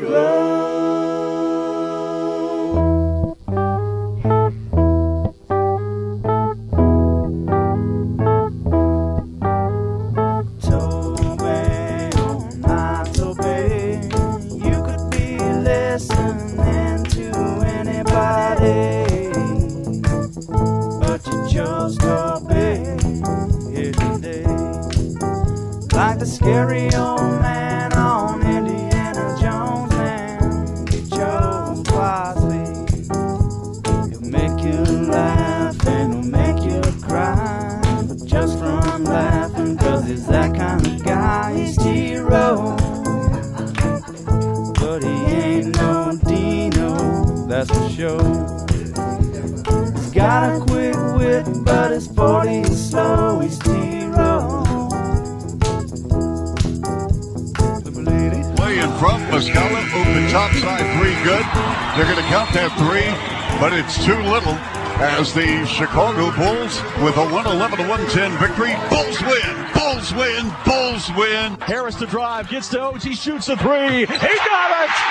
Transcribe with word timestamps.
Toby, 0.00 0.39
111 68.10 68.10
to 68.10 68.18
110 68.18 68.38
victory. 68.38 68.74
Bulls 68.90 69.22
win, 69.22 69.66
Bulls 69.74 70.14
win, 70.14 70.52
Bulls 70.64 71.10
win. 71.16 71.54
Harris 71.60 71.94
to 71.96 72.06
drive, 72.06 72.48
gets 72.48 72.68
to 72.68 72.80
OG, 72.80 73.02
shoots 73.14 73.48
a 73.48 73.56
three. 73.56 74.00
He 74.00 74.06
got 74.06 74.88
it! 74.88 75.09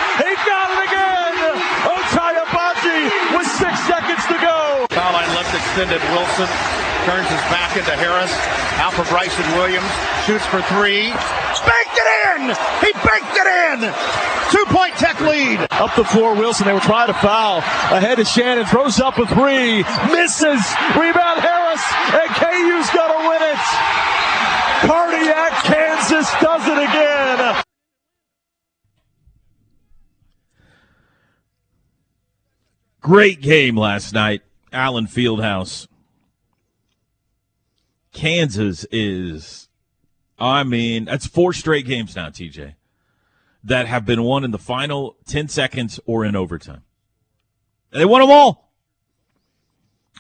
Line 5.80 5.88
left 5.88 6.02
extended. 6.02 6.02
Wilson 6.12 6.48
turns 7.06 7.28
his 7.30 7.42
back 7.52 7.78
into 7.78 7.92
Harris. 7.92 8.32
Out 8.80 8.94
for 8.94 9.04
Bryson 9.06 9.46
Williams. 9.56 9.90
Shoots 10.26 10.46
for 10.46 10.62
three. 10.74 11.10
Banked 11.10 11.96
it 11.96 12.10
in! 12.36 12.42
He 12.84 12.92
banked 12.94 13.36
it 13.36 13.48
in! 13.48 13.94
Two 14.52 14.66
point 14.74 14.96
tech 14.96 15.20
lead. 15.22 15.68
Up 15.72 15.96
the 15.96 16.04
floor, 16.04 16.36
Wilson. 16.36 16.66
They 16.68 16.74
were 16.74 16.80
trying 16.80 17.08
to 17.08 17.14
foul. 17.14 17.60
Ahead 17.60 18.18
to 18.18 18.26
Shannon. 18.26 18.66
Throws 18.66 19.00
up 19.00 19.18
a 19.18 19.28
three. 19.28 19.84
Misses. 20.12 20.64
Rebound 20.96 21.40
Harris. 21.40 21.84
And 22.16 22.30
KU's 22.36 22.90
going 22.92 23.14
to 23.14 23.30
win 23.30 23.42
it. 23.44 23.60
Cardiac 24.88 25.52
Kansas 25.64 26.32
does 26.42 26.68
it 26.68 26.78
again. 26.78 27.64
Great 33.02 33.42
game 33.42 33.78
last 33.78 34.14
night, 34.14 34.42
Allen 34.72 35.08
Fieldhouse. 35.08 35.88
Kansas 38.12 38.86
is, 38.92 39.70
I 40.38 40.64
mean, 40.64 41.06
that's 41.06 41.28
four 41.28 41.54
straight 41.54 41.86
games 41.86 42.16
now, 42.16 42.30
TJ, 42.30 42.76
that 43.64 43.88
have 43.88 44.06
been 44.06 44.24
won 44.24 44.44
in 44.44 44.52
the 44.52 44.58
final 44.58 45.16
10 45.28 45.48
seconds 45.48 46.00
or 46.06 46.26
in 46.26 46.36
overtime. 46.36 46.84
They 47.92 48.06
won 48.06 48.22
them 48.22 48.32
all. 48.32 48.72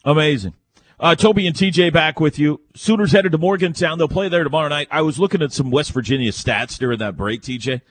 Amazing. 0.06 0.53
Uh, 1.00 1.16
Toby 1.16 1.47
and 1.47 1.56
TJ 1.56 1.94
back 1.94 2.19
with 2.19 2.38
you. 2.38 2.62
Sooners 2.75 3.13
headed 3.13 3.31
to 3.31 3.38
Morgantown. 3.38 3.97
They'll 3.97 4.09
play 4.09 4.28
there 4.28 4.44
tomorrow 4.44 4.68
night. 4.68 4.90
I 4.91 5.01
was 5.01 5.18
looking 5.18 5.41
at 5.41 5.53
some 5.53 5.72
West 5.72 5.91
Virginia 5.94 6.31
stats 6.31 6.78
during 6.78 7.00
that 7.00 7.16
break, 7.16 7.41
TJ. 7.41 7.81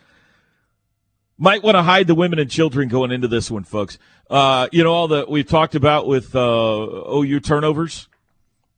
Might 1.39 1.63
want 1.63 1.77
to 1.77 1.83
hide 1.83 2.09
the 2.09 2.17
women 2.17 2.41
and 2.41 2.51
children 2.51 2.89
going 2.89 3.13
into 3.13 3.29
this 3.29 3.51
one, 3.51 3.63
folks. 3.63 3.97
Uh, 4.29 4.69
you 4.73 4.83
know, 4.83 4.93
all 4.93 5.07
the 5.07 5.25
we've 5.29 5.49
talked 5.49 5.77
about 5.77 6.07
with 6.07 6.35
uh, 6.35 6.41
OU 6.41 7.41
turnovers 7.41 8.09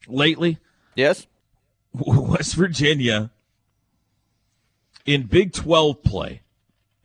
lately. 0.07 0.59
Yes. 0.95 1.27
West 1.95 2.55
Virginia 2.55 3.31
in 5.07 5.25
Big 5.25 5.53
12 5.53 6.03
play. 6.03 6.43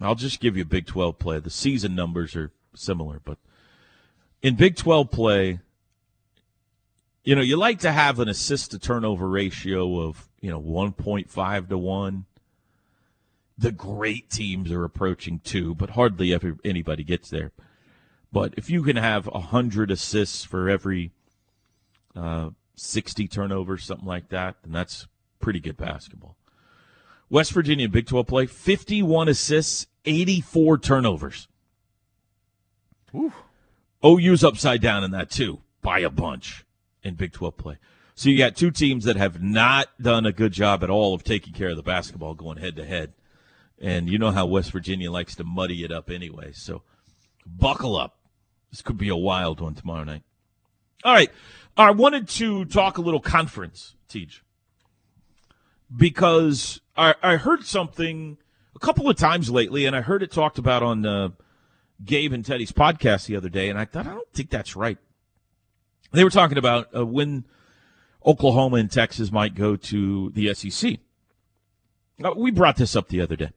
I'll 0.02 0.16
just 0.16 0.40
give 0.40 0.58
you 0.58 0.66
Big 0.66 0.86
12 0.86 1.18
play. 1.18 1.40
The 1.40 1.50
season 1.50 1.96
numbers 1.96 2.36
are 2.36 2.52
similar, 2.76 3.22
but 3.24 3.38
in 4.42 4.56
Big 4.56 4.76
12 4.76 5.10
play, 5.10 5.60
you 7.24 7.36
know, 7.36 7.42
you 7.42 7.58
like 7.58 7.80
to 7.80 7.92
have 7.92 8.20
an 8.20 8.30
assist 8.30 8.72
to 8.72 8.80
turnover 8.80 9.28
ratio 9.28 10.02
of, 10.02 10.28
you 10.42 10.52
know, 10.52 10.62
1.5 10.62 11.70
to 11.70 11.78
1. 11.78 12.26
The 13.58 13.72
great 13.72 14.30
teams 14.30 14.72
are 14.72 14.84
approaching 14.84 15.40
2, 15.44 15.76
but 15.76 15.92
hardly 15.92 16.34
ever 16.34 16.58
anybody 16.66 17.04
gets 17.04 17.30
there. 17.30 17.52
But 18.32 18.54
if 18.58 18.70
you 18.70 18.84
can 18.84 18.98
have 18.98 19.28
100 19.28 19.92
assists 19.92 20.44
for 20.44 20.70
every 20.70 21.12
uh, 22.16 22.50
60 22.76 23.28
turnovers, 23.28 23.86
something 23.86 24.08
like 24.08 24.30
that, 24.30 24.58
then 24.64 24.74
that's 24.74 25.08
pretty 25.40 25.60
good 25.60 25.78
basketball. 25.78 26.36
West 27.30 27.54
Virginia 27.54 27.90
Big 27.90 28.08
12 28.08 28.28
play, 28.28 28.46
51 28.46 29.30
assists, 29.30 29.88
84 30.06 30.78
turnovers. 30.80 31.48
OU's 34.04 34.44
upside 34.44 34.82
down 34.82 35.04
in 35.04 35.12
that 35.12 35.32
too, 35.32 35.62
by 35.82 36.00
a 36.00 36.10
bunch 36.10 36.66
in 37.04 37.16
Big 37.16 37.32
12 37.32 37.58
play. 37.58 37.78
So 38.14 38.30
you 38.30 38.38
got 38.38 38.56
two 38.56 38.72
teams 38.72 39.04
that 39.06 39.16
have 39.16 39.42
not 39.42 39.88
done 40.02 40.26
a 40.26 40.32
good 40.32 40.54
job 40.54 40.84
at 40.84 40.90
all 40.90 41.14
of 41.14 41.24
taking 41.24 41.54
care 41.54 41.70
of 41.70 41.76
the 41.76 41.84
basketball 41.84 42.34
going 42.34 42.58
head 42.58 42.76
to 42.78 42.86
head. 42.86 43.14
And 43.82 44.10
you 44.10 44.18
know 44.18 44.32
how 44.32 44.46
West 44.46 44.72
Virginia 44.72 45.12
likes 45.12 45.36
to 45.36 45.44
muddy 45.44 45.84
it 45.84 45.92
up 45.92 46.10
anyway. 46.10 46.52
So 46.54 46.84
buckle 47.46 47.98
up. 47.98 48.18
This 48.72 48.82
could 48.82 48.98
be 48.98 49.10
a 49.10 49.16
wild 49.16 49.62
one 49.62 49.76
tomorrow 49.76 50.04
night. 50.04 50.24
All 51.04 51.14
right. 51.14 51.32
I 51.78 51.92
wanted 51.92 52.30
to 52.30 52.66
talk 52.66 52.98
a 52.98 53.02
little 53.02 53.20
conference, 53.20 53.96
Teach, 54.08 54.44
because 55.96 56.80
I, 56.96 57.16
I 57.22 57.36
heard 57.36 57.66
something 57.66 58.38
a 58.76 58.80
couple 58.80 59.10
of 59.10 59.18
times 59.18 59.50
lately, 59.50 59.86
and 59.86 59.96
I 59.96 60.02
heard 60.02 60.24
it 60.24 60.32
talked 60.32 60.58
about 60.58 60.84
on 60.84 61.06
uh, 61.06 61.30
Gabe 62.04 62.32
and 62.32 62.46
Teddy's 62.46 62.72
podcast 62.72 63.26
the 63.26 63.36
other 63.36 63.50
day, 63.50 63.70
and 63.70 63.78
I 63.78 63.86
thought, 63.86 64.08
I 64.08 64.14
don't 64.14 64.32
think 64.34 64.50
that's 64.50 64.76
right. 64.76 64.98
They 66.12 66.24
were 66.24 66.30
talking 66.30 66.58
about 66.58 66.96
uh, 66.96 67.06
when 67.06 67.46
Oklahoma 68.26 68.78
and 68.78 68.90
Texas 68.90 69.32
might 69.32 69.54
go 69.54 69.76
to 69.76 70.32
the 70.32 70.54
SEC. 70.54 71.00
Uh, 72.24 72.32
we 72.36 72.52
brought 72.52 72.78
this 72.78 72.96
up 72.96 73.10
the 73.10 73.20
other 73.20 73.36
day. 73.36 73.52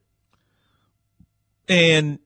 And 1.68 2.18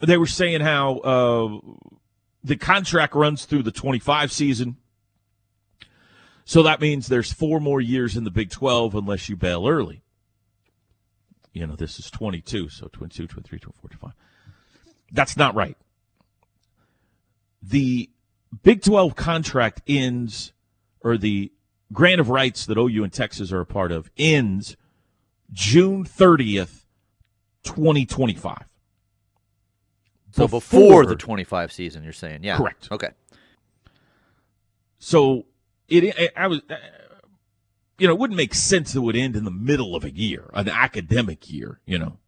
they 0.00 0.16
were 0.16 0.26
saying 0.26 0.60
how 0.60 0.98
uh, 0.98 1.58
the 2.42 2.56
contract 2.56 3.14
runs 3.14 3.44
through 3.44 3.62
the 3.62 3.72
25 3.72 4.32
season. 4.32 4.76
So 6.44 6.62
that 6.62 6.80
means 6.80 7.06
there's 7.06 7.32
four 7.32 7.60
more 7.60 7.80
years 7.80 8.16
in 8.16 8.24
the 8.24 8.30
Big 8.30 8.50
12 8.50 8.94
unless 8.94 9.28
you 9.28 9.36
bail 9.36 9.66
early. 9.66 10.02
You 11.52 11.66
know, 11.66 11.74
this 11.74 11.98
is 11.98 12.10
22, 12.10 12.68
so 12.68 12.88
22, 12.92 13.26
23, 13.26 13.58
24, 13.58 13.90
25. 13.90 14.12
That's 15.10 15.36
not 15.36 15.54
right. 15.54 15.76
The 17.62 18.10
Big 18.62 18.82
12 18.82 19.16
contract 19.16 19.82
ends, 19.88 20.52
or 21.00 21.16
the 21.16 21.50
grant 21.92 22.20
of 22.20 22.28
rights 22.28 22.66
that 22.66 22.78
OU 22.78 23.04
and 23.04 23.12
Texas 23.12 23.52
are 23.52 23.60
a 23.60 23.66
part 23.66 23.90
of 23.92 24.10
ends 24.16 24.76
June 25.52 26.04
30th, 26.04 26.82
2025. 27.66 28.64
So 30.32 30.48
before, 30.48 31.06
the 31.06 31.16
25 31.16 31.72
season, 31.72 32.04
you're 32.04 32.12
saying, 32.12 32.42
yeah, 32.42 32.56
Correct. 32.56 32.88
Okay. 32.90 33.10
So 34.98 35.46
it, 35.88 36.32
I 36.36 36.46
was, 36.46 36.60
uh, 36.68 36.76
you 37.98 38.06
know, 38.06 38.14
it 38.14 38.18
wouldn't 38.18 38.36
make 38.36 38.54
sense 38.54 38.94
it 38.94 39.00
would 39.00 39.16
end 39.16 39.36
in 39.36 39.44
the 39.44 39.50
middle 39.50 39.94
of 39.96 40.04
a 40.04 40.10
year, 40.10 40.50
an 40.52 40.68
academic 40.68 41.50
year, 41.50 41.80
you 41.86 41.98
know. 41.98 42.18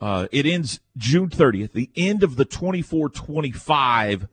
Uh, 0.00 0.26
it 0.32 0.46
ends 0.46 0.80
June 0.96 1.28
30th, 1.28 1.72
the 1.72 1.90
end 1.94 2.22
of 2.22 2.36
the 2.36 2.46
24 2.46 3.10
25 3.10 4.28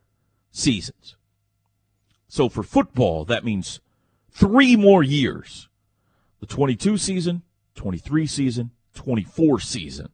seasons. 0.52 1.16
So 2.30 2.48
for 2.48 2.64
football, 2.64 3.26
that 3.26 3.44
means 3.44 3.82
three 4.32 4.76
more 4.76 5.04
years 5.04 5.68
the 6.40 6.46
22 6.46 6.98
season, 6.98 7.42
23 7.76 8.28
season, 8.28 8.72
24 8.98 9.60
season 9.62 10.10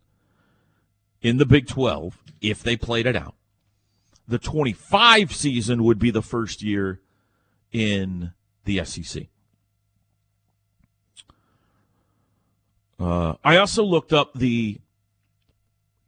in 1.21 1.37
the 1.37 1.45
Big 1.45 1.67
12 1.67 2.17
if 2.41 2.61
they 2.61 2.75
played 2.75 3.07
it 3.07 3.15
out. 3.15 3.33
The 4.27 4.37
25 4.37 5.33
season 5.33 5.83
would 5.83 5.97
be 5.97 6.11
the 6.11 6.21
first 6.21 6.61
year 6.61 6.99
in 7.71 8.33
the 8.65 8.83
SEC. 8.85 9.23
Uh, 12.99 13.33
I 13.43 13.57
also 13.57 13.83
looked 13.83 14.13
up 14.13 14.33
the 14.33 14.79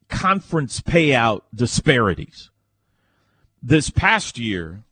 conference 0.08 0.82
payout 0.82 1.42
disparities. 1.54 2.52
This 3.62 3.90
past 3.90 4.38
year, 4.38 4.84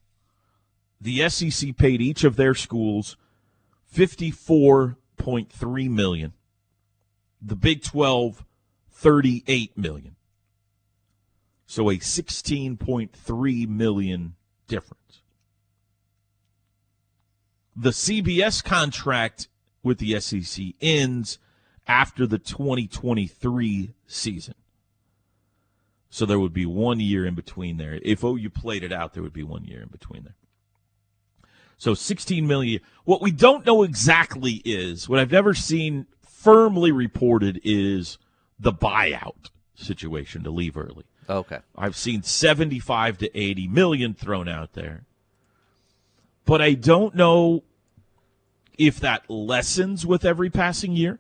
the 1.00 1.30
SEC 1.30 1.78
paid 1.78 2.02
each 2.02 2.24
of 2.24 2.36
their 2.36 2.56
schools 2.56 3.16
54.3 3.96 5.90
million. 5.90 6.34
The 7.46 7.56
Big 7.56 7.84
12 7.84 8.46
38 9.04 9.78
million. 9.78 10.16
So 11.66 11.90
a 11.90 11.96
16.3 11.96 13.68
million 13.68 14.36
difference. 14.68 15.22
The 17.76 17.90
CBS 17.90 18.64
contract 18.64 19.50
with 19.82 19.98
the 19.98 20.20
SEC 20.20 20.68
ends 20.80 21.40
after 21.88 22.26
the 22.26 22.38
2023 22.38 23.94
season. 24.08 24.56
So 26.10 26.26
there 26.26 26.40
would 26.40 26.54
be 26.54 26.68
one 26.68 27.00
year 27.00 27.26
in 27.26 27.34
between 27.34 27.78
there. 27.78 28.00
If 28.04 28.24
OU 28.24 28.52
played 28.52 28.84
it 28.84 28.94
out, 28.94 29.14
there 29.14 29.24
would 29.24 29.34
be 29.34 29.44
one 29.44 29.66
year 29.66 29.82
in 29.82 29.90
between 29.90 30.24
there. 30.24 30.36
So 31.78 31.96
16 31.96 32.48
million. 32.48 32.80
What 33.04 33.22
we 33.22 33.32
don't 33.32 33.66
know 33.66 33.84
exactly 33.84 34.62
is 34.64 35.10
what 35.10 35.20
I've 35.20 35.32
never 35.32 35.54
seen 35.54 36.06
firmly 36.44 36.92
reported 36.92 37.62
is 37.64 38.18
the 38.60 38.74
buyout 38.74 39.50
situation 39.76 40.44
to 40.44 40.50
leave 40.52 40.78
early. 40.78 41.06
Okay. 41.30 41.60
I've 41.78 41.96
seen 41.96 42.24
75 42.24 43.18
to 43.20 43.38
80 43.38 43.68
million 43.70 44.14
thrown 44.14 44.50
out 44.50 44.74
there. 44.74 45.06
But 46.46 46.62
I 46.62 46.74
don't 46.74 47.16
know 47.16 47.64
if 48.78 49.00
that 49.00 49.30
lessens 49.30 50.06
with 50.06 50.26
every 50.26 50.50
passing 50.50 50.96
year. 50.96 51.20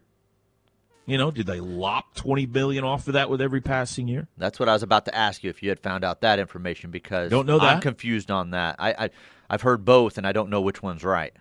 You 1.06 1.18
know, 1.18 1.31
did 1.31 1.48
they 1.48 1.60
lop 1.60 2.16
20 2.16 2.46
million 2.46 2.84
off 2.84 3.08
of 3.08 3.14
that 3.14 3.30
with 3.30 3.42
every 3.42 3.60
passing 3.62 4.08
year? 4.08 4.28
That's 4.38 4.60
what 4.60 4.69
I 4.69 4.74
was 4.74 4.84
about 4.84 5.06
to 5.06 5.16
ask 5.16 5.44
you 5.44 5.50
if 5.50 5.62
you 5.62 5.69
had 5.69 5.80
found 5.80 6.04
out 6.04 6.22
that 6.22 6.40
information 6.40 6.92
because 6.92 7.30
Don't 7.30 7.46
know 7.46 7.60
that? 7.60 7.76
I'm 7.76 7.81
confused 7.81 8.31
on 8.31 8.52
that. 8.52 8.78
I, 8.80 9.06
I 9.06 9.10
I've 9.50 9.62
heard 9.62 9.84
both 9.84 10.18
and 10.18 10.26
I 10.26 10.31
don't 10.31 10.50
know 10.50 10.62
which 10.62 10.81
one's 10.81 11.04
right. 11.04 11.34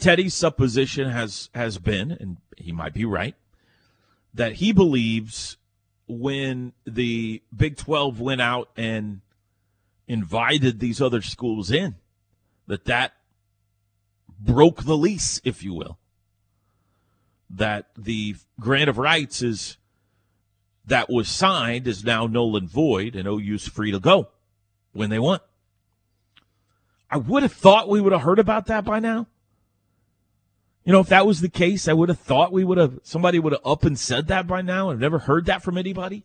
Teddy's 0.00 0.34
supposition 0.34 1.10
has 1.10 1.50
has 1.54 1.78
been, 1.78 2.10
and 2.10 2.38
he 2.56 2.72
might 2.72 2.94
be 2.94 3.04
right, 3.04 3.34
that 4.34 4.54
he 4.54 4.72
believes 4.72 5.56
when 6.08 6.72
the 6.84 7.42
Big 7.54 7.76
Twelve 7.76 8.20
went 8.20 8.40
out 8.40 8.70
and 8.76 9.20
invited 10.08 10.80
these 10.80 11.00
other 11.00 11.22
schools 11.22 11.70
in, 11.70 11.94
that 12.66 12.86
that 12.86 13.12
broke 14.40 14.84
the 14.84 14.96
lease, 14.96 15.40
if 15.44 15.62
you 15.62 15.74
will. 15.74 15.98
That 17.48 17.90
the 17.96 18.36
grant 18.58 18.88
of 18.88 18.98
rights 18.98 19.42
is 19.42 19.76
that 20.86 21.10
was 21.10 21.28
signed 21.28 21.86
is 21.86 22.04
now 22.04 22.26
null 22.26 22.56
and 22.56 22.68
void, 22.68 23.14
and 23.14 23.28
OU's 23.28 23.68
free 23.68 23.92
to 23.92 24.00
go 24.00 24.28
when 24.92 25.10
they 25.10 25.18
want. 25.18 25.42
I 27.10 27.16
would 27.16 27.42
have 27.42 27.52
thought 27.52 27.88
we 27.88 28.00
would 28.00 28.12
have 28.12 28.22
heard 28.22 28.38
about 28.38 28.66
that 28.66 28.84
by 28.84 29.00
now. 29.00 29.26
You 30.84 30.92
know, 30.92 31.00
if 31.00 31.08
that 31.08 31.26
was 31.26 31.40
the 31.40 31.48
case, 31.48 31.88
I 31.88 31.92
would 31.92 32.08
have 32.08 32.18
thought 32.18 32.52
we 32.52 32.64
would 32.64 32.78
have 32.78 33.00
somebody 33.02 33.38
would 33.38 33.52
have 33.52 33.62
up 33.64 33.84
and 33.84 33.98
said 33.98 34.28
that 34.28 34.46
by 34.46 34.62
now. 34.62 34.90
I've 34.90 34.98
never 34.98 35.18
heard 35.18 35.46
that 35.46 35.62
from 35.62 35.76
anybody. 35.76 36.24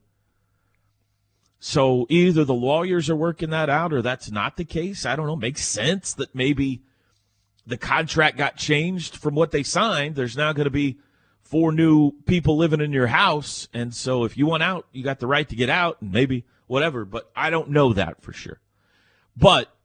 So 1.60 2.06
either 2.10 2.46
the 2.46 2.54
lawyers 2.54 3.10
are 3.10 3.16
working 3.16 3.50
that 3.50 3.70
out 3.70 3.92
or 3.92 4.02
that's 4.02 4.32
not 4.32 4.56
the 4.56 4.66
case. 4.66 5.06
I 5.06 5.16
don't 5.16 5.28
know. 5.28 5.36
Makes 5.36 5.66
sense 5.66 6.14
that 6.14 6.36
maybe 6.36 6.84
the 7.66 7.78
contract 7.78 8.38
got 8.38 8.56
changed 8.56 9.18
from 9.18 9.36
what 9.36 9.52
they 9.52 9.64
signed. 9.64 10.16
There's 10.16 10.38
now 10.38 10.54
going 10.54 10.66
to 10.66 10.72
be 10.72 11.00
four 11.42 11.72
new 11.72 12.12
people 12.26 12.58
living 12.58 12.82
in 12.82 12.94
your 12.94 13.08
house. 13.08 13.68
And 13.74 13.94
so 13.94 14.24
if 14.24 14.38
you 14.38 14.46
want 14.46 14.64
out, 14.64 14.86
you 14.92 15.04
got 15.04 15.20
the 15.20 15.28
right 15.28 15.48
to 15.50 15.56
get 15.56 15.70
out 15.70 16.02
and 16.02 16.12
maybe 16.12 16.46
whatever. 16.68 17.04
But 17.04 17.32
I 17.36 17.50
don't 17.50 17.70
know 17.70 17.94
that 17.94 18.22
for 18.22 18.32
sure. 18.32 18.60
But 19.36 19.76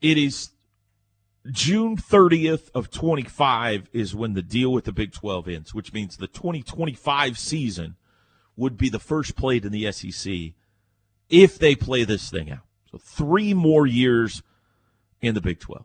it 0.00 0.18
is 0.18 0.50
June 1.50 1.96
30th 1.96 2.70
of 2.74 2.90
25 2.90 3.88
is 3.92 4.14
when 4.14 4.34
the 4.34 4.42
deal 4.42 4.72
with 4.72 4.84
the 4.84 4.92
Big 4.92 5.12
12 5.12 5.48
ends, 5.48 5.74
which 5.74 5.92
means 5.92 6.16
the 6.16 6.26
2025 6.26 7.38
season 7.38 7.96
would 8.56 8.76
be 8.76 8.88
the 8.88 8.98
first 8.98 9.36
played 9.36 9.64
in 9.64 9.72
the 9.72 9.90
SEC 9.92 10.52
if 11.30 11.58
they 11.58 11.74
play 11.74 12.04
this 12.04 12.30
thing 12.30 12.50
out. 12.50 12.66
So 12.90 12.98
three 12.98 13.54
more 13.54 13.86
years 13.86 14.42
in 15.20 15.34
the 15.34 15.40
Big 15.40 15.60
12. 15.60 15.84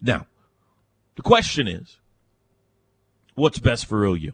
Now, 0.00 0.26
the 1.16 1.22
question 1.22 1.66
is, 1.66 1.98
what's 3.34 3.58
best 3.58 3.86
for 3.86 4.04
OU? 4.04 4.32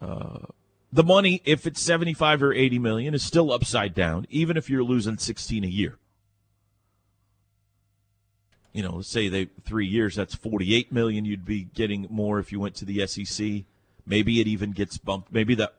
Uh, 0.00 0.38
the 0.92 1.04
money, 1.04 1.42
if 1.44 1.66
it's 1.66 1.80
75 1.80 2.42
or 2.42 2.52
80 2.52 2.78
million, 2.78 3.14
is 3.14 3.22
still 3.22 3.52
upside 3.52 3.94
down, 3.94 4.26
even 4.30 4.56
if 4.56 4.70
you're 4.70 4.84
losing 4.84 5.18
16 5.18 5.64
a 5.64 5.68
year. 5.68 5.98
You 8.76 8.82
know, 8.82 9.00
say 9.00 9.28
they 9.28 9.46
three 9.64 9.86
years, 9.86 10.16
that's 10.16 10.34
48 10.34 10.92
million. 10.92 11.24
You'd 11.24 11.46
be 11.46 11.64
getting 11.64 12.06
more 12.10 12.38
if 12.38 12.52
you 12.52 12.60
went 12.60 12.74
to 12.74 12.84
the 12.84 13.06
SEC. 13.06 13.64
Maybe 14.04 14.38
it 14.38 14.46
even 14.46 14.72
gets 14.72 14.98
bumped. 14.98 15.32
Maybe 15.32 15.54
that 15.54 15.76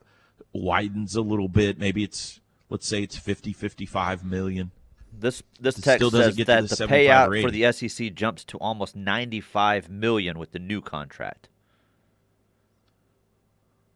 widens 0.52 1.16
a 1.16 1.22
little 1.22 1.48
bit. 1.48 1.78
Maybe 1.78 2.04
it's, 2.04 2.40
let's 2.72 2.88
say 2.88 3.04
it's 3.04 3.16
50, 3.16 3.54
55 3.54 4.26
million. 4.26 4.72
This 5.14 5.44
this 5.60 5.78
It 5.78 5.84
text 5.84 6.00
still 6.00 6.10
doesn't 6.10 6.32
says 6.32 6.36
get 6.38 6.48
that 6.48 6.70
the 6.70 6.76
the 6.76 6.88
payout 6.88 7.40
for 7.44 7.52
the 7.52 7.72
SEC 7.72 8.16
jumps 8.16 8.44
to 8.46 8.58
almost 8.58 8.96
95 8.96 9.90
million 9.92 10.40
with 10.40 10.52
the 10.52 10.60
new 10.60 10.82
contract. 10.82 11.50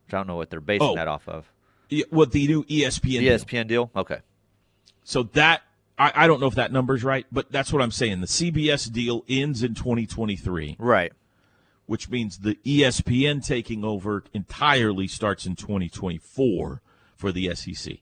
Which 0.06 0.14
I 0.14 0.18
don't 0.18 0.28
know 0.28 0.36
what 0.36 0.52
they're 0.52 0.62
basing 0.62 0.88
Oh. 0.88 0.96
that 0.96 1.08
off 1.08 1.28
of. 1.28 1.52
What 2.12 2.32
the 2.34 2.48
new 2.48 2.66
E 2.68 2.84
ESPN 2.84 3.20
deal. 3.20 3.34
ESPN 3.38 3.68
deal? 3.68 3.92
Okay. 3.96 4.20
So 5.04 5.24
that 5.24 5.64
I, 6.02 6.12
I 6.24 6.28
don't 6.28 6.40
know 6.40 6.48
if 6.48 6.56
that 6.56 6.72
number's 6.72 7.04
right, 7.04 7.26
but 7.32 7.52
that's 7.52 7.72
what 7.72 7.82
I'm 7.82 7.92
saying. 7.92 8.22
The 8.22 8.28
CBS 8.28 8.92
deal 8.92 9.24
ends 9.30 9.62
in 9.62 9.76
2023, 9.76 10.78
Right. 10.80 11.14
which 11.86 12.10
means 12.10 12.40
the 12.40 12.56
ESPN 12.66 13.46
taking 13.46 13.84
over 13.86 14.24
entirely 14.34 15.08
starts 15.08 15.46
in 15.46 15.56
2024 15.56 16.82
for 17.16 17.32
the 17.32 17.54
SEC. 17.56 18.00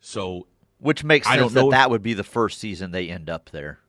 So 0.00 0.46
Which 0.78 1.04
makes 1.04 1.26
I 1.26 1.32
sense 1.36 1.40
don't 1.42 1.54
that 1.54 1.60
know 1.60 1.66
if- 1.68 1.72
that 1.72 1.90
would 1.90 2.02
be 2.02 2.14
the 2.14 2.24
first 2.24 2.58
season 2.58 2.90
they 2.90 3.10
end 3.10 3.28
up 3.28 3.50
there. 3.50 3.80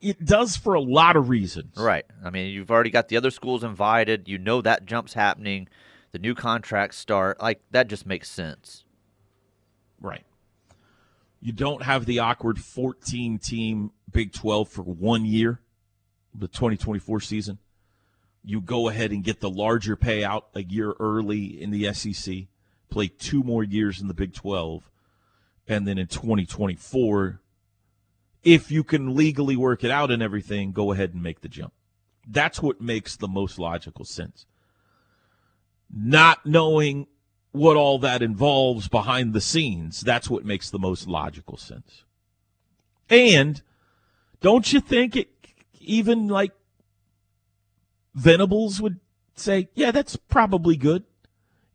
it 0.00 0.24
does 0.24 0.56
for 0.56 0.74
a 0.74 0.80
lot 0.80 1.16
of 1.16 1.28
reasons. 1.28 1.76
Right. 1.76 2.04
I 2.24 2.30
mean, 2.30 2.52
you've 2.52 2.70
already 2.70 2.90
got 2.90 3.08
the 3.08 3.16
other 3.16 3.30
schools 3.32 3.64
invited. 3.64 4.28
You 4.28 4.38
know 4.38 4.60
that 4.62 4.86
jump's 4.86 5.14
happening. 5.14 5.66
The 6.12 6.18
new 6.20 6.34
contracts 6.36 6.96
start. 6.98 7.40
Like 7.40 7.60
that 7.72 7.88
just 7.88 8.06
makes 8.06 8.30
sense. 8.30 8.84
Right. 10.00 10.24
You 11.40 11.52
don't 11.52 11.82
have 11.82 12.06
the 12.06 12.18
awkward 12.18 12.58
14 12.58 13.38
team 13.38 13.92
Big 14.10 14.32
12 14.32 14.68
for 14.68 14.82
one 14.82 15.24
year, 15.24 15.60
the 16.34 16.48
2024 16.48 17.20
season. 17.20 17.58
You 18.44 18.60
go 18.60 18.88
ahead 18.88 19.10
and 19.12 19.22
get 19.22 19.40
the 19.40 19.50
larger 19.50 19.96
payout 19.96 20.44
a 20.54 20.62
year 20.62 20.94
early 20.98 21.60
in 21.60 21.70
the 21.70 21.92
SEC, 21.92 22.46
play 22.88 23.08
two 23.08 23.42
more 23.42 23.62
years 23.62 24.00
in 24.00 24.08
the 24.08 24.14
Big 24.14 24.32
12, 24.32 24.90
and 25.66 25.86
then 25.86 25.98
in 25.98 26.06
2024, 26.06 27.40
if 28.42 28.70
you 28.70 28.82
can 28.82 29.14
legally 29.14 29.56
work 29.56 29.84
it 29.84 29.90
out 29.90 30.10
and 30.10 30.22
everything, 30.22 30.72
go 30.72 30.92
ahead 30.92 31.12
and 31.12 31.22
make 31.22 31.42
the 31.42 31.48
jump. 31.48 31.72
That's 32.26 32.62
what 32.62 32.80
makes 32.80 33.16
the 33.16 33.28
most 33.28 33.58
logical 33.58 34.04
sense. 34.04 34.46
Not 35.92 36.46
knowing 36.46 37.06
what 37.58 37.76
all 37.76 37.98
that 37.98 38.22
involves 38.22 38.88
behind 38.88 39.32
the 39.32 39.40
scenes, 39.40 40.00
that's 40.00 40.30
what 40.30 40.44
makes 40.44 40.70
the 40.70 40.78
most 40.78 41.08
logical 41.08 41.56
sense. 41.56 42.04
And 43.10 43.60
don't 44.40 44.72
you 44.72 44.80
think 44.80 45.16
it 45.16 45.28
even 45.80 46.28
like 46.28 46.52
Venables 48.14 48.80
would 48.80 49.00
say, 49.34 49.68
yeah, 49.74 49.90
that's 49.90 50.16
probably 50.16 50.76
good. 50.76 51.04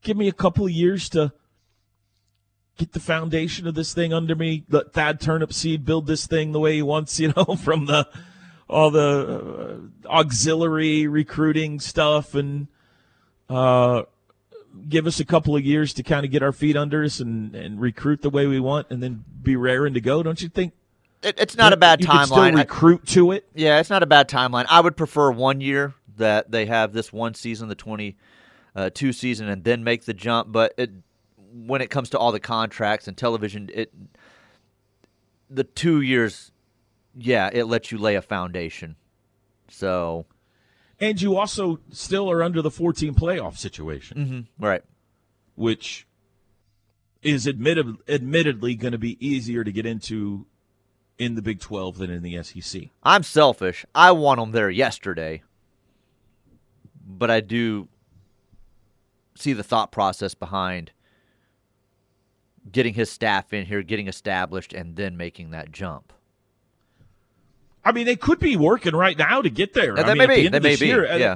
Give 0.02 0.18
me 0.18 0.28
a 0.28 0.34
couple 0.34 0.66
of 0.66 0.72
years 0.72 1.10
to 1.10 1.34
get 2.78 2.94
the 2.94 3.00
foundation 3.00 3.68
of 3.68 3.76
this 3.76 3.94
thing 3.94 4.14
under 4.14 4.36
me. 4.36 4.66
Let 4.70 4.94
Thad 4.94 5.20
Turnipseed 5.20 5.86
build 5.86 6.08
this 6.08 6.28
thing 6.28 6.52
the 6.52 6.60
way 6.60 6.76
he 6.76 6.82
wants, 6.82 7.20
you 7.20 7.34
know, 7.36 7.56
from 7.56 7.86
the 7.86 8.08
all 8.70 8.90
the 8.90 9.82
uh, 10.06 10.08
auxiliary 10.08 11.06
recruiting 11.06 11.80
stuff 11.80 12.34
and 12.34 12.68
uh, 13.50 14.04
give 14.90 15.08
us 15.08 15.20
a 15.20 15.26
couple 15.26 15.56
of 15.56 15.64
years 15.64 15.94
to 15.94 16.04
kind 16.04 16.26
of 16.26 16.32
get 16.32 16.44
our 16.44 16.52
feet 16.52 16.76
under 16.76 17.04
us 17.04 17.20
and, 17.20 17.56
and 17.56 17.80
recruit 17.80 18.22
the 18.22 18.30
way 18.30 18.48
we 18.48 18.60
want 18.60 18.88
and 18.90 19.02
then 19.02 19.24
be 19.42 19.56
raring 19.56 19.94
to 19.94 20.02
go. 20.02 20.24
Don't 20.24 20.42
you 20.42 20.50
think? 20.50 20.74
It, 21.22 21.40
it's 21.40 21.56
not 21.56 21.74
a 21.74 21.78
bad 21.78 22.02
you 22.02 22.06
still 22.06 22.18
timeline. 22.18 22.56
I- 22.56 22.62
recruit 22.62 23.08
to 23.08 23.32
it. 23.32 23.48
Yeah, 23.54 23.80
it's 23.80 23.90
not 23.90 24.04
a 24.04 24.08
bad 24.08 24.28
timeline. 24.28 24.66
I 24.70 24.82
would 24.82 24.98
prefer 24.98 25.32
one 25.32 25.62
year 25.62 25.94
that 26.18 26.52
they 26.52 26.66
have 26.66 26.94
this 26.94 27.14
one 27.14 27.34
season, 27.34 27.70
the 27.70 27.76
twenty 27.76 28.18
uh, 28.76 28.90
season, 28.94 29.48
and 29.48 29.64
then 29.64 29.84
make 29.84 30.06
the 30.06 30.14
jump. 30.14 30.52
But 30.52 30.74
it, 30.78 30.92
when 31.54 31.82
it 31.82 31.90
comes 31.90 32.10
to 32.10 32.18
all 32.18 32.32
the 32.32 32.40
contracts 32.40 33.08
and 33.08 33.16
television, 33.16 33.70
it 33.74 33.94
the 35.50 35.64
two 35.64 36.02
years, 36.02 36.52
yeah, 37.16 37.50
it 37.54 37.66
lets 37.66 37.92
you 37.92 37.98
lay 37.98 38.16
a 38.16 38.22
foundation. 38.22 38.96
So 39.70 40.26
And 41.04 41.22
you 41.22 41.38
also 41.38 41.80
still 41.92 42.30
are 42.32 42.42
under 42.44 42.62
the 42.62 42.72
14 42.72 43.14
playoff 43.16 43.58
situation, 43.58 44.18
Mm-hmm. 44.18 44.64
Right. 44.66 44.84
which 45.56 46.08
is 47.22 47.48
admitted, 47.48 47.96
admittedly 48.08 48.76
going 48.76 48.92
to 48.92 48.98
be 48.98 49.18
easier 49.26 49.64
to 49.64 49.72
get 49.72 49.86
into 49.86 50.46
in 51.18 51.36
the 51.36 51.42
Big 51.42 51.60
12 51.60 51.98
than 51.98 52.10
in 52.10 52.22
the 52.24 52.42
SEC. 52.44 52.84
I'm 53.04 53.24
selfish. 53.24 53.86
I 53.96 54.12
want 54.12 54.40
them 54.40 54.52
there 54.52 54.70
yesterday. 54.70 55.42
But 57.06 57.30
I 57.30 57.40
do 57.42 57.88
see 59.36 59.54
the 59.54 59.64
thought 59.64 59.92
process 59.92 60.34
behind 60.36 60.92
getting 62.72 62.94
his 62.94 63.10
staff 63.10 63.52
in 63.54 63.66
here, 63.66 63.84
getting 63.84 64.08
established, 64.08 64.74
and 64.74 64.96
then 64.96 65.18
making 65.18 65.52
that 65.52 65.72
jump. 65.72 66.14
I 67.86 67.92
mean, 67.92 68.06
they 68.06 68.16
could 68.16 68.40
be 68.40 68.56
working 68.56 68.96
right 68.96 69.18
now 69.18 69.42
to 69.42 69.50
get 69.50 69.74
there. 69.74 69.96
Yeah, 69.98 70.04
I 70.04 70.14
mean, 70.14 70.18
may 70.18 70.26
the 70.28 70.36
be. 70.36 70.46
end 70.46 70.54
They 70.54 70.60
may 70.60 70.76
be. 70.76 70.88
year, 70.88 71.12
uh, 71.12 71.18
Yeah. 71.18 71.36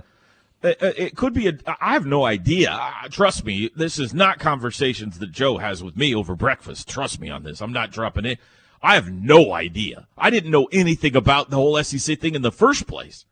uh, 0.64 0.68
uh, 0.82 0.94
It 0.98 1.16
could 1.16 1.34
be 1.34 1.48
a. 1.48 1.58
I 1.82 1.94
have 1.94 2.06
no 2.06 2.26
idea. 2.26 2.80
Trust 3.12 3.46
me, 3.46 3.70
this 3.76 4.00
is 4.00 4.14
not 4.14 4.40
conversations 4.40 5.20
that 5.20 5.32
Joe 5.32 5.58
has 5.58 5.84
with 5.84 5.98
me 5.98 6.16
over 6.16 6.36
breakfast. 6.36 6.88
Trust 6.88 7.20
me 7.20 7.30
on 7.30 7.44
this. 7.44 7.62
I'm 7.62 7.74
not 7.74 7.92
dropping 7.92 8.26
it. 8.26 8.40
I 8.82 8.94
have 8.96 9.12
no 9.12 9.54
idea. 9.54 10.08
I 10.18 10.30
didn't 10.30 10.52
know 10.52 10.66
anything 10.72 11.16
about 11.16 11.50
the 11.50 11.56
whole 11.58 11.82
SEC 11.84 12.20
thing 12.20 12.36
in 12.36 12.44
the 12.44 12.52
first 12.52 12.88
place. 12.88 13.26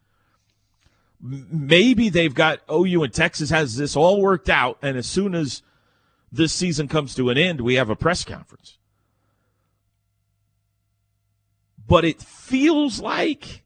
Maybe 1.21 2.09
they've 2.09 2.33
got 2.33 2.59
OU 2.71 3.03
and 3.03 3.13
Texas 3.13 3.49
has 3.49 3.77
this 3.77 3.95
all 3.95 4.21
worked 4.21 4.49
out, 4.49 4.77
and 4.81 4.97
as 4.97 5.07
soon 5.07 5.33
as 5.33 5.61
this 6.31 6.51
season 6.51 6.87
comes 6.87 7.15
to 7.15 7.29
an 7.29 7.37
end, 7.37 7.61
we 7.61 7.75
have 7.75 7.89
a 7.89 7.95
press 7.95 8.23
conference. 8.23 8.77
But 11.87 12.05
it 12.05 12.21
feels 12.21 12.99
like 12.99 13.63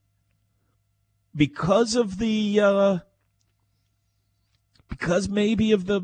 because 1.35 1.95
of 1.95 2.17
the 2.17 2.59
uh, 2.59 2.97
because 4.89 5.29
maybe 5.29 5.71
of 5.71 5.85
the 5.85 6.01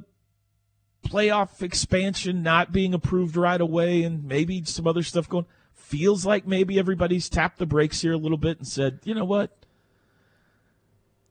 playoff 1.06 1.62
expansion 1.62 2.42
not 2.42 2.72
being 2.72 2.94
approved 2.94 3.36
right 3.36 3.62
away 3.62 4.04
and 4.04 4.24
maybe 4.24 4.64
some 4.66 4.88
other 4.88 5.04
stuff 5.04 5.30
going 5.30 5.46
feels 5.74 6.26
like 6.26 6.48
maybe 6.48 6.80
everybody's 6.80 7.30
tapped 7.30 7.60
the 7.60 7.66
brakes 7.66 8.02
here 8.02 8.14
a 8.14 8.18
little 8.18 8.40
bit 8.40 8.58
and 8.58 8.68
said 8.68 9.00
you 9.04 9.14
know 9.14 9.26
what 9.26 9.65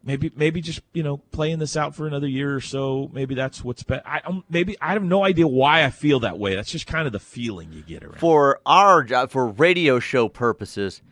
maybe 0.04 0.30
maybe 0.36 0.60
just 0.60 0.80
you 0.92 1.02
know 1.02 1.16
playing 1.32 1.58
this 1.58 1.76
out 1.76 1.94
for 1.94 2.06
another 2.06 2.28
year 2.28 2.54
or 2.54 2.60
so 2.60 3.10
maybe 3.12 3.34
that's 3.34 3.64
what's 3.64 3.82
best 3.82 4.02
i 4.06 4.20
don't 4.20 4.44
maybe 4.50 4.76
i 4.80 4.92
have 4.92 5.02
no 5.02 5.24
idea 5.24 5.46
why 5.46 5.84
i 5.84 5.90
feel 5.90 6.20
that 6.20 6.38
way. 6.38 6.54
That's 6.54 6.70
just 6.70 6.86
kind 6.86 7.06
of 7.06 7.12
the 7.12 7.20
feeling 7.20 7.72
you 7.72 7.82
get 7.82 8.02
around. 8.02 8.18
For 8.18 8.60
our 8.66 9.02
job, 9.02 9.30
for 9.30 9.46
radio 9.46 9.98
show 9.98 10.28
purposes, 10.28 11.02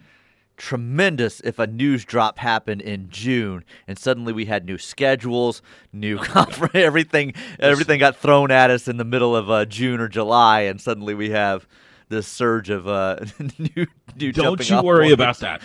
tremendous 0.56 1.40
if 1.40 1.58
a 1.58 1.66
news 1.66 2.04
drop 2.04 2.38
happened 2.38 2.82
in 2.82 3.08
June 3.08 3.64
and 3.88 3.98
suddenly 3.98 4.32
we 4.32 4.44
had 4.44 4.64
new 4.64 4.78
schedules, 4.78 5.62
new 5.92 6.18
conference, 6.22 6.74
everything, 6.74 7.34
everything 7.58 7.98
got 7.98 8.16
thrown 8.16 8.50
at 8.50 8.70
us 8.70 8.88
in 8.88 8.96
the 8.96 9.04
middle 9.04 9.34
of 9.34 9.50
uh, 9.50 9.64
June 9.64 10.00
or 10.00 10.08
July, 10.08 10.60
and 10.62 10.80
suddenly 10.80 11.14
we 11.14 11.30
have 11.30 11.66
this 12.12 12.28
surge 12.28 12.70
of 12.70 12.86
uh, 12.86 13.24
new, 13.58 13.86
new. 14.16 14.32
Don't 14.32 14.70
you 14.70 14.82
worry 14.82 15.10
about 15.10 15.38
that. 15.38 15.60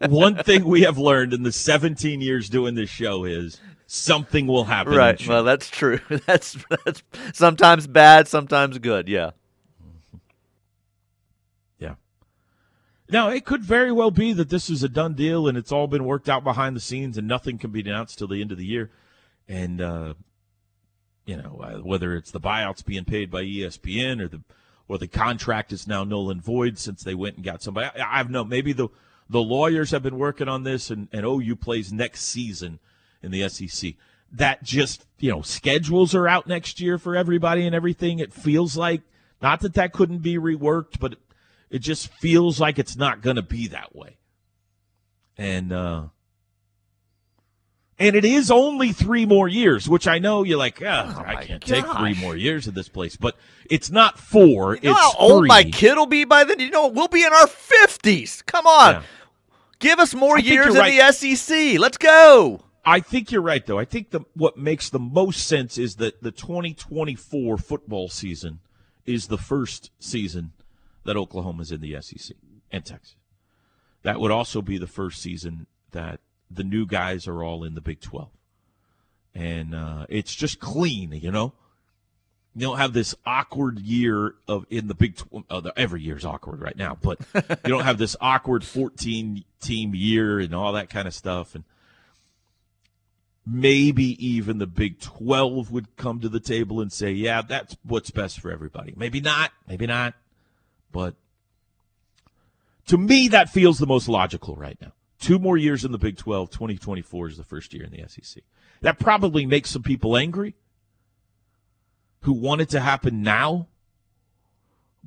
One 0.08 0.42
thing 0.42 0.64
we 0.64 0.80
have 0.82 0.98
learned 0.98 1.32
in 1.32 1.44
the 1.44 1.52
17 1.52 2.20
years 2.20 2.48
doing 2.48 2.74
this 2.74 2.90
show 2.90 3.24
is 3.24 3.60
something 3.86 4.46
will 4.46 4.64
happen. 4.64 4.94
Right. 4.94 5.28
Well, 5.28 5.44
that's 5.44 5.70
true. 5.70 6.00
That's 6.26 6.56
that's 6.84 7.02
sometimes 7.32 7.86
bad, 7.86 8.26
sometimes 8.26 8.78
good. 8.78 9.08
Yeah. 9.08 9.32
yeah. 11.78 11.94
Now, 13.08 13.28
it 13.28 13.44
could 13.44 13.62
very 13.62 13.92
well 13.92 14.10
be 14.10 14.32
that 14.32 14.48
this 14.48 14.70
is 14.70 14.82
a 14.82 14.88
done 14.88 15.14
deal 15.14 15.46
and 15.46 15.56
it's 15.56 15.70
all 15.70 15.86
been 15.86 16.04
worked 16.04 16.28
out 16.28 16.42
behind 16.42 16.74
the 16.74 16.80
scenes 16.80 17.18
and 17.18 17.28
nothing 17.28 17.58
can 17.58 17.70
be 17.70 17.80
announced 17.80 18.18
till 18.18 18.28
the 18.28 18.40
end 18.40 18.52
of 18.52 18.58
the 18.58 18.66
year. 18.66 18.90
And, 19.46 19.80
uh, 19.80 20.14
you 21.26 21.36
know, 21.36 21.60
uh, 21.62 21.78
whether 21.80 22.14
it's 22.14 22.30
the 22.30 22.40
buyouts 22.40 22.84
being 22.84 23.04
paid 23.04 23.30
by 23.30 23.42
ESPN 23.42 24.20
or 24.20 24.28
the 24.28 24.40
or 24.88 24.98
the 24.98 25.08
contract 25.08 25.72
is 25.72 25.86
now 25.86 26.04
null 26.04 26.30
and 26.30 26.42
void 26.42 26.78
since 26.78 27.02
they 27.02 27.14
went 27.14 27.36
and 27.36 27.44
got 27.44 27.62
somebody. 27.62 27.86
I, 27.98 28.14
I 28.14 28.18
have 28.18 28.30
no. 28.30 28.44
Maybe 28.44 28.72
the 28.72 28.88
the 29.28 29.42
lawyers 29.42 29.90
have 29.90 30.02
been 30.02 30.18
working 30.18 30.48
on 30.48 30.64
this, 30.64 30.90
and, 30.90 31.08
and 31.12 31.24
OU 31.24 31.56
plays 31.56 31.92
next 31.92 32.22
season 32.22 32.78
in 33.22 33.30
the 33.30 33.48
SEC. 33.48 33.94
That 34.32 34.62
just 34.62 35.06
you 35.18 35.30
know 35.30 35.42
schedules 35.42 36.14
are 36.14 36.28
out 36.28 36.46
next 36.46 36.80
year 36.80 36.98
for 36.98 37.16
everybody 37.16 37.66
and 37.66 37.74
everything. 37.74 38.18
It 38.18 38.32
feels 38.32 38.76
like 38.76 39.02
not 39.40 39.60
that 39.60 39.74
that 39.74 39.92
couldn't 39.92 40.18
be 40.18 40.38
reworked, 40.38 40.98
but 41.00 41.12
it, 41.12 41.18
it 41.70 41.78
just 41.80 42.08
feels 42.08 42.60
like 42.60 42.78
it's 42.78 42.96
not 42.96 43.20
going 43.20 43.36
to 43.36 43.42
be 43.42 43.68
that 43.68 43.94
way. 43.94 44.18
And 45.36 45.72
uh, 45.72 46.04
and 47.98 48.16
it 48.16 48.24
is 48.24 48.50
only 48.50 48.92
three 48.92 49.24
more 49.24 49.46
years, 49.48 49.88
which 49.88 50.08
I 50.08 50.18
know 50.18 50.42
you're 50.42 50.58
like, 50.58 50.82
ah, 50.84 51.14
oh, 51.16 51.22
I 51.24 51.44
can't 51.44 51.62
take 51.62 51.86
three 51.86 52.14
more 52.14 52.36
years 52.36 52.66
of 52.66 52.74
this 52.74 52.88
place, 52.88 53.16
but 53.16 53.36
it's 53.70 53.90
not 53.90 54.18
four. 54.18 54.76
You 54.76 54.90
know 54.90 54.92
it's 54.92 55.00
how 55.00 55.14
old 55.18 55.42
three. 55.42 55.48
my 55.48 55.64
kid 55.64 55.94
will 55.96 56.06
be 56.06 56.24
by 56.24 56.44
then? 56.44 56.60
You 56.60 56.70
know, 56.70 56.88
we'll 56.88 57.08
be 57.08 57.24
in 57.24 57.32
our 57.32 57.46
fifties. 57.46 58.42
Come 58.42 58.66
on. 58.66 58.94
Yeah. 58.94 59.02
Give 59.78 59.98
us 59.98 60.14
more 60.14 60.36
I 60.36 60.40
years 60.40 60.74
in 60.74 60.74
you're 60.74 61.06
the 61.06 61.12
SEC. 61.12 61.78
Let's 61.78 61.98
go. 61.98 62.62
I 62.84 63.00
think 63.00 63.32
you're 63.32 63.42
right, 63.42 63.64
though. 63.64 63.78
I 63.78 63.84
think 63.84 64.10
the 64.10 64.20
what 64.34 64.56
makes 64.58 64.90
the 64.90 64.98
most 64.98 65.46
sense 65.46 65.78
is 65.78 65.96
that 65.96 66.22
the 66.22 66.30
2024 66.30 67.56
football 67.58 68.08
season 68.08 68.60
is 69.06 69.28
the 69.28 69.38
first 69.38 69.90
season 69.98 70.52
that 71.04 71.16
Oklahoma's 71.16 71.70
in 71.70 71.80
the 71.80 71.96
SEC 72.00 72.36
and 72.70 72.84
Texas. 72.84 73.16
That 74.02 74.20
would 74.20 74.30
also 74.30 74.60
be 74.60 74.78
the 74.78 74.86
first 74.86 75.20
season 75.22 75.66
that 75.92 76.20
the 76.50 76.64
new 76.64 76.86
guys 76.86 77.26
are 77.26 77.42
all 77.42 77.64
in 77.64 77.74
the 77.74 77.80
Big 77.80 78.00
12, 78.00 78.28
and 79.34 79.74
uh, 79.74 80.06
it's 80.08 80.34
just 80.34 80.60
clean, 80.60 81.12
you 81.12 81.30
know. 81.30 81.52
You 82.56 82.68
don't 82.68 82.78
have 82.78 82.92
this 82.92 83.16
awkward 83.26 83.80
year 83.80 84.36
of 84.46 84.64
in 84.70 84.86
the 84.86 84.94
Big. 84.94 85.16
Tw- 85.16 85.44
uh, 85.50 85.60
the, 85.60 85.72
every 85.76 86.02
year's 86.02 86.24
awkward 86.24 86.60
right 86.60 86.76
now, 86.76 86.96
but 87.00 87.18
you 87.34 87.42
don't 87.70 87.82
have 87.82 87.98
this 87.98 88.14
awkward 88.20 88.62
14 88.62 89.44
team 89.60 89.94
year 89.94 90.38
and 90.38 90.54
all 90.54 90.72
that 90.74 90.88
kind 90.88 91.08
of 91.08 91.14
stuff, 91.14 91.56
and 91.56 91.64
maybe 93.46 94.26
even 94.26 94.58
the 94.58 94.66
Big 94.66 95.00
12 95.00 95.70
would 95.70 95.96
come 95.96 96.20
to 96.20 96.28
the 96.28 96.40
table 96.40 96.80
and 96.80 96.92
say, 96.92 97.10
yeah, 97.10 97.42
that's 97.42 97.76
what's 97.82 98.10
best 98.10 98.40
for 98.40 98.50
everybody. 98.50 98.94
Maybe 98.96 99.20
not, 99.20 99.50
maybe 99.68 99.86
not. 99.86 100.14
But 100.92 101.14
to 102.86 102.96
me, 102.96 103.28
that 103.28 103.50
feels 103.50 103.78
the 103.78 103.86
most 103.86 104.08
logical 104.08 104.56
right 104.56 104.78
now. 104.80 104.92
Two 105.24 105.38
more 105.38 105.56
years 105.56 105.86
in 105.86 105.92
the 105.92 105.96
Big 105.96 106.18
12, 106.18 106.50
2024 106.50 107.28
is 107.28 107.36
the 107.38 107.44
first 107.44 107.72
year 107.72 107.84
in 107.84 107.90
the 107.90 108.06
SEC. 108.06 108.42
That 108.82 108.98
probably 108.98 109.46
makes 109.46 109.70
some 109.70 109.82
people 109.82 110.18
angry 110.18 110.54
who 112.20 112.34
want 112.34 112.60
it 112.60 112.68
to 112.70 112.80
happen 112.80 113.22
now. 113.22 113.68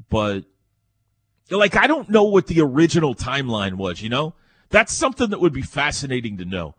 But, 0.10 0.46
like, 1.52 1.76
I 1.76 1.86
don't 1.86 2.10
know 2.10 2.24
what 2.24 2.48
the 2.48 2.62
original 2.62 3.14
timeline 3.14 3.76
was, 3.76 4.02
you 4.02 4.10
know? 4.10 4.34
That's 4.70 4.92
something 4.92 5.30
that 5.30 5.40
would 5.40 5.54
be 5.54 5.62
fascinating 5.62 6.38
to 6.38 6.46
know 6.46 6.74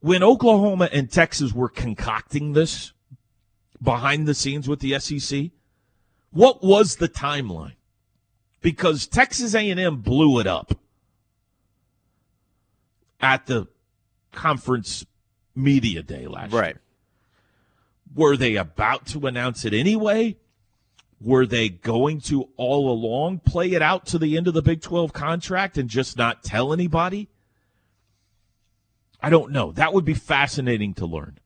when 0.00 0.22
Oklahoma 0.22 0.88
and 0.94 1.10
Texas 1.10 1.52
were 1.52 1.68
concocting 1.68 2.54
this 2.54 2.94
behind 3.82 4.26
the 4.26 4.34
scenes 4.34 4.66
with 4.66 4.80
the 4.80 4.98
SEC, 4.98 5.50
what 6.30 6.64
was 6.64 6.96
the 6.96 7.08
timeline? 7.08 7.76
Because 8.62 9.06
Texas 9.06 9.54
A&M 9.54 9.98
blew 9.98 10.40
it 10.40 10.46
up 10.46 10.78
at 13.22 13.46
the 13.46 13.68
conference 14.32 15.06
media 15.54 16.02
day 16.02 16.26
last 16.26 16.52
year. 16.52 16.80
Were 18.14 18.36
they 18.36 18.56
about 18.56 19.06
to 19.06 19.26
announce 19.26 19.64
it 19.64 19.72
anyway? 19.72 20.36
Were 21.20 21.46
they 21.46 21.68
going 21.68 22.20
to 22.22 22.48
all 22.56 22.90
along 22.90 23.38
play 23.40 23.70
it 23.72 23.80
out 23.80 24.06
to 24.06 24.18
the 24.18 24.36
end 24.36 24.48
of 24.48 24.54
the 24.54 24.62
Big 24.62 24.82
12 24.82 25.12
contract 25.12 25.78
and 25.78 25.88
just 25.88 26.18
not 26.18 26.42
tell 26.42 26.72
anybody? 26.72 27.28
I 29.20 29.30
don't 29.30 29.52
know. 29.52 29.70
That 29.70 29.94
would 29.94 30.04
be 30.04 30.14
fascinating 30.14 30.94
to 30.94 31.06
learn. 31.06 31.38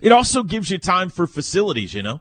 It 0.00 0.12
also 0.12 0.42
gives 0.42 0.70
you 0.70 0.78
time 0.78 1.08
for 1.08 1.26
facilities, 1.26 1.94
you 1.94 2.02
know? 2.02 2.20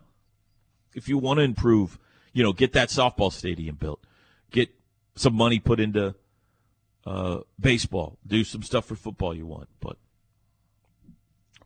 If 0.94 1.10
you 1.10 1.18
want 1.18 1.40
to 1.40 1.44
improve, 1.44 1.98
you 2.34 2.44
know, 2.44 2.54
get 2.54 2.74
that 2.74 2.90
softball 2.90 3.34
stadium 3.34 3.76
built, 3.76 4.04
get 4.52 4.70
some 5.16 5.34
money 5.34 5.60
put 5.60 5.80
into 5.80 6.14
uh, 7.06 7.40
baseball, 7.60 8.18
do 8.26 8.44
some 8.44 8.64
stuff 8.64 8.86
for 8.86 8.96
football 8.96 9.34
you 9.34 9.46
want. 9.46 9.70
But 9.80 9.98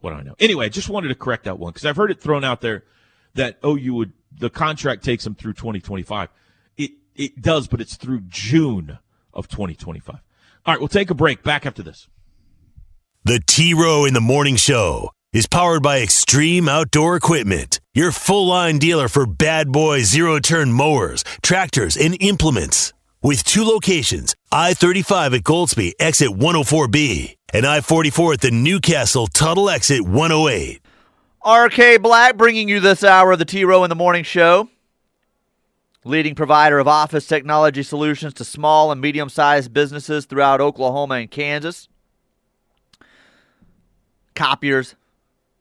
what 0.02 0.12
do 0.12 0.18
I 0.18 0.24
know? 0.24 0.36
Anyway, 0.40 0.66
I 0.66 0.70
just 0.70 0.90
wanted 0.90 1.10
to 1.10 1.16
correct 1.16 1.46
that 1.46 1.60
one 1.60 1.72
because 1.72 1.86
I've 1.86 1.96
heard 1.96 2.12
it 2.12 2.20
thrown 2.20 2.44
out 2.44 2.62
there 2.62 2.84
that 3.36 3.58
oh, 3.64 3.76
you 3.76 3.94
would 3.94 4.14
the 4.32 4.50
contract 4.50 5.04
takes 5.04 5.24
them 5.24 5.36
through 5.36 5.54
2025. 5.54 6.30
It 6.78 6.92
it 7.16 7.42
does, 7.42 7.68
but 7.68 7.82
it's 7.82 7.96
through 7.96 8.22
June 8.28 9.00
of 9.34 9.48
2025. 9.48 10.16
All 10.66 10.74
right, 10.74 10.80
we'll 10.80 10.88
take 10.88 11.10
a 11.10 11.16
break. 11.16 11.44
Back 11.44 11.66
after 11.66 11.84
this. 11.84 12.08
The 13.26 13.42
T 13.46 13.74
Row 13.74 14.06
in 14.06 14.14
the 14.14 14.22
Morning 14.22 14.56
Show 14.56 15.10
is 15.32 15.48
powered 15.48 15.82
by 15.82 16.02
Extreme 16.02 16.70
Outdoor 16.70 17.16
Equipment, 17.16 17.80
your 17.94 18.12
full 18.12 18.48
line 18.48 18.78
dealer 18.78 19.08
for 19.08 19.26
bad 19.26 19.72
boy 19.72 20.04
zero 20.04 20.40
turn 20.40 20.72
mowers, 20.72 21.24
tractors, 21.42 21.98
and 21.98 22.16
implements. 22.22 22.94
With 23.24 23.44
two 23.44 23.64
locations 23.64 24.36
I 24.52 24.76
35 24.76 25.34
at 25.34 25.42
Goldsby, 25.42 25.94
exit 25.98 26.30
104B, 26.30 27.38
and 27.54 27.66
I 27.66 27.82
44 27.82 28.34
at 28.34 28.42
the 28.42 28.52
Newcastle 28.52 29.26
Tuttle 29.26 29.70
exit 29.70 30.02
108. 30.02 30.82
RK 31.46 32.02
Black 32.02 32.38
bringing 32.38 32.70
you 32.70 32.80
this 32.80 33.04
hour 33.04 33.32
of 33.32 33.40
the 33.40 33.46
T 33.46 33.66
Row 33.66 33.84
in 33.84 33.90
the 33.90 33.96
Morning 33.96 34.24
Show. 34.24 34.70
Leading 36.06 36.36
provider 36.36 36.80
of 36.80 36.88
office 36.88 37.26
technology 37.26 37.82
solutions 37.82 38.34
to 38.36 38.44
small 38.44 38.92
and 38.92 39.02
medium 39.02 39.30
sized 39.30 39.74
businesses 39.74 40.26
throughout 40.26 40.62
Oklahoma 40.62 41.16
and 41.16 41.32
Kansas. 41.32 41.88
Copiers, 44.36 44.96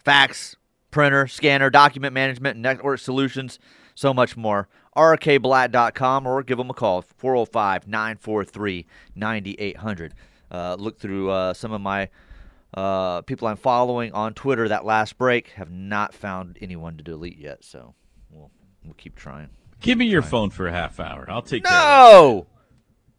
fax, 0.04 0.56
printer, 0.90 1.26
scanner, 1.26 1.70
document 1.70 2.12
management, 2.12 2.58
network 2.58 2.98
solutions, 3.00 3.58
so 3.94 4.12
much 4.12 4.36
more. 4.36 4.68
rkblack.com 4.96 6.26
or 6.26 6.42
give 6.42 6.58
them 6.58 6.70
a 6.70 6.74
call 6.74 7.02
405 7.02 7.88
943 7.88 8.86
9800. 9.14 10.14
Look 10.78 10.98
through 10.98 11.30
uh, 11.30 11.54
some 11.54 11.72
of 11.72 11.80
my 11.80 12.08
uh, 12.74 13.22
people 13.22 13.48
I'm 13.48 13.56
following 13.56 14.12
on 14.12 14.34
Twitter 14.34 14.68
that 14.68 14.84
last 14.84 15.18
break. 15.18 15.48
Have 15.50 15.70
not 15.70 16.14
found 16.14 16.58
anyone 16.60 16.96
to 16.96 17.02
delete 17.02 17.38
yet, 17.38 17.64
so 17.64 17.94
we'll, 18.30 18.50
we'll 18.84 18.94
keep 18.94 19.16
trying. 19.16 19.50
Give 19.80 19.98
me 19.98 20.06
your 20.06 20.22
phone 20.22 20.50
for 20.50 20.66
a 20.66 20.72
half 20.72 21.00
hour. 21.00 21.26
I'll 21.28 21.42
take 21.42 21.64
care 21.64 21.76
of 21.76 21.84
No! 21.84 22.46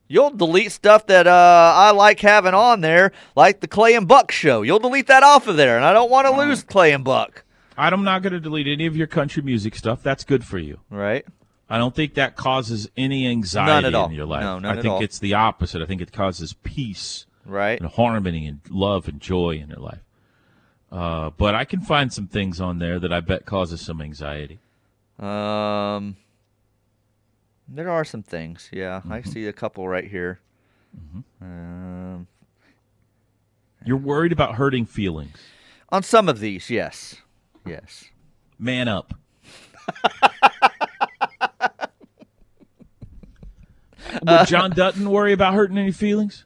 You'll 0.08 0.32
delete 0.32 0.72
stuff 0.72 1.08
that 1.08 1.28
uh, 1.28 1.74
I 1.76 1.92
like 1.92 2.20
having 2.20 2.54
on 2.54 2.82
there, 2.82 3.14
like 3.36 3.62
the 3.62 3.68
Clay 3.68 3.96
and 3.96 4.08
Buck 4.08 4.32
show. 4.32 4.62
You'll 4.62 4.80
delete 4.80 5.08
that 5.08 5.24
off 5.24 5.48
of 5.48 5.58
there, 5.58 5.76
and 5.76 5.86
I 5.86 5.94
don't 5.94 6.12
want 6.12 6.28
to 6.28 6.38
lose 6.38 6.62
Clay 6.62 6.92
and 6.92 7.04
Buck. 7.04 7.44
I'm 7.78 8.04
not 8.04 8.22
going 8.22 8.34
to 8.34 8.40
delete 8.40 8.68
any 8.68 8.86
of 8.86 8.96
your 8.96 9.08
country 9.08 9.42
music 9.42 9.76
stuff. 9.76 10.04
That's 10.04 10.24
good 10.24 10.46
for 10.46 10.60
you. 10.60 10.80
Right? 10.90 11.26
I 11.74 11.78
don't 11.80 11.96
think 11.96 12.14
that 12.16 12.36
causes 12.36 12.88
any 12.96 13.28
anxiety 13.28 13.72
None 13.72 13.86
at 13.86 13.96
all. 13.96 14.06
in 14.08 14.12
your 14.14 14.26
life. 14.28 14.42
No, 14.42 14.60
none 14.60 14.78
I 14.78 14.82
think 14.82 15.02
it's 15.02 15.18
the 15.18 15.34
opposite. 15.34 15.82
I 15.82 15.86
think 15.86 16.02
it 16.02 16.12
causes 16.12 16.54
peace 16.64 17.26
Right? 17.46 17.80
and 17.82 17.90
harmony 17.90 18.46
and 18.48 18.60
love 18.70 19.08
and 19.08 19.20
joy 19.20 19.52
in 19.62 19.70
your 19.70 19.80
life. 19.80 20.02
Uh, 20.92 21.32
but 21.32 21.56
I 21.56 21.66
can 21.66 21.82
find 21.82 22.14
some 22.14 22.28
things 22.28 22.62
on 22.62 22.78
there 22.78 23.00
that 23.00 23.12
I 23.12 23.20
bet 23.22 23.46
causes 23.46 23.82
some 23.82 24.02
anxiety. 24.02 24.60
Um, 25.20 26.18
there 27.68 27.90
are 27.90 28.06
some 28.06 28.22
things. 28.22 28.70
Yeah, 28.72 29.02
I 29.10 29.20
Mm-hmm. 29.22 29.30
see 29.32 29.48
a 29.48 29.54
couple 29.54 29.88
right 29.88 30.08
here. 30.10 30.40
Um, 31.42 32.28
You're 33.84 33.98
worried 33.98 34.32
about 34.32 34.56
hurting 34.56 34.86
feelings. 34.86 35.38
on 35.90 36.04
some 36.04 36.30
of 36.30 36.40
these, 36.40 36.70
yes, 36.70 37.16
yes. 37.66 38.06
Man 38.60 38.88
up. 38.88 39.16
Would 44.26 44.48
John 44.48 44.72
Dutton 44.72 45.10
worry 45.10 45.34
about 45.34 45.54
hurting 45.54 45.78
any 45.78 45.92
feelings? 45.92 46.46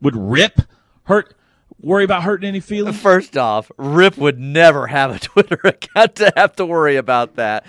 Would 0.00 0.16
Rip 0.16 0.60
hurt 1.04 1.34
worry 1.80 2.04
about 2.04 2.22
hurting 2.22 2.48
any 2.48 2.60
feelings? 2.60 2.98
First 2.98 3.36
off, 3.36 3.70
Rip 3.76 4.16
would 4.16 4.38
never 4.38 4.86
have 4.86 5.14
a 5.14 5.18
Twitter 5.18 5.60
account 5.64 6.16
to 6.16 6.32
have 6.36 6.56
to 6.56 6.66
worry 6.66 6.96
about 6.96 7.36
that. 7.36 7.66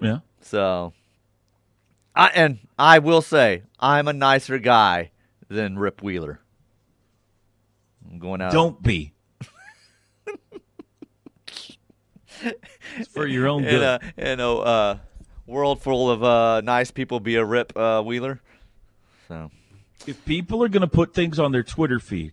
Yeah. 0.00 0.20
So, 0.40 0.92
I 2.14 2.28
and 2.28 2.58
I 2.78 2.98
will 2.98 3.22
say 3.22 3.62
I'm 3.80 4.08
a 4.08 4.12
nicer 4.12 4.58
guy 4.58 5.10
than 5.48 5.78
Rip 5.78 6.02
Wheeler. 6.02 6.40
I'm 8.10 8.18
going 8.18 8.40
out. 8.40 8.52
Don't 8.52 8.82
be. 8.82 9.12
it's 12.42 13.08
for 13.08 13.26
your 13.26 13.48
own 13.48 13.62
good. 13.62 13.82
a 13.82 14.00
in 14.16 14.40
a 14.40 14.54
uh, 14.54 14.98
world 15.46 15.82
full 15.82 16.10
of 16.10 16.22
uh, 16.24 16.60
nice 16.62 16.90
people 16.90 17.20
be 17.20 17.36
a 17.36 17.44
Rip 17.44 17.76
uh, 17.76 18.02
Wheeler. 18.02 18.40
So 19.28 19.50
if 20.06 20.24
people 20.24 20.62
are 20.62 20.68
going 20.68 20.80
to 20.82 20.86
put 20.88 21.14
things 21.14 21.38
on 21.38 21.52
their 21.52 21.62
Twitter 21.62 21.98
feed 22.00 22.32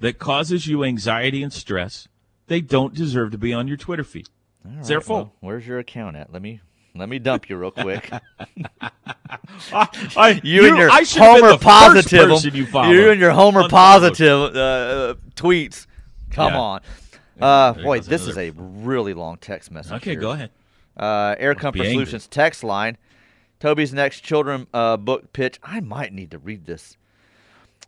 that 0.00 0.18
causes 0.18 0.66
you 0.66 0.84
anxiety 0.84 1.42
and 1.42 1.52
stress, 1.52 2.08
they 2.46 2.60
don't 2.60 2.94
deserve 2.94 3.30
to 3.32 3.38
be 3.38 3.52
on 3.52 3.68
your 3.68 3.76
Twitter 3.76 4.04
feed. 4.04 4.28
it's 4.78 4.88
their 4.88 5.00
fault. 5.00 5.18
well, 5.26 5.32
where's 5.40 5.66
your 5.66 5.78
account 5.78 6.16
at? 6.16 6.32
Let 6.32 6.42
me 6.42 6.60
let 6.94 7.08
me 7.08 7.18
dump 7.18 7.48
you 7.48 7.56
real 7.56 7.70
quick. 7.70 8.10
I, 9.72 10.40
You, 10.42 10.66
and 10.68 10.76
your 10.76 10.90
I 10.90 11.02
should 11.02 11.22
have 11.22 11.36
been 11.36 11.44
Homer 11.44 11.58
positive, 11.58 12.54
you 12.54 12.64
you 12.66 13.10
and 13.10 13.20
your 13.20 13.30
Homer 13.30 13.62
Unfollowed. 13.62 13.70
positive 13.70 14.56
uh, 14.56 15.14
tweets. 15.34 15.86
Come 16.30 16.52
Yeah. 16.52 16.58
on, 16.58 16.80
uh, 17.40 17.72
boy, 17.74 18.00
this 18.00 18.26
is 18.26 18.36
a 18.36 18.50
really 18.56 19.14
long 19.14 19.36
text 19.38 19.70
message. 19.70 19.92
Okay, 19.94 20.12
here. 20.12 20.20
go 20.20 20.32
ahead. 20.32 20.50
Uh, 20.98 21.36
Air 21.38 21.54
Comfort. 21.54 21.84
Solutions 21.84 22.26
text 22.26 22.64
line. 22.64 22.96
Toby's 23.60 23.92
next 23.92 24.20
children 24.20 24.66
uh, 24.72 24.96
book 24.96 25.32
pitch. 25.32 25.58
I 25.62 25.80
might 25.80 26.12
need 26.12 26.30
to 26.30 26.38
read 26.38 26.66
this. 26.66 26.96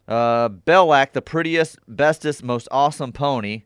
Uh, 0.09 0.49
Belac, 0.49 1.13
the 1.13 1.23
prettiest, 1.23 1.79
bestest, 1.87 2.43
most 2.43 2.67
awesome 2.71 3.13
pony. 3.13 3.63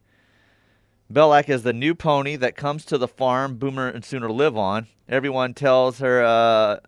Belac 1.12 1.48
is 1.48 1.62
the 1.62 1.72
new 1.72 1.94
pony 1.94 2.36
that 2.36 2.56
comes 2.56 2.84
to 2.86 2.98
the 2.98 3.08
farm 3.08 3.56
Boomer 3.56 3.88
and 3.88 4.04
Sooner 4.04 4.30
live 4.30 4.56
on. 4.56 4.86
Everyone 5.08 5.54
tells 5.54 5.98
her 5.98 6.22
uh, 6.22 6.80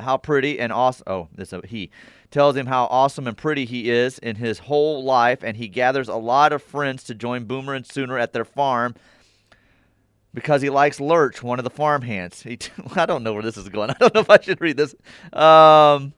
how 0.00 0.16
pretty 0.16 0.58
and 0.58 0.72
awesome. 0.72 1.04
Oh, 1.06 1.28
this 1.34 1.52
is 1.52 1.60
a 1.62 1.66
he 1.66 1.90
tells 2.30 2.56
him 2.56 2.66
how 2.66 2.86
awesome 2.86 3.26
and 3.26 3.36
pretty 3.36 3.64
he 3.64 3.90
is 3.90 4.18
in 4.18 4.36
his 4.36 4.58
whole 4.60 5.04
life, 5.04 5.42
and 5.42 5.56
he 5.56 5.68
gathers 5.68 6.08
a 6.08 6.16
lot 6.16 6.52
of 6.52 6.62
friends 6.62 7.04
to 7.04 7.14
join 7.14 7.44
Boomer 7.44 7.74
and 7.74 7.86
Sooner 7.86 8.18
at 8.18 8.32
their 8.32 8.44
farm 8.44 8.94
because 10.36 10.60
he 10.60 10.68
likes 10.68 11.00
Lurch, 11.00 11.42
one 11.42 11.58
of 11.58 11.64
the 11.64 11.70
farm 11.70 12.02
hands. 12.02 12.42
He, 12.42 12.58
I 12.94 13.06
don't 13.06 13.22
know 13.22 13.32
where 13.32 13.42
this 13.42 13.56
is 13.56 13.70
going. 13.70 13.88
I 13.90 13.94
don't 13.98 14.14
know 14.14 14.20
if 14.20 14.28
I 14.28 14.38
should 14.38 14.60
read 14.60 14.76
this. 14.76 14.94
Um, 15.32 16.12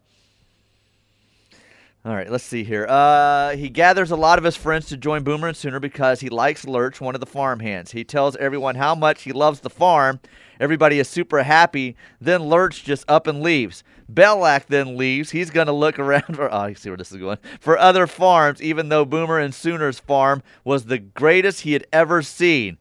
all 2.04 2.16
right, 2.16 2.28
let's 2.28 2.42
see 2.42 2.64
here. 2.64 2.84
Uh, 2.88 3.54
he 3.54 3.68
gathers 3.68 4.10
a 4.10 4.16
lot 4.16 4.38
of 4.38 4.44
his 4.44 4.56
friends 4.56 4.86
to 4.86 4.96
join 4.96 5.22
Boomer 5.22 5.46
and 5.46 5.56
Sooner 5.56 5.78
because 5.78 6.18
he 6.18 6.30
likes 6.30 6.66
Lurch, 6.66 7.00
one 7.00 7.14
of 7.14 7.20
the 7.20 7.26
farm 7.26 7.60
hands. 7.60 7.92
He 7.92 8.02
tells 8.02 8.34
everyone 8.36 8.74
how 8.74 8.96
much 8.96 9.22
he 9.22 9.30
loves 9.30 9.60
the 9.60 9.70
farm. 9.70 10.18
Everybody 10.58 10.98
is 10.98 11.08
super 11.08 11.44
happy. 11.44 11.94
Then 12.20 12.42
Lurch 12.42 12.82
just 12.82 13.04
up 13.08 13.28
and 13.28 13.40
leaves. 13.40 13.84
Belac 14.12 14.66
then 14.66 14.96
leaves. 14.96 15.30
He's 15.30 15.50
going 15.50 15.68
to 15.68 15.72
look 15.72 15.96
around 16.00 16.34
for, 16.34 16.52
oh, 16.52 16.74
see 16.74 16.90
where 16.90 16.96
this 16.96 17.12
is 17.12 17.18
going, 17.18 17.38
for 17.60 17.78
other 17.78 18.08
farms, 18.08 18.60
even 18.60 18.88
though 18.88 19.04
Boomer 19.04 19.38
and 19.38 19.54
Sooner's 19.54 20.00
farm 20.00 20.42
was 20.64 20.86
the 20.86 20.98
greatest 20.98 21.60
he 21.60 21.74
had 21.74 21.86
ever 21.92 22.20
seen. 22.22 22.78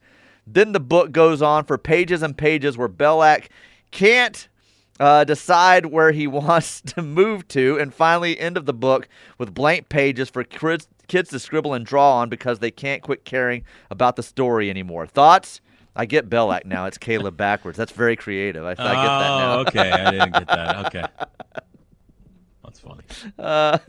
Then 0.49 0.71
the 0.71 0.79
book 0.79 1.11
goes 1.11 1.41
on 1.41 1.65
for 1.65 1.77
pages 1.77 2.23
and 2.23 2.35
pages 2.37 2.77
where 2.77 2.87
Belac 2.87 3.47
can't 3.91 4.47
uh, 4.99 5.25
decide 5.25 5.87
where 5.87 6.11
he 6.11 6.25
wants 6.27 6.81
to 6.81 7.01
move 7.01 7.47
to, 7.49 7.77
and 7.79 7.93
finally, 7.93 8.39
end 8.39 8.57
of 8.57 8.65
the 8.65 8.73
book 8.73 9.07
with 9.37 9.53
blank 9.53 9.89
pages 9.89 10.29
for 10.29 10.43
kids, 10.43 10.87
kids 11.07 11.29
to 11.31 11.39
scribble 11.39 11.73
and 11.73 11.85
draw 11.85 12.15
on 12.19 12.29
because 12.29 12.59
they 12.59 12.71
can't 12.71 13.03
quit 13.03 13.25
caring 13.25 13.63
about 13.91 14.15
the 14.15 14.23
story 14.23 14.69
anymore. 14.69 15.05
Thoughts? 15.05 15.61
I 15.95 16.05
get 16.05 16.29
Belac 16.29 16.65
now. 16.65 16.85
It's 16.85 16.97
Caleb 16.97 17.35
backwards. 17.37 17.77
That's 17.77 17.91
very 17.91 18.15
creative. 18.15 18.63
I, 18.63 18.69
I 18.69 18.73
get 18.73 18.85
that 18.85 18.93
now. 18.93 19.53
Oh, 19.53 19.59
okay. 19.61 19.91
I 19.91 20.11
didn't 20.11 20.33
get 20.33 20.47
that. 20.47 20.85
Okay. 20.87 21.03
That's 22.63 22.79
funny. 22.79 23.03
Uh, 23.39 23.79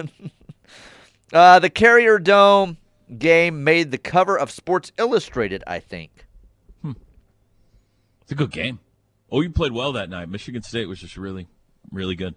uh, 1.32 1.58
the 1.58 1.68
Carrier 1.68 2.18
Dome 2.18 2.78
game 3.18 3.62
made 3.64 3.90
the 3.90 3.98
cover 3.98 4.38
of 4.38 4.50
Sports 4.50 4.92
Illustrated, 4.98 5.62
I 5.66 5.80
think. 5.80 6.26
It's 8.28 8.32
a 8.34 8.36
good 8.36 8.50
game. 8.50 8.78
Oh, 9.32 9.40
you 9.40 9.48
played 9.48 9.72
well 9.72 9.90
that 9.92 10.10
night. 10.10 10.28
Michigan 10.28 10.62
State 10.62 10.84
was 10.86 10.98
just 11.00 11.16
really, 11.16 11.48
really 11.90 12.14
good. 12.14 12.34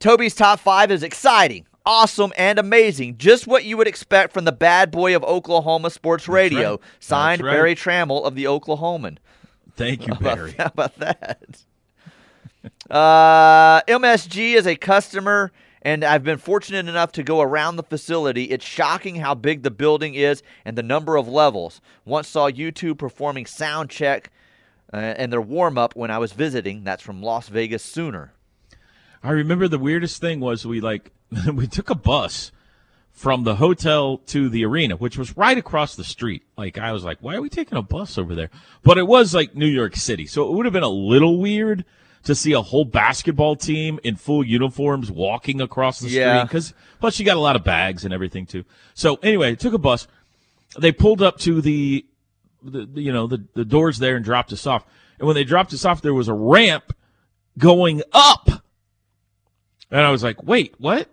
Toby's 0.00 0.34
top 0.34 0.58
five 0.58 0.90
is 0.90 1.04
exciting, 1.04 1.66
awesome, 1.86 2.32
and 2.36 2.58
amazing. 2.58 3.16
Just 3.16 3.46
what 3.46 3.62
you 3.64 3.76
would 3.76 3.86
expect 3.86 4.32
from 4.32 4.44
the 4.44 4.50
bad 4.50 4.90
boy 4.90 5.14
of 5.14 5.22
Oklahoma 5.22 5.88
sports 5.88 6.26
radio. 6.26 6.70
right. 6.72 6.80
Signed 6.98 7.42
right. 7.44 7.52
Berry 7.52 7.74
Tramel 7.76 8.24
of 8.24 8.34
the 8.34 8.46
Oklahoman. 8.46 9.18
Thank 9.76 10.08
you, 10.08 10.14
How 10.14 10.20
about- 10.20 10.36
Barry. 10.36 10.52
How 10.58 10.64
about 10.66 10.96
that? 10.96 11.62
uh, 12.90 13.82
MSG 13.82 14.54
is 14.56 14.66
a 14.66 14.74
customer, 14.74 15.52
and 15.84 16.02
I've 16.02 16.24
been 16.24 16.38
fortunate 16.38 16.88
enough 16.88 17.12
to 17.12 17.22
go 17.22 17.42
around 17.42 17.76
the 17.76 17.82
facility. 17.82 18.44
It's 18.44 18.64
shocking 18.64 19.16
how 19.16 19.34
big 19.34 19.62
the 19.62 19.70
building 19.70 20.14
is 20.14 20.42
and 20.64 20.78
the 20.78 20.82
number 20.82 21.16
of 21.16 21.28
levels. 21.28 21.82
Once 22.06 22.28
saw 22.28 22.50
U2 22.50 22.96
performing 22.96 23.44
sound 23.44 23.90
check 23.90 24.30
uh, 24.92 24.96
and 24.96 25.30
their 25.30 25.42
warm 25.42 25.76
up 25.76 25.94
when 25.94 26.10
I 26.10 26.18
was 26.18 26.32
visiting. 26.32 26.84
That's 26.84 27.02
from 27.02 27.22
Las 27.22 27.48
Vegas 27.48 27.82
Sooner. 27.82 28.32
I 29.22 29.30
remember 29.30 29.68
the 29.68 29.78
weirdest 29.78 30.20
thing 30.20 30.40
was 30.40 30.66
we 30.66 30.80
like 30.80 31.12
we 31.52 31.66
took 31.66 31.90
a 31.90 31.94
bus 31.94 32.50
from 33.10 33.44
the 33.44 33.56
hotel 33.56 34.18
to 34.18 34.48
the 34.48 34.64
arena, 34.64 34.96
which 34.96 35.16
was 35.16 35.36
right 35.36 35.56
across 35.56 35.94
the 35.94 36.04
street. 36.04 36.42
Like 36.56 36.78
I 36.78 36.92
was 36.92 37.04
like, 37.04 37.18
why 37.20 37.36
are 37.36 37.42
we 37.42 37.48
taking 37.48 37.78
a 37.78 37.82
bus 37.82 38.18
over 38.18 38.34
there? 38.34 38.50
But 38.82 38.98
it 38.98 39.06
was 39.06 39.34
like 39.34 39.54
New 39.54 39.66
York 39.66 39.96
City, 39.96 40.26
so 40.26 40.48
it 40.48 40.52
would 40.52 40.66
have 40.66 40.72
been 40.72 40.82
a 40.82 40.88
little 40.88 41.38
weird 41.38 41.84
to 42.24 42.34
see 42.34 42.52
a 42.52 42.60
whole 42.62 42.84
basketball 42.84 43.54
team 43.56 44.00
in 44.02 44.16
full 44.16 44.44
uniforms 44.44 45.10
walking 45.10 45.60
across 45.60 46.00
the 46.00 46.08
Yeah. 46.08 46.38
street. 46.40 46.48
Because 46.48 46.74
plus 47.00 47.18
you 47.18 47.24
got 47.24 47.36
a 47.36 47.40
lot 47.40 47.56
of 47.56 47.64
bags 47.64 48.04
and 48.04 48.12
everything 48.14 48.46
too. 48.46 48.64
So 48.94 49.16
anyway, 49.22 49.54
took 49.56 49.74
a 49.74 49.78
bus. 49.78 50.06
They 50.78 50.90
pulled 50.92 51.22
up 51.22 51.38
to 51.40 51.60
the, 51.60 52.04
the, 52.62 52.86
the 52.86 53.02
you 53.02 53.12
know 53.12 53.26
the 53.26 53.44
the 53.54 53.64
doors 53.64 53.98
there 53.98 54.16
and 54.16 54.24
dropped 54.24 54.52
us 54.52 54.66
off. 54.66 54.84
And 55.18 55.26
when 55.26 55.34
they 55.36 55.44
dropped 55.44 55.72
us 55.72 55.84
off, 55.84 56.02
there 56.02 56.14
was 56.14 56.28
a 56.28 56.34
ramp 56.34 56.92
going 57.58 58.02
up 58.12 58.48
And 59.90 60.00
I 60.00 60.10
was 60.10 60.24
like, 60.24 60.42
wait, 60.42 60.74
what? 60.78 61.08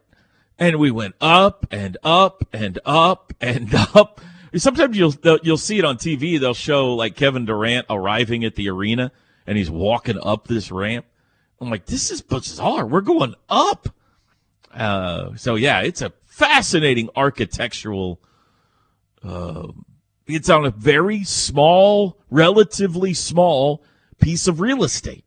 And 0.57 0.77
we 0.77 0.89
went 0.91 1.15
up 1.21 1.67
and 1.71 1.97
up 2.03 2.43
and 2.53 2.79
up 2.85 3.33
and 3.41 3.73
up. 3.95 4.21
Sometimes 4.55 4.97
you'll 4.97 5.13
you'll 5.43 5.57
see 5.57 5.77
it 5.79 5.85
on 5.85 5.97
TV. 5.97 6.39
They'll 6.39 6.53
show 6.53 6.93
like 6.95 7.15
Kevin 7.15 7.45
Durant 7.45 7.85
arriving 7.89 8.43
at 8.43 8.55
the 8.55 8.69
arena 8.69 9.11
and 9.51 9.57
he's 9.57 9.69
walking 9.69 10.17
up 10.23 10.47
this 10.47 10.71
ramp. 10.71 11.05
I'm 11.59 11.69
like, 11.69 11.85
this 11.85 12.09
is 12.09 12.21
bizarre. 12.21 12.87
We're 12.87 13.01
going 13.01 13.35
up. 13.49 13.89
Uh, 14.73 15.35
so 15.35 15.55
yeah, 15.55 15.81
it's 15.81 16.01
a 16.01 16.13
fascinating 16.23 17.09
architectural. 17.17 18.21
Uh, 19.21 19.67
it's 20.25 20.49
on 20.49 20.65
a 20.65 20.71
very 20.71 21.25
small, 21.25 22.17
relatively 22.29 23.13
small 23.13 23.83
piece 24.21 24.47
of 24.47 24.61
real 24.61 24.85
estate 24.85 25.25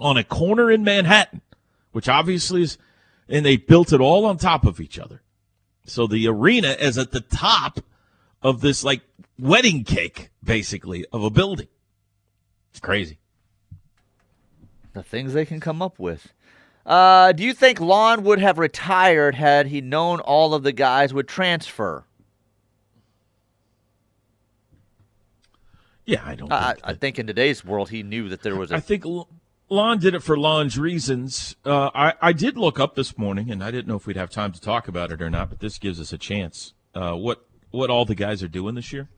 on 0.00 0.16
a 0.16 0.24
corner 0.24 0.70
in 0.70 0.82
Manhattan, 0.82 1.42
which 1.90 2.08
obviously 2.08 2.62
is, 2.62 2.78
and 3.28 3.44
they 3.44 3.58
built 3.58 3.92
it 3.92 4.00
all 4.00 4.24
on 4.24 4.38
top 4.38 4.64
of 4.64 4.80
each 4.80 4.98
other. 4.98 5.20
So 5.84 6.06
the 6.06 6.26
arena 6.28 6.74
is 6.80 6.96
at 6.96 7.10
the 7.10 7.20
top 7.20 7.80
of 8.40 8.62
this 8.62 8.82
like 8.82 9.02
wedding 9.38 9.84
cake, 9.84 10.30
basically, 10.42 11.04
of 11.12 11.22
a 11.22 11.28
building. 11.28 11.68
It's 12.72 12.80
crazy. 12.80 13.18
The 14.94 15.02
things 15.02 15.34
they 15.34 15.46
can 15.46 15.60
come 15.60 15.80
up 15.80 15.98
with. 15.98 16.32
Uh, 16.84 17.32
do 17.32 17.44
you 17.44 17.54
think 17.54 17.80
Lon 17.80 18.24
would 18.24 18.40
have 18.40 18.58
retired 18.58 19.34
had 19.34 19.66
he 19.68 19.80
known 19.80 20.20
all 20.20 20.54
of 20.54 20.62
the 20.62 20.72
guys 20.72 21.14
would 21.14 21.28
transfer? 21.28 22.04
Yeah, 26.04 26.22
I 26.24 26.34
don't. 26.34 26.48
Think 26.48 26.60
I, 26.60 26.74
I, 26.82 26.94
think 26.94 27.18
in 27.18 27.26
today's 27.28 27.64
world, 27.64 27.90
he 27.90 28.02
knew 28.02 28.28
that 28.30 28.42
there 28.42 28.56
was. 28.56 28.72
A... 28.72 28.76
I 28.76 28.80
think 28.80 29.04
Lon 29.68 29.98
did 30.00 30.14
it 30.14 30.22
for 30.22 30.36
Lon's 30.36 30.76
reasons. 30.76 31.54
Uh, 31.64 31.90
I 31.94 32.14
I 32.20 32.32
did 32.32 32.56
look 32.56 32.80
up 32.80 32.96
this 32.96 33.16
morning, 33.16 33.50
and 33.50 33.62
I 33.62 33.70
didn't 33.70 33.86
know 33.86 33.96
if 33.96 34.06
we'd 34.06 34.16
have 34.16 34.30
time 34.30 34.50
to 34.52 34.60
talk 34.60 34.88
about 34.88 35.12
it 35.12 35.22
or 35.22 35.30
not, 35.30 35.50
but 35.50 35.60
this 35.60 35.78
gives 35.78 36.00
us 36.00 36.12
a 36.12 36.18
chance. 36.18 36.74
Uh, 36.92 37.12
what 37.12 37.46
what 37.70 37.88
all 37.88 38.04
the 38.04 38.16
guys 38.16 38.42
are 38.42 38.48
doing 38.48 38.74
this 38.74 38.92
year? 38.92 39.08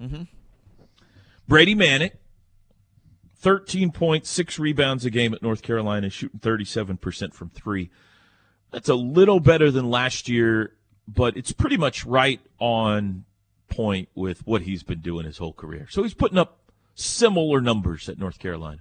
Mm-hmm. 0.00 0.24
Brady 1.48 1.74
Manek 1.74 2.12
Thirteen 3.44 3.92
point 3.92 4.24
six 4.24 4.58
rebounds 4.58 5.04
a 5.04 5.10
game 5.10 5.34
at 5.34 5.42
North 5.42 5.60
Carolina, 5.60 6.08
shooting 6.08 6.40
37% 6.40 7.34
from 7.34 7.50
three. 7.50 7.90
That's 8.70 8.88
a 8.88 8.94
little 8.94 9.38
better 9.38 9.70
than 9.70 9.90
last 9.90 10.30
year, 10.30 10.72
but 11.06 11.36
it's 11.36 11.52
pretty 11.52 11.76
much 11.76 12.06
right 12.06 12.40
on 12.58 13.26
point 13.68 14.08
with 14.14 14.46
what 14.46 14.62
he's 14.62 14.82
been 14.82 15.02
doing 15.02 15.26
his 15.26 15.36
whole 15.36 15.52
career. 15.52 15.86
So 15.90 16.02
he's 16.02 16.14
putting 16.14 16.38
up 16.38 16.58
similar 16.94 17.60
numbers 17.60 18.08
at 18.08 18.18
North 18.18 18.38
Carolina. 18.38 18.80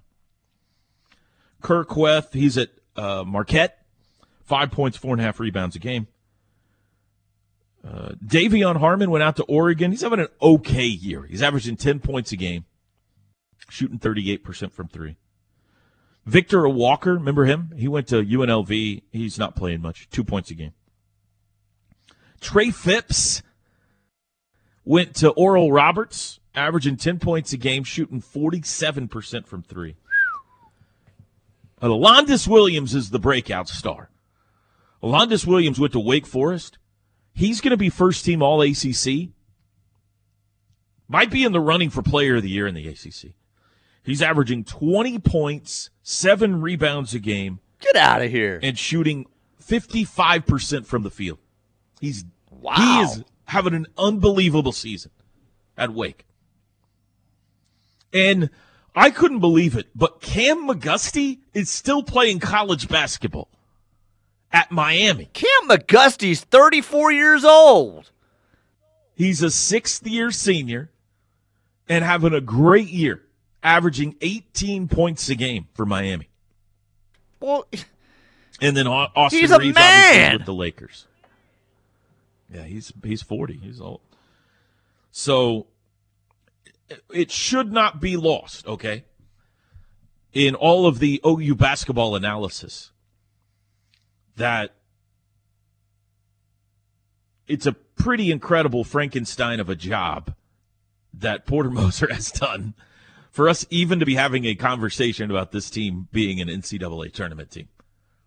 Kur 1.62 1.84
Kuath, 1.84 2.32
he's 2.32 2.58
at 2.58 2.69
uh, 2.95 3.26
Marquette, 3.28 3.86
five 4.45 4.71
points, 4.71 4.95
four 4.95 5.12
and 5.12 5.19
a 5.19 5.26
half 5.26 5.41
rebounds 5.41 5.76
a 5.76 5.80
game. 5.80 6.08
Uh, 7.86 8.12
De'Vion 8.26 8.78
Harmon 8.78 9.12
went 9.12 9.23
out 9.23 9.36
to 9.36 9.43
Oregon. 9.43 9.91
He's 9.91 10.04
having 10.04 10.21
an 10.21 10.30
okay 10.41 10.86
year. 10.86 11.23
He's 11.23 11.41
averaging 11.41 11.76
10 11.76 11.99
points 11.99 12.32
a 12.32 12.38
game 12.38 12.63
shooting 13.69 13.99
38% 13.99 14.71
from 14.71 14.88
three. 14.88 15.17
Victor 16.26 16.60
Iwuakor, 16.60 17.15
remember 17.15 17.45
him? 17.45 17.73
He 17.76 17.88
went 17.88 18.08
to 18.08 18.23
UNLV. 18.23 19.04
He's 19.12 19.38
not 19.38 19.56
playing 19.56 19.82
much, 19.82 20.10
two 20.10 20.23
points 20.23 20.52
a 20.52 20.54
game. 20.54 20.73
Trey 22.39 22.71
Phipps 22.71 23.41
went 24.86 25.15
to 25.15 25.32
Oral 25.32 25.71
Roberts, 25.71 26.39
averaging 26.56 26.97
10 26.97 27.19
points 27.19 27.54
a 27.54 27.58
game, 27.58 27.84
shooting 27.84 28.21
47% 28.21 29.45
from 29.45 29.63
three. 29.63 29.95
Alondes 31.82 32.47
Williams 32.47 32.95
is 32.95 33.10
the 33.10 33.19
breakout 33.19 33.67
star. 33.67 34.10
Alondes 35.02 35.45
Williams 35.45 35.80
went 35.80 35.91
to 35.93 35.99
Wake 35.99 36.26
Forest. 36.26 36.78
He's 37.34 37.60
going 37.60 37.71
to 37.71 37.78
be 37.78 37.89
first 37.89 38.23
team 38.23 38.41
All 38.41 38.62
ACC. 38.62 39.30
Might 41.10 41.30
be 41.30 41.43
in 41.43 41.52
the 41.52 41.60
running 41.60 41.89
for 41.89 42.02
Player 42.02 42.38
of 42.38 42.43
the 42.43 42.49
Year 42.49 42.67
in 42.67 42.76
the 42.76 42.88
ACC. 42.88 43.34
He's 44.03 44.21
averaging 44.21 44.63
20 44.65 45.19
points, 45.19 45.89
seven 46.03 46.61
rebounds 46.61 47.13
a 47.13 47.19
game, 47.19 47.59
Get 47.79 47.95
out 47.95 48.21
of 48.21 48.29
here. 48.31 48.59
and 48.61 48.77
shooting 48.77 49.25
55% 49.61 50.85
from 50.85 51.03
the 51.03 51.09
field. 51.11 51.39
He's 52.01 52.25
Wow. 52.51 52.75
he 52.75 53.01
is 53.01 53.23
having 53.45 53.73
an 53.73 53.87
unbelievable 53.97 54.71
season 54.71 55.11
at 55.77 55.93
Wake. 55.93 56.25
And 58.13 58.49
I 58.95 59.09
couldn't 59.09 59.39
believe 59.39 59.75
it, 59.75 59.87
but 59.95 60.21
Cam 60.21 60.67
McGusty 60.67 61.39
is 61.53 61.69
still 61.69 62.03
playing 62.03 62.39
college 62.39 62.87
basketball 62.87 63.49
at 64.51 64.71
Miami. 64.71 65.29
Cam 65.33 65.67
McGusty's 65.67 66.41
34 66.41 67.11
years 67.11 67.43
old. 67.43 68.11
He's 69.15 69.41
a 69.41 69.49
sixth 69.49 70.05
year 70.05 70.29
senior 70.31 70.91
and 71.89 72.03
having 72.05 72.33
a 72.33 72.41
great 72.41 72.89
year, 72.89 73.23
averaging 73.63 74.15
18 74.21 74.88
points 74.88 75.30
a 75.30 75.36
game 75.36 75.67
for 75.73 75.86
Miami. 75.86 76.30
Well, 77.39 77.67
And 78.62 78.76
then 78.78 78.88
Austin 78.88 79.39
He's 79.39 79.52
a 79.52 79.58
Reaves 79.60 79.76
man. 79.76 80.38
with 80.38 80.45
the 80.45 80.54
Lakers. 80.54 81.08
Yeah, 82.54 82.63
he's 82.63 82.93
he's 83.04 83.21
40. 83.21 83.58
He's 83.58 83.82
old. 83.82 84.02
So 85.12 85.67
it 87.12 87.32
should 87.32 87.71
not 87.71 87.99
be 87.99 88.15
lost, 88.15 88.67
okay? 88.67 89.06
In 90.34 90.54
all 90.56 90.86
of 90.86 90.99
the 90.99 91.19
OU 91.26 91.56
basketball 91.56 92.15
analysis 92.15 92.91
that 94.36 94.73
it's 97.47 97.65
a 97.65 97.73
pretty 97.73 98.32
incredible 98.32 98.84
Frankenstein 98.84 99.60
of 99.60 99.69
a 99.69 99.76
job 99.76 100.34
that 101.13 101.45
Porter 101.45 101.69
Moser 101.71 102.12
has 102.12 102.32
done 102.32 102.73
for 103.33 103.49
us 103.49 103.65
even 103.71 103.99
to 103.99 104.05
be 104.05 104.13
having 104.13 104.45
a 104.45 104.53
conversation 104.53 105.31
about 105.31 105.51
this 105.51 105.71
team 105.71 106.07
being 106.11 106.39
an 106.39 106.47
NCAA 106.47 107.11
tournament 107.11 107.49
team. 107.49 107.67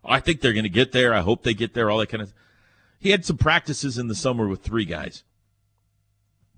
I 0.04 0.18
think 0.18 0.40
they're 0.40 0.52
going 0.52 0.64
to 0.64 0.68
get 0.68 0.90
there. 0.90 1.14
I 1.14 1.20
hope 1.20 1.44
they 1.44 1.54
get 1.54 1.74
there. 1.74 1.90
All 1.90 1.98
that 1.98 2.08
kind 2.08 2.22
of. 2.22 2.34
He 2.98 3.10
had 3.10 3.24
some 3.24 3.38
practices 3.38 3.98
in 3.98 4.08
the 4.08 4.16
summer 4.16 4.48
with 4.48 4.62
three 4.62 4.84
guys. 4.84 5.22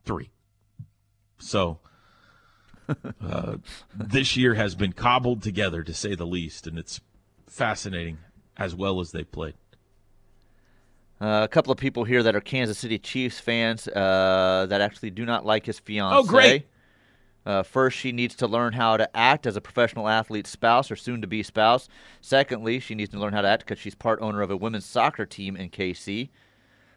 Three. 0.07 0.31
So 1.39 1.81
uh, 3.23 3.59
this 3.95 4.35
year 4.35 4.55
has 4.55 4.75
been 4.75 4.95
cobbled 4.95 5.43
together, 5.43 5.83
to 5.83 5.93
say 5.93 6.15
the 6.15 6.27
least, 6.27 6.67
and 6.67 6.79
it's 6.79 7.03
fascinating 7.47 8.17
as 8.57 8.75
well 8.75 8.99
as 8.99 9.13
they 9.13 9.25
played. 9.25 9.55
Uh, 11.21 11.43
a 11.43 11.49
couple 11.49 11.71
of 11.71 11.79
people 11.79 12.05
here 12.05 12.23
that 12.23 12.35
are 12.35 12.41
Kansas 12.41 12.79
City 12.79 12.99
Chiefs 12.99 13.41
fans 13.41 13.89
uh, 13.89 14.67
that 14.71 14.81
actually 14.81 15.11
do 15.11 15.27
not 15.27 15.45
like 15.45 15.67
his 15.67 15.79
fiance. 15.79 16.17
Oh, 16.17 16.25
great. 16.25 16.67
Uh, 17.49 17.63
first, 17.63 17.97
she 17.97 18.13
needs 18.13 18.35
to 18.35 18.47
learn 18.47 18.75
how 18.75 18.99
to 18.99 19.17
act 19.17 19.47
as 19.47 19.57
a 19.57 19.61
professional 19.63 20.07
athlete's 20.07 20.51
spouse 20.51 20.91
or 20.91 20.97
soon 20.97 21.23
to 21.23 21.27
be 21.27 21.43
spouse. 21.43 21.89
Secondly, 22.21 22.79
she 22.79 22.95
needs 22.95 23.11
to 23.11 23.19
learn 23.19 23.33
how 23.33 23.41
to 23.41 23.49
act 23.49 23.65
because 23.65 23.79
she's 23.79 23.95
part 23.95 24.21
owner 24.21 24.43
of 24.43 24.51
a 24.51 24.57
women's 24.57 24.85
soccer 24.85 25.25
team 25.25 25.57
in 25.57 25.71
KC. 25.71 26.29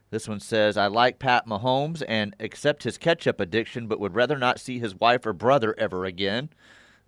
This 0.09 0.27
one 0.27 0.41
says, 0.41 0.75
I 0.75 0.87
like 0.87 1.19
Pat 1.19 1.47
Mahomes 1.47 2.03
and 2.05 2.35
accept 2.41 2.83
his 2.83 2.97
ketchup 2.97 3.39
addiction, 3.39 3.87
but 3.87 4.01
would 4.01 4.13
rather 4.13 4.37
not 4.37 4.59
see 4.59 4.77
his 4.77 4.93
wife 4.93 5.25
or 5.25 5.31
brother 5.31 5.73
ever 5.77 6.03
again. 6.03 6.49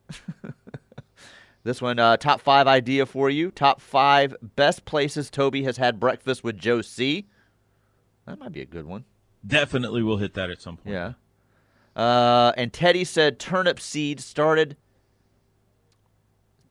this 1.65 1.81
one, 1.81 1.99
uh, 1.99 2.15
top 2.15 2.39
five 2.39 2.65
idea 2.65 3.05
for 3.05 3.29
you. 3.29 3.51
Top 3.51 3.81
five 3.81 4.37
best 4.55 4.85
places 4.85 5.29
Toby 5.29 5.63
has 5.63 5.75
had 5.75 5.99
breakfast 5.99 6.45
with 6.45 6.57
Joe 6.57 6.81
C. 6.81 7.27
That 8.25 8.39
might 8.39 8.53
be 8.53 8.61
a 8.61 8.65
good 8.65 8.85
one. 8.85 9.03
Definitely 9.45 10.01
we'll 10.01 10.15
hit 10.15 10.33
that 10.35 10.49
at 10.49 10.61
some 10.61 10.77
point. 10.77 10.93
Yeah. 10.93 11.13
Uh, 11.95 12.51
and 12.57 12.73
Teddy 12.73 13.03
said 13.03 13.39
Turnipseed 13.39 14.19
started. 14.19 14.75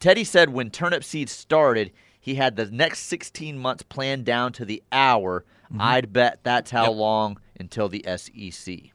Teddy 0.01 0.25
said 0.25 0.51
when 0.51 0.71
Turnipseed 0.71 1.29
started, 1.29 1.93
he 2.21 2.35
had 2.37 2.57
the 2.57 2.67
next 2.67 3.01
16 3.01 3.57
months 3.59 3.83
planned 3.85 4.25
down 4.25 4.53
to 4.55 4.65
the 4.65 4.83
hour. 4.91 5.45
I'd 5.79 6.13
bet 6.13 6.41
that's 6.43 6.71
how 6.71 6.89
Yep. 6.89 6.97
long 6.97 7.41
until 7.59 7.89
the 7.89 8.05
SEC. 8.07 8.93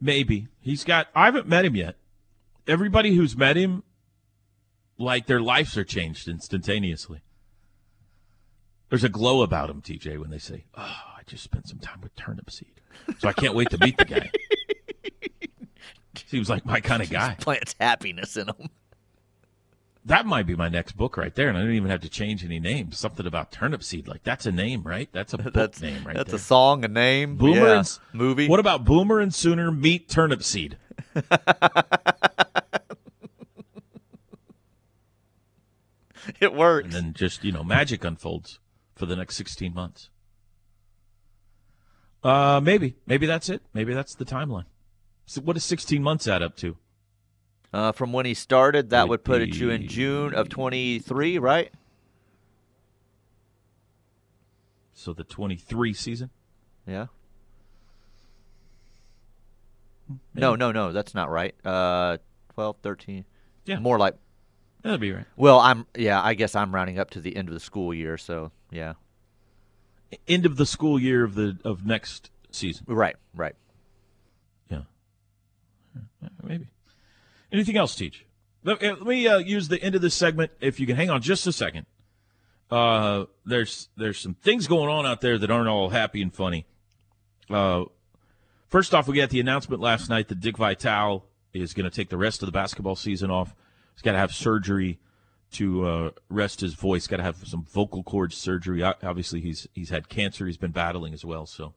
Maybe. 0.00 0.48
He's 0.60 0.84
got 0.84 1.08
I 1.14 1.26
haven't 1.26 1.48
met 1.48 1.64
him 1.64 1.76
yet. 1.76 1.96
Everybody 2.66 3.14
who's 3.14 3.36
met 3.36 3.56
him 3.56 3.82
like 4.98 5.26
their 5.26 5.40
lives 5.40 5.76
are 5.78 5.84
changed 5.84 6.28
instantaneously. 6.28 7.20
There's 8.90 9.04
a 9.04 9.08
glow 9.08 9.42
about 9.42 9.70
him, 9.70 9.80
TJ, 9.82 10.18
when 10.18 10.30
they 10.30 10.38
say, 10.38 10.64
"Oh, 10.74 11.13
just 11.26 11.44
spent 11.44 11.68
some 11.68 11.78
time 11.78 12.00
with 12.02 12.14
Turnipseed." 12.16 12.74
So 13.18 13.28
I 13.28 13.32
can't 13.32 13.54
wait 13.54 13.70
to 13.70 13.78
meet 13.78 13.96
the 13.96 14.04
guy. 14.04 14.30
Seems 16.26 16.48
like 16.48 16.64
my 16.64 16.80
kind 16.80 17.02
of 17.02 17.10
guy. 17.10 17.36
Plants 17.40 17.74
happiness 17.80 18.36
in 18.36 18.46
them. 18.46 18.70
That 20.06 20.26
might 20.26 20.46
be 20.46 20.54
my 20.54 20.68
next 20.68 20.96
book 20.98 21.16
right 21.16 21.34
there, 21.34 21.48
and 21.48 21.56
I 21.56 21.62
don't 21.62 21.72
even 21.72 21.90
have 21.90 22.02
to 22.02 22.10
change 22.10 22.44
any 22.44 22.60
names. 22.60 22.98
Something 22.98 23.26
about 23.26 23.50
Turnipseed, 23.50 24.06
like 24.06 24.22
that's 24.22 24.44
a 24.44 24.52
name, 24.52 24.82
right? 24.82 25.08
That's 25.12 25.32
a 25.32 25.38
book 25.44 25.54
That's 25.54 25.80
name, 25.80 26.04
right 26.04 26.14
That's 26.14 26.28
there. 26.30 26.36
a 26.36 26.40
song, 26.40 26.84
a 26.84 26.88
name, 26.88 27.36
Boomer 27.36 27.66
yeah. 27.66 27.78
and 27.78 27.98
movie. 28.12 28.46
What 28.48 28.60
about 28.60 28.84
Boomer 28.84 29.18
and 29.20 29.32
Sooner 29.34 29.70
meet 29.72 30.08
Turnipseed? 30.08 30.74
it 36.40 36.52
works. 36.54 36.84
and 36.84 36.92
then 36.92 37.12
just 37.14 37.42
you 37.44 37.52
know 37.52 37.64
magic 37.64 38.04
unfolds 38.04 38.58
for 38.94 39.06
the 39.06 39.16
next 39.16 39.36
16 39.36 39.72
months. 39.72 40.10
Uh, 42.24 42.58
maybe, 42.62 42.96
maybe 43.06 43.26
that's 43.26 43.50
it. 43.50 43.62
Maybe 43.74 43.92
that's 43.92 44.14
the 44.14 44.24
timeline. 44.24 44.64
So 45.26 45.42
what 45.42 45.54
does 45.54 45.64
16 45.64 46.02
months 46.02 46.26
add 46.26 46.42
up 46.42 46.56
to? 46.56 46.76
Uh, 47.72 47.92
from 47.92 48.12
when 48.12 48.24
he 48.24 48.34
started, 48.34 48.90
that 48.90 49.08
Would 49.08 49.24
put 49.24 49.42
it 49.42 49.56
you 49.56 49.68
in 49.68 49.88
June 49.88 50.32
of 50.34 50.48
23, 50.48 51.38
right? 51.38 51.72
So 54.94 55.12
the 55.12 55.24
23 55.24 55.92
season. 55.92 56.30
Yeah. 56.86 57.06
No, 60.34 60.54
no, 60.54 60.70
no, 60.70 60.92
that's 60.92 61.14
not 61.14 61.30
right. 61.30 61.54
Uh, 61.64 62.18
12, 62.54 62.76
13. 62.82 63.24
Yeah. 63.66 63.78
More 63.80 63.98
like, 63.98 64.14
That'd 64.82 65.00
be 65.00 65.12
right. 65.12 65.24
well, 65.36 65.58
I'm, 65.58 65.86
yeah, 65.96 66.22
I 66.22 66.34
guess 66.34 66.54
I'm 66.54 66.74
rounding 66.74 66.98
up 66.98 67.10
to 67.10 67.20
the 67.20 67.34
end 67.36 67.48
of 67.48 67.54
the 67.54 67.60
school 67.60 67.92
year, 67.92 68.16
so 68.18 68.52
yeah. 68.70 68.94
End 70.28 70.46
of 70.46 70.56
the 70.56 70.66
school 70.66 70.98
year 70.98 71.24
of 71.24 71.34
the 71.34 71.58
of 71.64 71.86
next 71.86 72.30
season. 72.50 72.84
Right, 72.86 73.16
right. 73.34 73.54
Yeah. 74.70 74.82
Maybe. 76.42 76.68
Anything 77.52 77.76
else, 77.76 77.94
Teach? 77.94 78.26
Let, 78.64 78.82
uh, 78.82 78.96
let 78.98 79.06
me 79.06 79.28
uh, 79.28 79.38
use 79.38 79.68
the 79.68 79.80
end 79.82 79.94
of 79.94 80.00
this 80.00 80.14
segment. 80.14 80.52
If 80.60 80.80
you 80.80 80.86
can 80.86 80.96
hang 80.96 81.10
on 81.10 81.22
just 81.22 81.46
a 81.46 81.52
second. 81.52 81.86
Uh, 82.70 83.26
there's 83.44 83.88
there's 83.96 84.18
some 84.18 84.34
things 84.34 84.66
going 84.66 84.88
on 84.88 85.06
out 85.06 85.20
there 85.20 85.38
that 85.38 85.50
aren't 85.50 85.68
all 85.68 85.90
happy 85.90 86.22
and 86.22 86.34
funny. 86.34 86.66
Uh, 87.50 87.84
first 88.68 88.94
off, 88.94 89.06
we 89.06 89.16
got 89.16 89.30
the 89.30 89.40
announcement 89.40 89.82
last 89.82 90.08
night 90.08 90.28
that 90.28 90.40
Dick 90.40 90.56
Vitale 90.56 91.24
is 91.52 91.74
going 91.74 91.88
to 91.88 91.94
take 91.94 92.08
the 92.08 92.16
rest 92.16 92.42
of 92.42 92.46
the 92.46 92.52
basketball 92.52 92.96
season 92.96 93.30
off. 93.30 93.54
He's 93.94 94.02
got 94.02 94.12
to 94.12 94.18
have 94.18 94.32
surgery 94.32 94.98
to 95.54 95.86
uh, 95.86 96.10
rest 96.28 96.60
his 96.60 96.74
voice. 96.74 97.06
Got 97.06 97.18
to 97.18 97.22
have 97.22 97.36
some 97.46 97.64
vocal 97.64 98.02
cord 98.02 98.32
surgery. 98.32 98.82
Obviously, 98.82 99.40
he's 99.40 99.66
he's 99.74 99.90
had 99.90 100.08
cancer. 100.08 100.46
He's 100.46 100.56
been 100.56 100.70
battling 100.72 101.14
as 101.14 101.24
well. 101.24 101.46
So, 101.46 101.74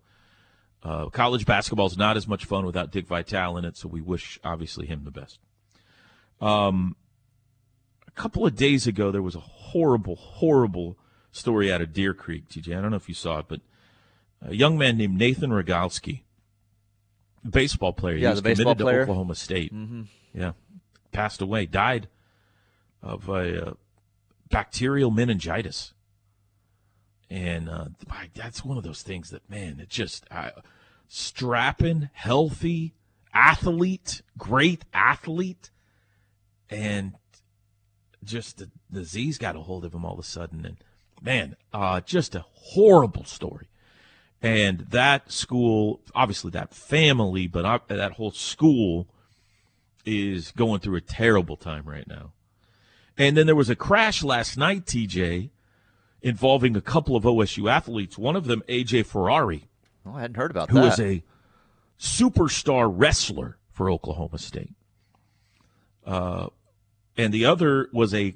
uh, 0.84 1.10
college 1.10 1.46
basketball 1.46 1.88
is 1.88 1.98
not 1.98 2.18
as 2.18 2.28
much 2.28 2.46
fun 2.46 2.66
without 2.66 2.92
Dick 2.92 3.08
Vitale 3.08 3.58
in 3.58 3.66
it. 3.66 3.78
So 3.78 3.88
we 3.88 4.02
wish 4.02 4.40
obviously 4.44 4.86
him 4.88 5.04
the 5.04 5.12
best. 5.12 5.40
Um, 6.42 6.96
a 8.08 8.12
couple 8.12 8.46
of 8.46 8.56
days 8.56 8.88
ago, 8.88 9.12
there 9.12 9.22
was 9.22 9.36
a 9.36 9.40
horrible, 9.40 10.16
horrible 10.16 10.98
story 11.32 11.72
out 11.72 11.82
of 11.82 11.94
Deer 11.94 12.13
Creek. 12.13 12.48
TJ, 12.50 12.78
I 12.78 12.82
don't 12.82 12.92
know 12.92 12.98
if 12.98 13.10
you 13.10 13.16
saw 13.16 13.40
it, 13.40 13.46
but 13.48 13.62
a 14.42 14.54
young 14.56 14.78
man 14.78 14.98
named 14.98 15.18
Nathan 15.18 15.50
Rogalski, 15.52 16.22
baseball 17.48 17.94
player, 17.94 18.16
he 18.18 18.24
Yeah, 18.24 18.32
was 18.32 18.40
the 18.40 18.44
baseball 18.50 18.76
committed 18.76 18.86
player. 18.86 18.98
to 18.98 19.04
Oklahoma 19.04 19.36
State. 19.36 19.74
Mm-hmm. 19.74 20.02
Yeah, 20.34 20.52
passed 21.12 21.42
away, 21.42 21.66
died 21.66 22.08
of 23.08 23.30
a 23.30 23.67
uh, 23.67 23.74
bacterial 24.50 25.12
meningitis, 25.12 25.93
and 27.30 27.70
uh, 27.70 27.86
that's 28.36 28.63
one 28.63 28.78
of 28.78 28.84
those 28.84 29.02
things 29.02 29.30
that 29.30 29.50
man, 29.50 29.80
it 29.80 29.89
just 29.89 30.26
uh, 30.32 30.52
strapping, 31.08 32.10
healthy 32.13 32.93
athlete, 33.34 34.22
great 34.38 34.84
athlete, 34.93 35.70
and 36.70 37.13
just 38.24 38.58
the 38.58 38.70
disease 38.91 39.38
got 39.38 39.56
a 39.56 39.60
hold 39.60 39.86
of 39.86 39.93
him 39.93 40.04
all 40.04 40.13
of 40.13 40.20
a 40.20 40.24
sudden, 40.24 40.65
and 40.65 40.78
man, 41.22 41.56
uh, 41.74 42.02
just 42.02 42.36
a 42.36 42.46
horrible 42.54 43.26
story. 43.26 43.67
And 44.41 44.80
that 44.91 45.32
school, 45.32 46.02
obviously 46.13 46.52
that 46.52 46.74
family, 46.74 47.48
but 47.48 47.65
uh, 47.65 47.80
that 47.88 48.13
whole 48.13 48.32
school 48.32 49.08
is 50.06 50.52
going 50.52 50.80
through 50.80 50.96
a 50.96 51.02
terrible 51.02 51.58
time 51.58 51.86
right 51.86 52.08
now. 52.08 52.34
And 53.17 53.36
then 53.36 53.45
there 53.47 53.56
was 53.56 53.69
a 53.69 53.75
crash 53.75 54.23
last 54.23 54.58
night, 54.58 54.86
TJ, 54.86 55.49
involving 56.21 56.75
a 56.75 56.82
couple 56.82 57.15
of 57.15 57.23
OSU 57.23 57.69
athletes. 57.69 58.17
One 58.17 58.36
of 58.36 58.45
them, 58.45 58.62
AJ 58.67 59.06
Ferrari, 59.08 59.67
Oh, 60.06 60.13
I 60.15 60.21
hadn't 60.21 60.38
heard 60.38 60.51
about 60.51 60.69
who 60.69 60.75
that. 60.75 60.86
was 60.86 60.99
a 60.99 61.23
superstar 61.99 62.91
wrestler 62.93 63.58
for 63.71 63.89
Oklahoma 63.91 64.38
State. 64.38 64.73
Uh, 66.06 66.47
and 67.17 67.34
the 67.34 67.45
other 67.45 67.89
was 67.91 68.13
a 68.13 68.36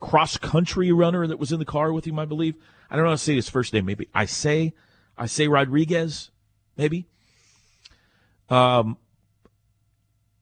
cross 0.00 0.36
country 0.36 0.90
runner 0.90 1.26
that 1.26 1.38
was 1.38 1.52
in 1.52 1.58
the 1.60 1.64
car 1.64 1.92
with 1.92 2.04
him, 2.06 2.18
I 2.18 2.24
believe. 2.24 2.56
I 2.90 2.96
don't 2.96 3.04
know 3.04 3.10
how 3.10 3.14
to 3.14 3.18
say 3.18 3.34
his 3.36 3.48
first 3.48 3.72
name. 3.72 3.84
Maybe 3.84 4.08
I 4.14 4.24
say, 4.24 4.74
I 5.16 5.26
say 5.26 5.46
Rodriguez, 5.46 6.30
maybe. 6.76 7.06
Um, 8.50 8.96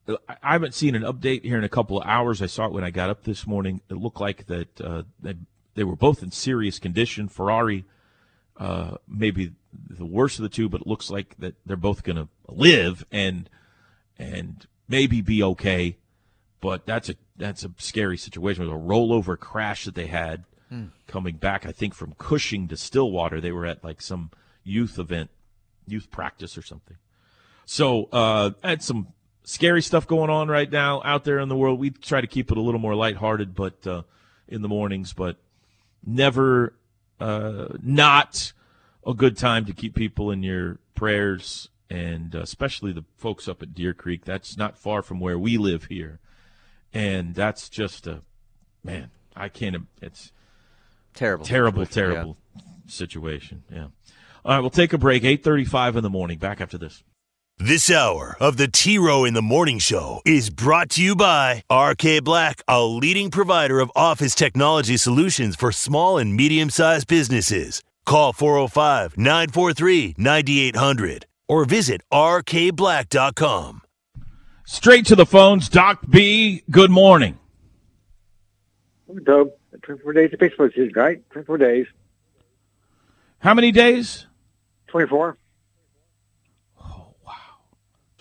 I 0.07 0.53
haven't 0.53 0.73
seen 0.73 0.95
an 0.95 1.03
update 1.03 1.43
here 1.43 1.57
in 1.57 1.63
a 1.63 1.69
couple 1.69 1.99
of 1.99 2.07
hours. 2.07 2.41
I 2.41 2.47
saw 2.47 2.65
it 2.65 2.73
when 2.73 2.83
I 2.83 2.89
got 2.89 3.09
up 3.09 3.23
this 3.23 3.47
morning. 3.47 3.81
It 3.89 3.95
looked 3.95 4.19
like 4.19 4.47
that 4.47 4.81
uh, 4.81 5.03
they, 5.21 5.35
they 5.75 5.83
were 5.83 5.95
both 5.95 6.21
in 6.21 6.31
serious 6.31 6.77
condition. 6.77 7.29
Ferrari, 7.29 7.85
uh, 8.57 8.97
maybe 9.07 9.53
the 9.71 10.05
worst 10.05 10.39
of 10.39 10.43
the 10.43 10.49
two, 10.49 10.67
but 10.67 10.81
it 10.81 10.87
looks 10.87 11.09
like 11.09 11.37
that 11.39 11.55
they're 11.65 11.77
both 11.77 12.03
going 12.03 12.17
to 12.17 12.27
live 12.47 13.05
and 13.11 13.49
and 14.19 14.67
maybe 14.87 15.21
be 15.21 15.41
okay. 15.41 15.97
But 16.59 16.85
that's 16.85 17.09
a 17.09 17.15
that's 17.37 17.63
a 17.63 17.71
scary 17.77 18.17
situation. 18.17 18.63
It 18.63 18.67
was 18.67 18.75
a 18.75 18.85
rollover 18.85 19.39
crash 19.39 19.85
that 19.85 19.95
they 19.95 20.07
had 20.07 20.43
coming 21.07 21.35
back. 21.35 21.65
I 21.65 21.71
think 21.71 21.93
from 21.93 22.13
Cushing 22.17 22.67
to 22.67 22.77
Stillwater. 22.77 23.39
They 23.39 23.51
were 23.51 23.65
at 23.65 23.83
like 23.83 24.01
some 24.01 24.31
youth 24.63 24.99
event, 24.99 25.29
youth 25.87 26.11
practice 26.11 26.57
or 26.57 26.61
something. 26.61 26.97
So 27.65 28.09
uh, 28.11 28.51
had 28.63 28.83
some 28.83 29.07
scary 29.43 29.81
stuff 29.81 30.07
going 30.07 30.29
on 30.29 30.47
right 30.47 30.71
now 30.71 31.01
out 31.03 31.23
there 31.23 31.39
in 31.39 31.49
the 31.49 31.55
world. 31.55 31.79
We 31.79 31.89
try 31.89 32.21
to 32.21 32.27
keep 32.27 32.51
it 32.51 32.57
a 32.57 32.61
little 32.61 32.79
more 32.79 32.95
lighthearted, 32.95 33.55
but 33.55 33.85
uh, 33.85 34.03
in 34.47 34.61
the 34.61 34.67
mornings, 34.67 35.13
but 35.13 35.37
never 36.05 36.73
uh, 37.19 37.67
not 37.81 38.53
a 39.05 39.13
good 39.13 39.37
time 39.37 39.65
to 39.65 39.73
keep 39.73 39.95
people 39.95 40.31
in 40.31 40.43
your 40.43 40.79
prayers, 40.95 41.69
and 41.89 42.35
uh, 42.35 42.39
especially 42.39 42.91
the 42.91 43.03
folks 43.17 43.47
up 43.47 43.61
at 43.61 43.73
Deer 43.73 43.93
Creek. 43.93 44.25
That's 44.25 44.57
not 44.57 44.77
far 44.77 45.01
from 45.01 45.19
where 45.19 45.37
we 45.37 45.57
live 45.57 45.85
here, 45.85 46.19
and 46.93 47.35
that's 47.35 47.69
just 47.69 48.07
a 48.07 48.21
man. 48.83 49.11
I 49.35 49.49
can't. 49.49 49.87
It's 50.01 50.31
terrible. 51.13 51.45
terrible, 51.45 51.85
situation, 51.85 52.11
yeah. 52.11 52.13
terrible 52.13 52.37
situation. 52.87 53.63
Yeah. 53.71 53.87
All 54.45 54.55
right, 54.55 54.59
we'll 54.59 54.69
take 54.69 54.93
a 54.93 54.97
break. 54.97 55.23
Eight 55.23 55.43
thirty-five 55.43 55.95
in 55.95 56.03
the 56.03 56.09
morning. 56.09 56.37
Back 56.37 56.61
after 56.61 56.77
this. 56.77 57.03
This 57.59 57.91
hour 57.91 58.35
of 58.39 58.57
the 58.57 58.67
T 58.67 58.97
Row 58.97 59.23
in 59.25 59.35
the 59.35 59.41
Morning 59.41 59.77
Show 59.77 60.21
is 60.25 60.49
brought 60.49 60.89
to 60.91 61.03
you 61.03 61.15
by 61.15 61.63
RK 61.71 62.23
Black, 62.23 62.61
a 62.67 62.83
leading 62.83 63.29
provider 63.29 63.79
of 63.79 63.91
office 63.95 64.33
technology 64.35 64.97
solutions 64.97 65.55
for 65.55 65.71
small 65.71 66.17
and 66.17 66.35
medium 66.35 66.69
sized 66.71 67.07
businesses. 67.07 67.81
Call 68.05 68.33
405 68.33 69.17
943 69.17 70.15
9800 70.17 71.25
or 71.47 71.63
visit 71.65 72.01
rkblack.com. 72.11 73.81
Straight 74.65 75.05
to 75.05 75.15
the 75.15 75.25
phones. 75.25 75.69
Doc 75.69 75.99
B, 76.09 76.63
good 76.71 76.89
morning. 76.91 77.37
Dub, 79.23 79.51
24 79.83 80.13
days 80.13 80.33
of 80.33 80.39
baseball 80.39 80.69
season, 80.69 80.91
right? 80.95 81.21
24 81.29 81.57
days. 81.59 81.85
How 83.39 83.53
many 83.53 83.71
days? 83.71 84.25
24. 84.87 85.37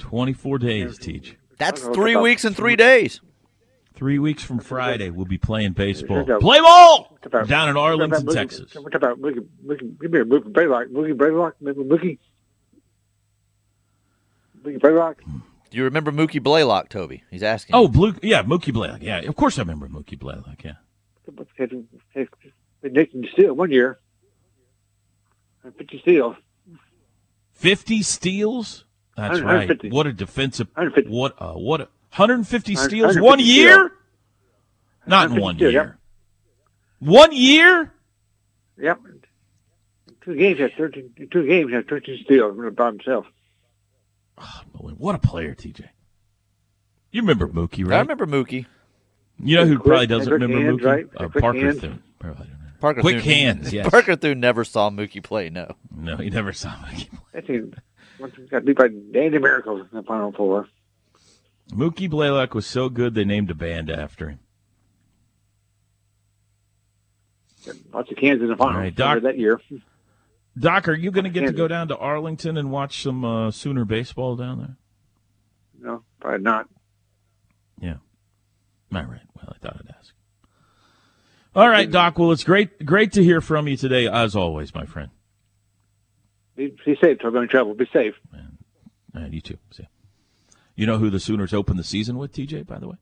24 0.02 0.58
days, 0.58 0.98
Teach. 0.98 1.36
That's 1.58 1.80
I 1.80 1.84
don't 1.84 1.92
know, 1.92 1.94
three 2.02 2.16
weeks 2.16 2.44
and 2.44 2.56
three 2.56 2.74
days. 2.76 3.20
Three 3.94 4.18
weeks 4.18 4.42
from 4.42 4.58
Friday, 4.58 5.10
we'll 5.10 5.26
be 5.26 5.38
playing 5.38 5.72
baseball. 5.72 6.24
Play 6.40 6.60
ball! 6.60 7.16
Down 7.46 7.68
in 7.68 7.76
Arlington, 7.76 8.10
about 8.12 8.24
Mookie- 8.24 8.34
Texas. 8.34 8.74
What 8.74 8.94
about 8.94 9.20
Mookie? 9.20 9.46
Mookie, 9.64 10.00
give 10.00 10.10
me 10.10 10.20
a 10.20 10.24
Mookie 10.24 10.50
Braylock. 10.52 10.88
Mookie 10.88 11.14
Braylock. 11.14 11.52
Mookie. 11.62 12.18
Mookie 14.64 14.80
Braylock. 14.80 15.16
Do 15.70 15.78
you 15.78 15.84
remember 15.84 16.10
Mookie 16.10 16.42
Blaylock, 16.42 16.88
Toby? 16.88 17.22
He's 17.30 17.42
asking. 17.44 17.76
Oh, 17.76 17.86
Blue, 17.86 18.14
yeah, 18.22 18.42
Mookie 18.42 18.72
Blaylock. 18.72 19.02
Yeah, 19.02 19.20
of 19.20 19.36
course 19.36 19.58
I 19.58 19.62
remember 19.62 19.86
Mookie 19.88 20.18
Blaylock, 20.18 20.64
yeah. 20.64 20.72
Nathan 22.82 23.28
Steele 23.32 23.54
one 23.54 23.70
year. 23.70 24.00
50 25.62 26.00
steals. 26.00 26.36
50 27.52 28.02
steals? 28.02 28.84
That's 29.28 29.40
right. 29.40 29.92
What 29.92 30.06
a 30.06 30.12
defensive. 30.12 30.68
150. 30.74 31.10
What, 31.10 31.34
uh, 31.38 31.52
what, 31.54 31.80
a, 31.82 31.84
150 32.14 32.74
steals 32.76 33.16
150 33.18 33.20
one 33.20 33.38
year? 33.40 33.72
steals. 33.74 33.90
Not 35.06 35.30
in 35.30 35.40
one 35.40 35.56
steals, 35.56 35.72
year. 35.72 35.82
yep. 35.82 35.94
One 37.08 37.32
year? 37.32 37.92
Yep. 38.78 38.98
Two 40.24 40.36
games 40.36 40.60
had 40.60 40.72
13. 40.76 41.28
Two 41.30 41.46
games 41.46 41.72
had 41.72 41.88
13 41.88 42.20
steals 42.24 42.56
by 42.76 42.86
himself. 42.86 43.26
What 44.74 45.14
a 45.14 45.18
player, 45.18 45.54
TJ. 45.54 45.88
You 47.10 47.22
remember 47.22 47.48
Mookie, 47.48 47.84
right? 47.86 47.96
I 47.96 48.00
remember 48.00 48.26
Mookie. 48.26 48.66
You 49.42 49.56
know 49.56 49.66
who 49.66 49.76
Quick- 49.78 49.86
probably 49.86 50.06
doesn't 50.06 50.32
remember 50.32 50.60
hands, 50.60 50.80
Mookie? 50.80 50.84
right? 50.84 51.06
Uh, 51.16 51.28
Parker 51.28 51.58
hands. 51.58 51.80
Thune. 51.80 52.02
Probably 52.18 52.46
don't 52.46 52.52
know. 52.60 52.68
Parker 52.80 53.00
Quick 53.00 53.16
Thune- 53.22 53.24
hands, 53.34 53.72
yes. 53.72 53.88
Parker 53.88 54.16
Thune 54.16 54.40
never 54.40 54.64
saw 54.64 54.90
Mookie 54.90 55.22
play. 55.22 55.50
No. 55.50 55.74
No, 55.94 56.16
he 56.16 56.30
never 56.30 56.52
saw 56.52 56.70
Mookie. 56.70 57.08
I 57.34 57.40
think 57.40 57.64
once 57.64 57.76
he 57.76 57.91
got 58.50 58.64
beat 58.64 58.76
by 58.76 58.88
Danny 58.88 59.38
Miracle 59.38 59.80
in 59.80 59.88
the 59.92 60.02
Final 60.02 60.32
Four. 60.32 60.68
Mookie 61.70 62.10
Blaylock 62.10 62.54
was 62.54 62.66
so 62.66 62.88
good 62.88 63.14
they 63.14 63.24
named 63.24 63.50
a 63.50 63.54
band 63.54 63.90
after 63.90 64.30
him. 64.30 64.38
Lots 67.92 68.10
of 68.10 68.16
Kansas 68.16 68.42
in 68.42 68.48
the 68.48 68.56
final 68.56 68.80
right, 68.80 68.94
Doc. 68.94 69.22
that 69.22 69.38
year. 69.38 69.60
Doc, 70.58 70.88
are 70.88 70.94
you 70.94 71.10
going 71.10 71.24
to 71.24 71.30
get 71.30 71.46
to 71.46 71.52
go 71.52 71.68
down 71.68 71.88
to 71.88 71.96
Arlington 71.96 72.56
and 72.56 72.70
watch 72.70 73.02
some 73.02 73.24
uh, 73.24 73.50
Sooner 73.50 73.84
baseball 73.84 74.36
down 74.36 74.58
there? 74.58 74.76
No, 75.80 76.02
probably 76.20 76.42
not. 76.42 76.68
Yeah. 77.80 77.96
All 78.94 79.04
right. 79.04 79.20
Well, 79.34 79.48
I 79.54 79.58
thought 79.58 79.76
I'd 79.80 79.94
ask. 79.98 80.12
All 81.54 81.68
right, 81.68 81.90
Doc. 81.90 82.18
Well, 82.18 82.32
it's 82.32 82.44
great, 82.44 82.84
great 82.84 83.12
to 83.12 83.22
hear 83.22 83.40
from 83.40 83.68
you 83.68 83.76
today, 83.76 84.08
as 84.08 84.34
always, 84.34 84.74
my 84.74 84.86
friend. 84.86 85.10
Be, 86.56 86.68
be 86.84 86.94
safe. 86.96 87.18
If 87.18 87.24
I'm 87.24 87.32
going 87.32 87.46
to 87.48 87.50
travel. 87.50 87.74
Be 87.74 87.88
safe. 87.92 88.14
All 89.14 89.22
right, 89.22 89.32
you 89.32 89.40
too. 89.40 89.58
See. 89.70 89.82
ya. 89.84 89.88
You 90.74 90.86
know 90.86 90.98
who 90.98 91.10
the 91.10 91.20
Sooners 91.20 91.52
opened 91.52 91.78
the 91.78 91.84
season 91.84 92.16
with, 92.18 92.32
TJ? 92.32 92.66
By 92.66 92.78
the 92.78 92.88
way, 92.88 92.96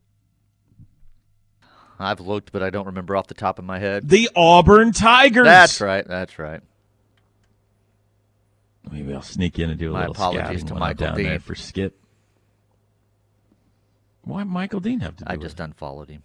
I've 1.99 2.21
looked, 2.21 2.51
but 2.53 2.63
I 2.63 2.71
don't 2.71 2.87
remember 2.87 3.15
off 3.17 3.27
the 3.29 3.35
top 3.35 3.59
of 3.59 3.65
my 3.65 3.79
head. 3.79 4.09
the 4.09 4.29
Auburn 4.35 4.93
Tigers. 4.93 5.45
That's 5.45 5.81
right. 5.81 6.07
That's 6.07 6.39
right. 6.39 6.61
Maybe 8.91 9.13
I'll 9.15 9.23
sneak 9.23 9.59
in 9.59 9.71
and 9.71 9.79
do 9.79 9.91
a 9.91 9.93
My 9.93 10.01
little 10.01 10.15
apologies 10.15 10.43
scouting 10.63 10.67
to 10.67 10.75
I'm 10.75 10.81
Michael 10.81 11.07
down 11.09 11.17
Dean. 11.17 11.27
there 11.27 11.39
for 11.39 11.55
Skip. 11.55 11.97
Why 14.23 14.43
Michael 14.45 14.81
Dean 14.81 15.01
have 15.01 15.17
to 15.17 15.25
do 15.25 15.31
I 15.31 15.35
with 15.35 15.43
just 15.43 15.61
it? 15.61 15.63
unfollowed 15.65 16.09
him. 16.09 16.23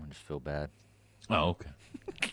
I 0.00 0.06
just 0.08 0.20
feel 0.22 0.38
bad. 0.40 0.70
Oh, 1.30 1.50
okay. 1.50 1.70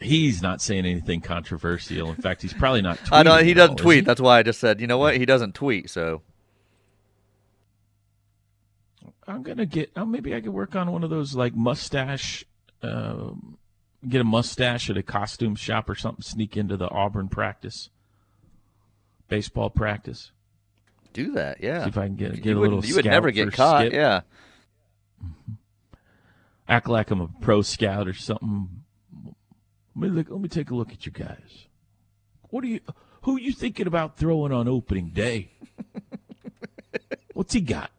he's 0.00 0.42
not 0.42 0.60
saying 0.60 0.86
anything 0.86 1.20
controversial. 1.20 2.10
In 2.10 2.16
fact, 2.16 2.42
he's 2.42 2.52
probably 2.52 2.82
not. 2.82 2.98
Tweeting 2.98 3.08
I 3.12 3.22
know 3.22 3.36
he 3.38 3.54
doesn't 3.54 3.70
all, 3.72 3.76
tweet. 3.76 3.96
he? 3.96 4.00
That's 4.02 4.20
why 4.20 4.38
I 4.38 4.42
just 4.42 4.60
said, 4.60 4.80
you 4.80 4.86
know 4.86 4.98
what? 4.98 5.16
He 5.16 5.26
doesn't 5.26 5.54
tweet. 5.54 5.90
So 5.90 6.22
I'm 9.26 9.42
gonna 9.42 9.66
get. 9.66 9.90
Oh, 9.96 10.04
maybe 10.04 10.34
I 10.34 10.40
could 10.40 10.52
work 10.52 10.74
on 10.74 10.90
one 10.92 11.04
of 11.04 11.10
those 11.10 11.34
like 11.34 11.54
mustache. 11.54 12.44
Um, 12.82 13.58
get 14.08 14.20
a 14.20 14.24
mustache 14.24 14.88
at 14.90 14.96
a 14.96 15.02
costume 15.02 15.54
shop 15.54 15.88
or 15.88 15.94
something. 15.94 16.22
Sneak 16.22 16.56
into 16.56 16.76
the 16.76 16.88
Auburn 16.90 17.28
practice, 17.28 17.90
baseball 19.28 19.70
practice. 19.70 20.32
do 21.12 21.32
that. 21.32 21.62
Yeah. 21.62 21.84
See 21.84 21.90
if 21.90 21.98
I 21.98 22.06
can 22.06 22.16
get 22.16 22.34
get 22.36 22.44
you 22.46 22.58
a 22.58 22.60
little. 22.60 22.84
you 22.84 22.96
would 22.96 23.04
never 23.04 23.30
get 23.30 23.52
caught. 23.52 23.82
Skip. 23.82 23.92
Yeah. 23.92 24.22
Act 26.68 26.88
like 26.88 27.10
I'm 27.10 27.20
a 27.20 27.28
pro 27.40 27.62
scout 27.62 28.06
or 28.08 28.14
something. 28.14 28.68
Let 29.96 30.02
me 30.02 30.08
look. 30.08 30.30
Let 30.30 30.40
me 30.40 30.48
take 30.48 30.70
a 30.70 30.74
look 30.74 30.92
at 30.92 31.06
you 31.06 31.12
guys. 31.12 31.66
What 32.50 32.64
are 32.64 32.68
you? 32.68 32.80
Who 33.22 33.36
are 33.36 33.40
you 33.40 33.52
thinking 33.52 33.86
about 33.86 34.16
throwing 34.16 34.52
on 34.52 34.68
opening 34.68 35.10
day? 35.10 35.50
What's 37.34 37.52
he 37.52 37.60
got? 37.60 37.90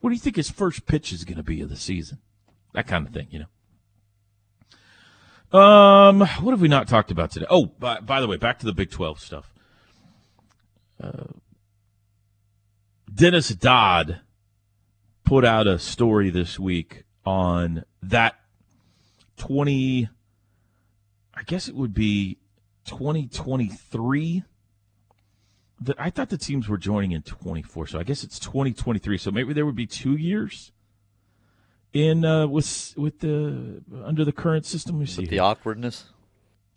What 0.00 0.10
do 0.10 0.14
you 0.14 0.20
think 0.20 0.36
his 0.36 0.50
first 0.50 0.86
pitch 0.86 1.12
is 1.12 1.24
going 1.24 1.36
to 1.36 1.42
be 1.42 1.60
of 1.60 1.68
the 1.68 1.76
season? 1.76 2.18
That 2.74 2.86
kind 2.86 3.06
of 3.06 3.12
thing, 3.12 3.28
you 3.30 3.40
know. 3.40 3.46
Um, 5.58 6.20
what 6.20 6.52
have 6.52 6.60
we 6.60 6.68
not 6.68 6.88
talked 6.88 7.10
about 7.10 7.30
today? 7.30 7.46
Oh, 7.50 7.66
by, 7.66 8.00
by 8.00 8.20
the 8.20 8.26
way, 8.26 8.36
back 8.36 8.58
to 8.60 8.66
the 8.66 8.72
Big 8.72 8.90
Twelve 8.90 9.20
stuff. 9.20 9.52
Uh, 11.00 11.24
Dennis 13.12 13.50
Dodd 13.50 14.20
put 15.24 15.44
out 15.44 15.66
a 15.66 15.78
story 15.78 16.30
this 16.30 16.58
week 16.58 17.04
on 17.24 17.84
that 18.02 18.36
20 19.42 20.08
I 21.34 21.42
guess 21.44 21.66
it 21.68 21.74
would 21.74 21.94
be 21.94 22.38
2023 22.84 24.44
that 25.80 26.00
I 26.00 26.10
thought 26.10 26.28
the 26.28 26.38
teams 26.38 26.68
were 26.68 26.78
joining 26.78 27.10
in 27.12 27.22
24 27.22 27.88
so 27.88 27.98
I 27.98 28.02
guess 28.04 28.22
it's 28.22 28.38
2023 28.38 29.18
so 29.18 29.30
maybe 29.30 29.52
there 29.52 29.66
would 29.66 29.74
be 29.74 29.86
2 29.86 30.16
years 30.16 30.70
in 31.92 32.24
uh 32.24 32.46
with 32.46 32.94
with 32.96 33.18
the 33.20 33.82
under 34.04 34.24
the 34.24 34.32
current 34.32 34.64
system. 34.64 34.98
We 34.98 35.06
see 35.06 35.26
The 35.26 35.40
awkwardness. 35.40 36.04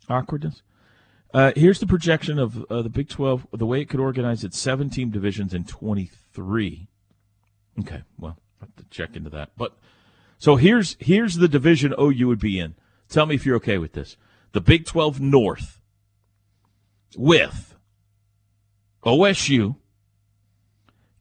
awkwardness? 0.08 0.62
Uh, 1.32 1.52
here's 1.56 1.80
the 1.80 1.86
projection 1.86 2.38
of 2.38 2.64
uh, 2.70 2.82
the 2.82 2.88
Big 2.88 3.08
12 3.08 3.46
the 3.52 3.66
way 3.66 3.80
it 3.80 3.88
could 3.88 4.00
organize 4.00 4.44
its 4.44 4.58
seven 4.58 4.90
team 4.90 5.10
divisions 5.10 5.52
in 5.54 5.64
23 5.64 6.88
Okay, 7.80 8.02
well, 8.18 8.38
I 8.60 8.64
have 8.64 8.76
to 8.76 8.84
check 8.90 9.16
into 9.16 9.28
that. 9.30 9.50
But 9.56 9.76
so 10.38 10.56
here's 10.56 10.96
here's 11.00 11.36
the 11.36 11.48
division 11.48 11.94
OU 11.98 12.26
would 12.28 12.38
be 12.40 12.58
in. 12.58 12.74
Tell 13.08 13.26
me 13.26 13.34
if 13.34 13.46
you're 13.46 13.56
okay 13.56 13.78
with 13.78 13.92
this. 13.92 14.16
The 14.52 14.60
Big 14.60 14.84
12 14.86 15.20
North 15.20 15.80
with 17.16 17.74
OSU, 19.04 19.76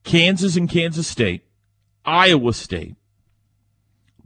Kansas 0.03 0.55
and 0.55 0.69
Kansas 0.69 1.07
State, 1.07 1.43
Iowa 2.03 2.53
State, 2.53 2.95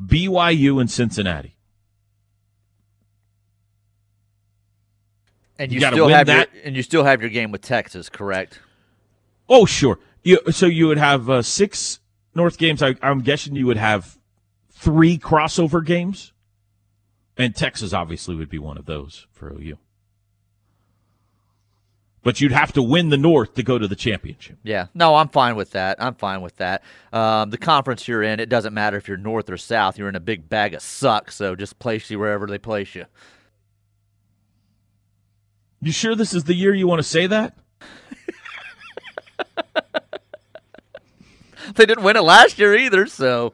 BYU 0.04 0.80
and 0.80 0.90
Cincinnati. 0.90 1.56
And 5.58 5.72
You 5.72 5.80
you, 5.82 5.88
still 5.88 6.08
have 6.08 6.28
that. 6.28 6.54
your 6.54 6.64
and 6.64 6.76
you 6.76 6.84
still 6.84 7.04
have 7.04 7.20
your 7.22 7.30
game 7.30 7.52
with 7.52 7.62
Texas, 7.62 8.08
correct? 8.10 8.60
Oh, 9.50 9.66
sure. 9.66 10.00
You, 10.24 10.40
so 10.52 10.68
you 10.68 10.88
would 10.88 10.98
have 10.98 11.30
uh, 11.30 11.42
six 11.42 12.00
North 12.34 12.58
games. 12.58 12.82
I, 12.82 12.96
I'm 13.02 13.20
guessing 13.22 13.56
you 13.56 13.66
would 13.66 13.78
have 13.78 14.18
three 14.80 15.18
crossover 15.18 15.86
games, 15.86 16.32
and 17.38 17.54
Texas 17.54 17.94
obviously 17.94 18.36
would 18.36 18.50
be 18.50 18.60
one 18.60 18.78
of 18.78 18.86
those 18.86 19.28
for 19.32 19.52
OU. 19.52 19.78
But 22.22 22.42
you'd 22.42 22.52
have 22.52 22.74
to 22.74 22.82
win 22.82 23.10
the 23.10 23.18
North 23.18 23.54
to 23.56 23.64
go 23.64 23.78
to 23.78 23.88
the 23.88 23.96
championship. 23.96 24.58
Yeah. 24.64 24.88
No, 24.94 25.16
I'm 25.16 25.30
fine 25.30 25.56
with 25.56 25.72
that. 25.72 26.02
I'm 26.04 26.16
fine 26.16 26.42
with 26.42 26.58
that. 26.58 26.84
Um, 27.14 27.50
the 27.50 27.58
conference 27.58 28.08
you're 28.08 28.24
in, 28.24 28.40
it 28.40 28.50
doesn't 28.50 28.74
matter 28.74 28.98
if 28.98 29.08
you're 29.08 29.18
north 29.18 29.50
or 29.50 29.58
south. 29.58 29.98
You're 29.98 30.10
in 30.10 30.16
a 30.16 30.22
big 30.22 30.50
bag 30.50 30.74
of 30.74 30.82
suck. 30.82 31.32
So 31.32 31.56
just 31.56 31.80
place 31.80 32.10
you 32.10 32.20
wherever 32.20 32.46
they 32.46 32.58
place 32.58 32.94
you. 32.94 33.06
You 35.82 35.94
sure 35.94 36.14
this 36.14 36.34
is 36.34 36.44
the 36.44 36.54
year 36.54 36.74
you 36.74 36.88
want 36.88 37.00
to 37.00 37.08
say 37.08 37.28
that? 37.28 37.58
They 41.76 41.86
didn't 41.86 42.04
win 42.04 42.18
it 42.18 42.24
last 42.24 42.58
year 42.58 42.76
either. 42.76 43.06
So 43.06 43.54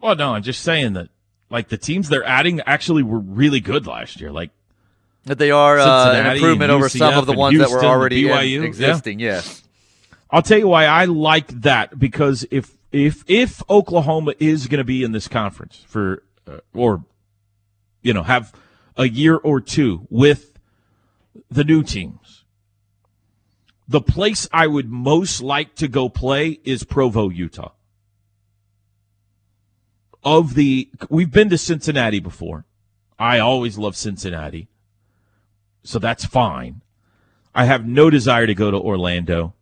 Well, 0.00 0.16
no, 0.16 0.34
I'm 0.34 0.42
just 0.42 0.62
saying 0.62 0.94
that 0.94 1.08
like 1.50 1.68
the 1.68 1.78
teams 1.78 2.08
they're 2.08 2.24
adding 2.24 2.60
actually 2.66 3.02
were 3.02 3.18
really 3.18 3.60
good 3.60 3.86
last 3.86 4.20
year. 4.20 4.30
Like 4.30 4.50
that 5.24 5.38
they 5.38 5.50
are 5.50 5.78
uh, 5.78 6.12
an 6.12 6.36
improvement 6.36 6.70
over 6.70 6.88
some 6.88 7.14
of 7.14 7.26
the 7.26 7.32
ones 7.32 7.58
that 7.58 7.70
were 7.70 7.84
already 7.84 8.24
BYU, 8.24 8.60
yeah. 8.60 8.66
existing. 8.66 9.20
Yes. 9.20 9.62
I'll 10.30 10.42
tell 10.42 10.58
you 10.58 10.68
why 10.68 10.84
I 10.84 11.06
like 11.06 11.48
that 11.62 11.98
because 11.98 12.46
if 12.50 12.76
if 12.92 13.24
if 13.26 13.62
Oklahoma 13.68 14.34
is 14.38 14.66
going 14.66 14.78
to 14.78 14.84
be 14.84 15.02
in 15.02 15.12
this 15.12 15.28
conference 15.28 15.84
for 15.86 16.22
uh, 16.46 16.58
or 16.74 17.04
you 18.02 18.12
know 18.12 18.22
have 18.22 18.54
a 18.96 19.08
year 19.08 19.36
or 19.36 19.60
two 19.60 20.06
with 20.10 20.58
the 21.50 21.64
new 21.64 21.82
teams, 21.82 22.44
the 23.86 24.02
place 24.02 24.48
I 24.52 24.66
would 24.66 24.90
most 24.90 25.40
like 25.40 25.74
to 25.76 25.88
go 25.88 26.08
play 26.08 26.60
is 26.64 26.84
Provo, 26.84 27.30
Utah. 27.30 27.70
Of 30.28 30.54
the 30.54 30.90
we've 31.08 31.30
been 31.30 31.48
to 31.48 31.56
Cincinnati 31.56 32.20
before. 32.20 32.66
I 33.18 33.38
always 33.38 33.78
love 33.78 33.96
Cincinnati. 33.96 34.68
So 35.82 35.98
that's 35.98 36.26
fine. 36.26 36.82
I 37.54 37.64
have 37.64 37.86
no 37.86 38.10
desire 38.10 38.46
to 38.46 38.54
go 38.54 38.70
to 38.70 38.76
Orlando 38.76 39.54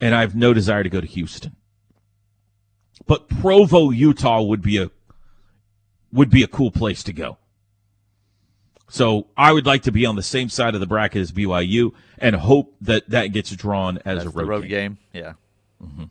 and 0.00 0.14
I 0.14 0.22
have 0.22 0.34
no 0.34 0.54
desire 0.54 0.82
to 0.82 0.88
go 0.88 1.02
to 1.02 1.06
Houston. 1.06 1.54
But 3.06 3.28
Provo, 3.28 3.90
Utah 3.90 4.40
would 4.40 4.62
be 4.62 4.78
a 4.78 4.90
would 6.10 6.30
be 6.30 6.42
a 6.42 6.48
cool 6.48 6.70
place 6.70 7.02
to 7.02 7.12
go. 7.12 7.36
So 8.88 9.26
I 9.36 9.52
would 9.52 9.66
like 9.66 9.82
to 9.82 9.92
be 9.92 10.06
on 10.06 10.16
the 10.16 10.22
same 10.22 10.48
side 10.48 10.74
of 10.74 10.80
the 10.80 10.86
bracket 10.86 11.20
as 11.20 11.30
BYU 11.30 11.92
and 12.16 12.36
hope 12.36 12.74
that 12.80 13.10
that 13.10 13.28
gets 13.28 13.50
drawn 13.50 13.98
as 13.98 14.24
That's 14.24 14.34
a 14.34 14.38
road, 14.38 14.48
road 14.48 14.60
game. 14.62 14.68
game. 14.70 14.98
Yeah. 15.12 15.32
Mm-hmm. 15.82 16.04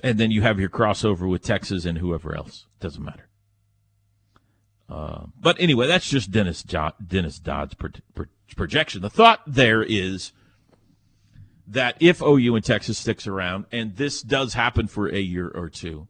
And 0.00 0.18
then 0.18 0.30
you 0.30 0.42
have 0.42 0.60
your 0.60 0.68
crossover 0.68 1.28
with 1.28 1.42
Texas 1.42 1.84
and 1.84 1.98
whoever 1.98 2.36
else. 2.36 2.66
It 2.78 2.82
doesn't 2.82 3.02
matter. 3.02 3.28
Uh, 4.88 5.26
but 5.40 5.60
anyway, 5.60 5.86
that's 5.86 6.08
just 6.08 6.30
Dennis 6.30 6.62
jo- 6.62 6.92
Dennis 7.04 7.38
Dodd's 7.38 7.74
pro- 7.74 7.90
pro- 8.14 8.26
projection. 8.54 9.02
The 9.02 9.10
thought 9.10 9.40
there 9.46 9.82
is 9.82 10.32
that 11.66 11.96
if 11.98 12.22
OU 12.22 12.54
and 12.54 12.64
Texas 12.64 12.98
sticks 12.98 13.26
around, 13.26 13.66
and 13.72 13.96
this 13.96 14.22
does 14.22 14.54
happen 14.54 14.86
for 14.86 15.08
a 15.08 15.18
year 15.18 15.48
or 15.48 15.68
two, 15.68 16.06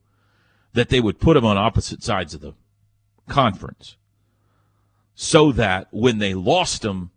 that 0.74 0.91
they 0.91 1.01
would 1.01 1.18
put 1.18 1.34
them 1.34 1.47
on 1.47 1.57
opposite 1.57 2.03
sides 2.03 2.34
of 2.34 2.43
the 2.43 2.53
conference, 3.28 3.97
so 5.14 5.51
that 5.53 5.89
when 5.91 6.18
they 6.18 6.34
lost 6.34 6.82
them, 6.82 7.11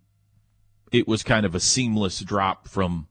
it 0.94 1.08
was 1.08 1.24
kind 1.24 1.46
of 1.46 1.54
a 1.54 1.60
seamless 1.60 2.22
drop 2.22 2.70
from 2.70 3.09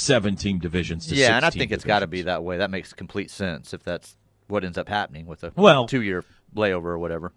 seven 0.00 0.36
team 0.36 0.58
divisions 0.58 1.06
to 1.06 1.14
Yeah, 1.14 1.36
and 1.36 1.44
I 1.44 1.50
think 1.50 1.70
it's 1.72 1.84
got 1.84 2.00
to 2.00 2.06
be 2.06 2.22
that 2.22 2.42
way. 2.42 2.56
That 2.58 2.70
makes 2.70 2.92
complete 2.92 3.30
sense 3.30 3.72
if 3.74 3.82
that's 3.82 4.16
what 4.48 4.64
ends 4.64 4.76
up 4.78 4.88
happening 4.88 5.26
with 5.26 5.44
a 5.44 5.52
Well- 5.56 5.86
two 5.86 6.02
year 6.02 6.24
layover 6.54 6.86
or 6.86 6.98
whatever. 6.98 7.32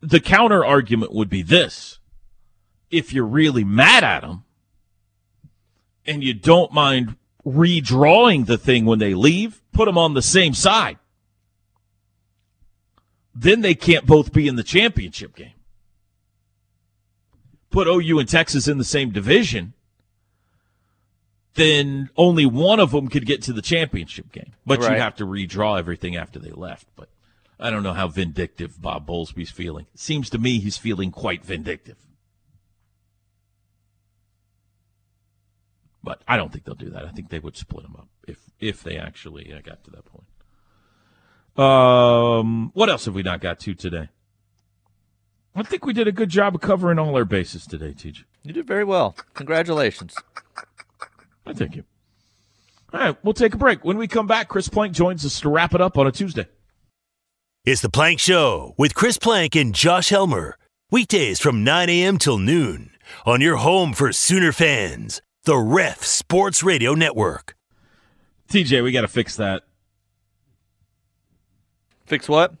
the 0.00 0.20
counter 0.20 0.64
argument 0.64 1.12
would 1.12 1.30
be 1.30 1.40
this 1.42 1.98
if 2.90 3.12
you're 3.12 3.24
really 3.24 3.64
mad 3.64 4.04
at 4.04 4.20
them 4.20 4.44
and 6.06 6.22
you 6.22 6.34
don't 6.34 6.72
mind 6.72 7.16
redrawing 7.44 8.44
the 8.46 8.58
thing 8.58 8.84
when 8.84 8.98
they 8.98 9.14
leave, 9.14 9.62
put 9.72 9.86
them 9.86 9.96
on 9.98 10.12
the 10.14 10.20
same 10.22 10.52
side. 10.54 10.98
Then 13.34 13.62
they 13.62 13.74
can't 13.74 14.06
both 14.06 14.32
be 14.32 14.46
in 14.46 14.56
the 14.56 14.62
championship 14.62 15.34
game. 15.34 15.54
Put 17.70 17.88
OU 17.88 18.18
and 18.20 18.28
Texas 18.28 18.68
in 18.68 18.78
the 18.78 18.84
same 18.84 19.10
division, 19.10 19.72
then 21.54 22.10
only 22.16 22.46
one 22.46 22.80
of 22.80 22.90
them 22.90 23.08
could 23.08 23.26
get 23.26 23.42
to 23.42 23.52
the 23.52 23.62
championship 23.62 24.32
game. 24.32 24.52
But 24.66 24.80
you 24.80 24.86
Right. 24.86 24.98
have 24.98 25.16
to 25.16 25.24
redraw 25.26 25.78
everything 25.78 26.16
after 26.16 26.38
they 26.38 26.50
left. 26.50 26.88
But 26.96 27.08
I 27.60 27.70
don't 27.70 27.82
know 27.84 27.92
how 27.92 28.08
vindictive 28.08 28.80
Bob 28.82 29.06
Bowlesby's 29.06 29.50
feeling. 29.50 29.86
It 29.94 30.00
seems 30.00 30.28
to 30.30 30.38
me 30.38 30.58
he's 30.58 30.76
feeling 30.76 31.10
quite 31.12 31.44
vindictive. 31.44 31.96
But 36.02 36.22
I 36.28 36.36
don't 36.36 36.52
think 36.52 36.64
they'll 36.64 36.74
do 36.74 36.90
that. 36.90 37.04
I 37.06 37.10
think 37.10 37.30
they 37.30 37.38
would 37.38 37.56
split 37.56 37.84
them 37.84 37.96
up 37.96 38.08
if 38.28 38.38
if 38.60 38.82
they 38.82 38.98
actually 38.98 39.52
uh, 39.52 39.60
got 39.62 39.82
to 39.84 39.90
that 39.92 40.04
point. 40.04 40.24
Um, 41.56 42.72
what 42.74 42.90
else 42.90 43.04
have 43.06 43.14
we 43.14 43.22
not 43.22 43.40
got 43.40 43.60
to 43.60 43.74
today? 43.74 44.08
I 45.54 45.62
think 45.62 45.86
we 45.86 45.92
did 45.92 46.08
a 46.08 46.12
good 46.12 46.28
job 46.30 46.54
of 46.56 46.60
covering 46.60 46.98
all 46.98 47.14
our 47.16 47.24
bases 47.24 47.64
today, 47.64 47.92
TJ. 47.92 48.24
You 48.42 48.52
did 48.52 48.66
very 48.66 48.82
well. 48.84 49.14
Congratulations. 49.34 50.14
I 51.46 51.52
thank 51.52 51.76
you. 51.76 51.84
All 52.92 53.00
right, 53.00 53.16
we'll 53.24 53.34
take 53.34 53.54
a 53.54 53.58
break. 53.58 53.84
When 53.84 53.98
we 53.98 54.06
come 54.06 54.26
back, 54.26 54.48
Chris 54.48 54.68
Plank 54.68 54.94
joins 54.94 55.24
us 55.26 55.40
to 55.40 55.48
wrap 55.48 55.74
it 55.74 55.80
up 55.80 55.98
on 55.98 56.06
a 56.06 56.12
Tuesday. 56.12 56.46
It's 57.64 57.80
the 57.80 57.88
Plank 57.88 58.20
Show 58.20 58.74
with 58.78 58.94
Chris 58.94 59.18
Plank 59.18 59.56
and 59.56 59.74
Josh 59.74 60.10
Helmer. 60.10 60.56
Weekdays 60.90 61.40
from 61.40 61.64
9 61.64 61.88
a.m. 61.88 62.18
till 62.18 62.38
noon 62.38 62.90
on 63.26 63.40
your 63.40 63.56
home 63.56 63.92
for 63.94 64.12
Sooner 64.12 64.52
fans, 64.52 65.20
the 65.44 65.56
Ref 65.56 66.04
Sports 66.04 66.62
Radio 66.62 66.94
Network. 66.94 67.56
TJ, 68.48 68.82
we 68.84 68.92
got 68.92 69.00
to 69.00 69.08
fix 69.08 69.34
that. 69.36 69.62
Fix 72.06 72.28
what? 72.28 72.54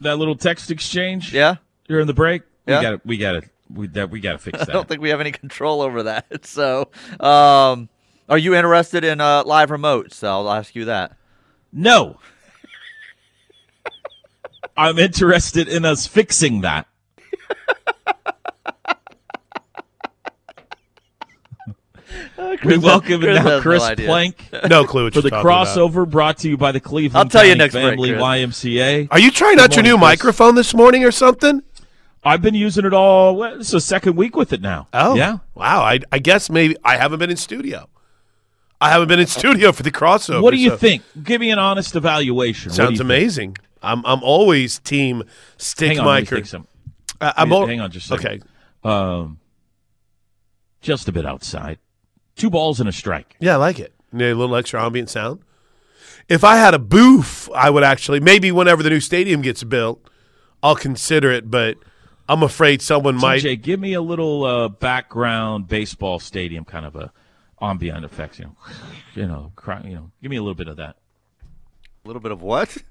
That 0.00 0.16
little 0.18 0.36
text 0.36 0.70
exchange 0.70 1.32
Yeah. 1.32 1.56
during 1.88 2.06
the 2.06 2.14
break. 2.14 2.42
Yeah. 2.66 2.78
We 2.78 2.82
got 2.82 2.90
to. 2.90 3.00
We 3.04 3.16
got 3.16 3.32
to. 3.32 3.42
We 3.72 3.86
that 3.88 4.10
we 4.10 4.20
got 4.20 4.32
to 4.32 4.38
fix 4.38 4.58
that. 4.60 4.70
I 4.70 4.72
don't 4.72 4.88
think 4.88 5.00
we 5.00 5.10
have 5.10 5.20
any 5.20 5.32
control 5.32 5.80
over 5.82 6.04
that. 6.04 6.26
So, 6.44 6.90
um, 7.20 7.88
are 8.28 8.38
you 8.38 8.54
interested 8.54 9.04
in 9.04 9.20
uh, 9.20 9.44
live 9.44 9.70
remotes? 9.70 10.14
So 10.14 10.28
I'll 10.28 10.50
ask 10.50 10.74
you 10.74 10.86
that. 10.86 11.16
No. 11.72 12.18
I'm 14.76 14.98
interested 14.98 15.68
in 15.68 15.84
us 15.84 16.06
fixing 16.06 16.60
that. 16.62 16.86
we 22.64 22.78
welcome 22.78 23.20
Chris 23.20 23.36
now 23.36 23.42
has 23.42 23.44
no 23.44 23.60
Chris. 23.60 23.90
Plank 23.96 24.48
No 24.68 24.84
clue 24.84 25.04
what 25.04 25.14
for 25.14 25.20
the 25.20 25.28
you're 25.28 25.42
talking 25.42 25.50
about. 25.50 25.66
crossover 25.66 26.08
brought 26.08 26.38
to 26.38 26.48
you 26.48 26.56
by 26.56 26.72
the 26.72 26.80
Cleveland 26.80 27.16
I'll 27.16 27.28
tell 27.28 27.44
you 27.46 27.54
next 27.54 27.74
Family 27.74 28.10
Chris. 28.10 28.22
YMCA. 28.22 29.08
Are 29.10 29.18
you 29.18 29.30
trying 29.30 29.58
out 29.60 29.74
your 29.74 29.82
new 29.82 29.92
Chris. 29.96 30.00
microphone 30.00 30.54
this 30.54 30.74
morning 30.74 31.04
or 31.04 31.10
something? 31.10 31.62
I've 32.24 32.42
been 32.42 32.54
using 32.54 32.84
it 32.84 32.92
all. 32.92 33.36
Well, 33.36 33.60
it's 33.60 33.70
the 33.70 33.80
second 33.80 34.16
week 34.16 34.36
with 34.36 34.52
it 34.52 34.60
now. 34.60 34.88
Oh, 34.92 35.14
yeah. 35.14 35.38
Wow. 35.54 35.82
I, 35.82 36.00
I 36.12 36.18
guess 36.18 36.50
maybe 36.50 36.76
I 36.84 36.96
haven't 36.96 37.18
been 37.20 37.30
in 37.30 37.36
studio. 37.36 37.88
I 38.80 38.90
haven't 38.90 39.08
been 39.08 39.20
in 39.20 39.26
studio 39.26 39.72
for 39.72 39.82
the 39.82 39.90
crossover. 39.90 40.42
What 40.42 40.52
do 40.52 40.56
you 40.56 40.70
so- 40.70 40.76
think? 40.76 41.02
Give 41.22 41.40
me 41.40 41.50
an 41.50 41.58
honest 41.58 41.96
evaluation. 41.96 42.70
Sounds 42.70 42.90
think? 42.90 43.00
amazing. 43.00 43.56
I'm 43.82 44.04
I'm 44.04 44.22
always 44.24 44.80
team 44.80 45.22
stick 45.56 45.96
Hang 45.96 46.00
on, 46.00 46.20
me 46.20 46.24
think 46.26 46.46
some. 46.46 46.66
Uh, 47.20 47.32
I'm 47.36 47.48
Hang- 47.50 47.58
al- 47.60 47.66
hang 47.66 47.80
on 47.80 47.90
just 47.90 48.10
a 48.10 48.14
okay. 48.14 48.22
second. 48.22 48.44
Um, 48.84 49.38
just 50.80 51.08
a 51.08 51.12
bit 51.12 51.24
outside. 51.26 51.78
Two 52.36 52.50
balls 52.50 52.80
and 52.80 52.88
a 52.88 52.92
strike. 52.92 53.36
Yeah, 53.40 53.54
I 53.54 53.56
like 53.56 53.78
it. 53.78 53.92
A 54.12 54.16
little 54.16 54.54
extra 54.56 54.84
ambient 54.84 55.10
sound. 55.10 55.40
If 56.28 56.44
I 56.44 56.56
had 56.56 56.74
a 56.74 56.78
booth, 56.78 57.48
I 57.54 57.70
would 57.70 57.84
actually 57.84 58.20
maybe 58.20 58.50
whenever 58.52 58.82
the 58.82 58.90
new 58.90 59.00
stadium 59.00 59.42
gets 59.42 59.62
built, 59.64 60.00
I'll 60.62 60.76
consider 60.76 61.30
it. 61.32 61.50
But 61.50 61.78
I'm 62.28 62.42
afraid 62.42 62.82
someone 62.82 63.16
might. 63.16 63.42
TJ, 63.42 63.62
give 63.62 63.80
me 63.80 63.94
a 63.94 64.02
little 64.02 64.44
uh, 64.44 64.68
background 64.68 65.68
baseball 65.68 66.18
stadium 66.18 66.64
kind 66.64 66.84
of 66.84 66.94
a 66.94 67.12
ambient 67.60 68.04
effects. 68.04 68.38
You 68.38 68.46
know, 68.46 68.56
you 69.14 69.26
know, 69.26 69.52
cry, 69.56 69.82
you 69.84 69.94
know. 69.94 70.10
Give 70.20 70.30
me 70.30 70.36
a 70.36 70.42
little 70.42 70.54
bit 70.54 70.68
of 70.68 70.76
that. 70.76 70.96
A 72.04 72.08
little 72.08 72.20
bit 72.20 72.32
of 72.32 72.42
what? 72.42 72.76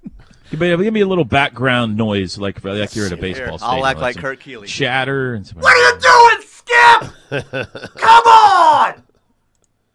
Give 0.49 0.61
me, 0.61 0.77
give 0.77 0.93
me 0.93 1.01
a 1.01 1.05
little 1.05 1.25
background 1.25 1.97
noise, 1.97 2.37
like 2.37 2.63
like 2.63 2.95
you're 2.95 3.07
at 3.07 3.11
a 3.11 3.17
baseball 3.17 3.47
Here, 3.47 3.57
stadium. 3.57 3.79
I'll 3.79 3.85
act 3.85 3.99
like 3.99 4.01
like 4.01 4.13
some 4.13 4.21
Kurt 4.21 4.39
Keeley. 4.39 4.65
Chatter 4.65 5.33
and 5.33 5.45
some 5.45 5.59
What 5.59 5.75
are 5.75 5.77
you 5.77 5.99
doing, 5.99 6.47
Skip? 6.47 7.91
Come 7.97 8.23
on! 8.27 9.03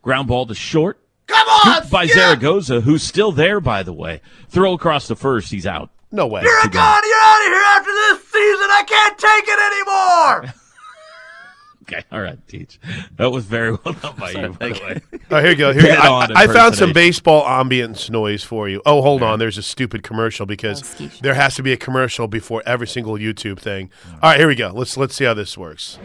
ground 0.03 0.29
ball 0.29 0.45
to 0.47 0.55
short. 0.55 0.99
Come 1.27 1.49
on, 1.49 1.77
Scooped 1.77 1.91
by 1.91 2.05
Skip! 2.05 2.19
Zaragoza, 2.19 2.83
who's 2.83 3.03
still 3.03 3.33
there, 3.33 3.61
by 3.61 3.83
the 3.83 3.95
way. 3.95 4.21
Throw 4.49 4.75
across 4.75 5.09
the 5.09 5.17
first. 5.17 5.51
He's 5.51 5.67
out. 5.67 5.89
No 6.13 6.27
way. 6.27 6.43
You're 6.43 6.69
gone. 6.69 7.03
You're 7.05 7.23
out 7.23 7.41
of 7.41 7.47
here 7.47 7.63
after 7.75 7.91
this 7.91 8.29
season. 8.29 8.69
I 8.71 8.83
can't 8.87 9.19
take 9.19 9.45
it 9.49 10.43
anymore. 10.43 10.55
Okay, 11.83 12.05
all 12.13 12.21
right, 12.23 12.39
Teach. 12.47 12.79
That 13.17 13.33
was 13.33 13.45
very 13.45 13.73
well 13.73 13.93
done 13.95 14.15
by 14.17 14.31
you, 14.31 14.49
by 14.51 14.69
the 14.69 14.81
way. 14.85 15.01
Oh, 15.31 15.41
here 15.41 15.51
you 15.51 15.57
go. 15.57 15.73
Here, 15.73 15.83
Dead 15.83 15.99
I, 15.99 16.45
I 16.45 16.47
found 16.47 16.77
some 16.77 16.93
baseball 16.93 17.45
ambience 17.45 18.09
noise 18.09 18.45
for 18.45 18.69
you. 18.69 18.81
Oh, 18.87 19.03
hold 19.03 19.23
on. 19.23 19.39
There's 19.41 19.59
a 19.59 19.63
stupid 19.63 20.03
commercial 20.05 20.47
because 20.47 20.83
there 21.21 21.35
has 21.35 21.57
to 21.57 21.63
be 21.63 21.73
a 21.73 21.77
commercial 21.77 22.29
before 22.29 22.63
every 22.65 22.87
single 22.87 23.15
YouTube 23.15 23.59
thing. 23.59 23.91
All 24.23 24.31
right, 24.31 24.39
here 24.39 24.47
we 24.49 24.55
go. 24.55 24.71
Let's 24.73 24.97
let's 24.97 25.15
see 25.17 25.25
how 25.25 25.35
this 25.35 25.59
works. 25.59 25.99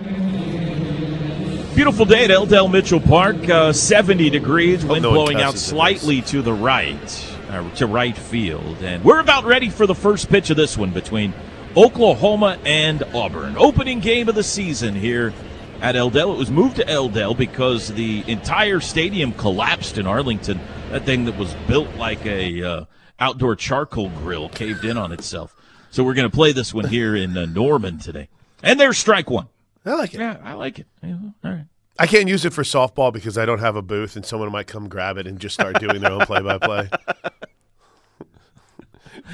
Beautiful 1.76 2.06
day 2.06 2.24
at 2.26 2.32
L. 2.32 2.48
Dale 2.48 2.68
Mitchell 2.68 3.00
Park. 3.00 3.48
Uh, 3.48 3.72
70 3.72 4.32
degrees, 4.32 4.84
wind 4.84 5.04
no 5.04 5.12
blowing 5.12 5.38
out 5.42 5.54
cusses 5.54 5.70
in 5.72 5.76
slightly 5.76 6.22
to 6.24 6.42
the 6.42 6.54
right, 6.54 7.37
uh, 7.58 7.76
to 7.76 7.88
right 7.88 8.18
field. 8.18 8.78
And 8.82 9.04
we're 9.04 9.20
about 9.20 9.46
ready 9.46 9.70
for 9.70 9.86
the 9.86 9.96
first 9.96 10.30
pitch 10.30 10.50
of 10.50 10.58
this 10.58 10.78
one 10.78 10.92
between 10.92 11.34
Oklahoma 11.76 12.58
and 12.66 13.04
Auburn. 13.14 13.56
Opening 13.58 14.00
game 14.00 14.30
of 14.30 14.36
the 14.36 14.44
season 14.44 14.96
here 14.96 15.34
at 15.82 15.96
L. 15.96 16.10
Dale. 16.10 16.34
It 16.34 16.38
was 16.38 16.52
moved 16.52 16.78
to 16.78 16.88
L. 16.90 17.10
Dale 17.10 17.34
because 17.34 17.90
the 17.90 18.24
entire 18.28 18.80
stadium 18.80 19.32
collapsed 19.34 19.98
in 19.98 20.08
Arlington. 20.08 20.60
That 20.92 21.06
thing 21.06 21.26
that 21.26 21.38
was 21.38 21.54
built 21.68 21.94
like 21.96 22.26
a 22.26 22.64
uh, 22.64 22.86
outdoor 23.20 23.56
charcoal 23.56 24.10
grill 24.10 24.50
caved 24.50 24.86
in 24.86 24.98
on 24.98 25.12
itself. 25.12 25.56
So 25.92 26.04
we're 26.04 26.14
going 26.14 26.30
to 26.30 26.36
play 26.36 26.52
this 26.52 26.74
one 26.74 26.88
here 26.88 27.16
in 27.16 27.38
uh, 27.38 27.46
Norman 27.46 27.98
today. 27.98 28.30
And 28.64 28.80
there's 28.80 28.98
strike 28.98 29.30
one. 29.30 29.48
I 29.86 29.94
like 29.94 30.14
it. 30.14 30.20
Yeah, 30.20 30.38
I 30.44 30.54
like 30.54 30.80
it. 30.80 30.88
Yeah, 31.02 31.18
all 31.44 31.52
right. 31.52 31.66
I 32.00 32.06
can't 32.06 32.28
use 32.28 32.46
it 32.46 32.54
for 32.54 32.64
softball 32.64 33.12
because 33.12 33.38
I 33.38 33.46
don't 33.46 33.60
have 33.60 33.76
a 33.76 33.82
booth, 33.82 34.16
and 34.16 34.26
someone 34.26 34.52
might 34.52 34.68
come 34.68 34.88
grab 34.88 35.18
it 35.18 35.26
and 35.26 35.40
just 35.40 35.56
start 35.56 35.80
doing 35.80 36.02
their 36.02 36.12
own 36.12 36.26
play-by-play. 36.26 36.90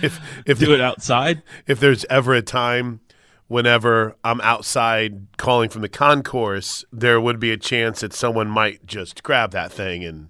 if 0.04 0.20
if 0.46 0.60
Do 0.60 0.74
it 0.74 0.82
outside. 0.82 1.42
if 1.66 1.80
there's 1.80 2.06
ever 2.06 2.34
a 2.34 2.42
time 2.42 3.00
whenever 3.48 4.16
I'm 4.24 4.42
outside 4.42 5.28
calling 5.38 5.70
from 5.70 5.82
the 5.82 5.90
concourse, 5.90 6.86
there 6.92 7.20
would 7.22 7.40
be 7.40 7.52
a 7.52 7.58
chance 7.58 8.02
that 8.02 8.14
someone 8.14 8.48
might 8.48 8.86
just 8.86 9.24
grab 9.24 9.52
that 9.52 9.72
thing 9.72 10.04
and 10.04 10.30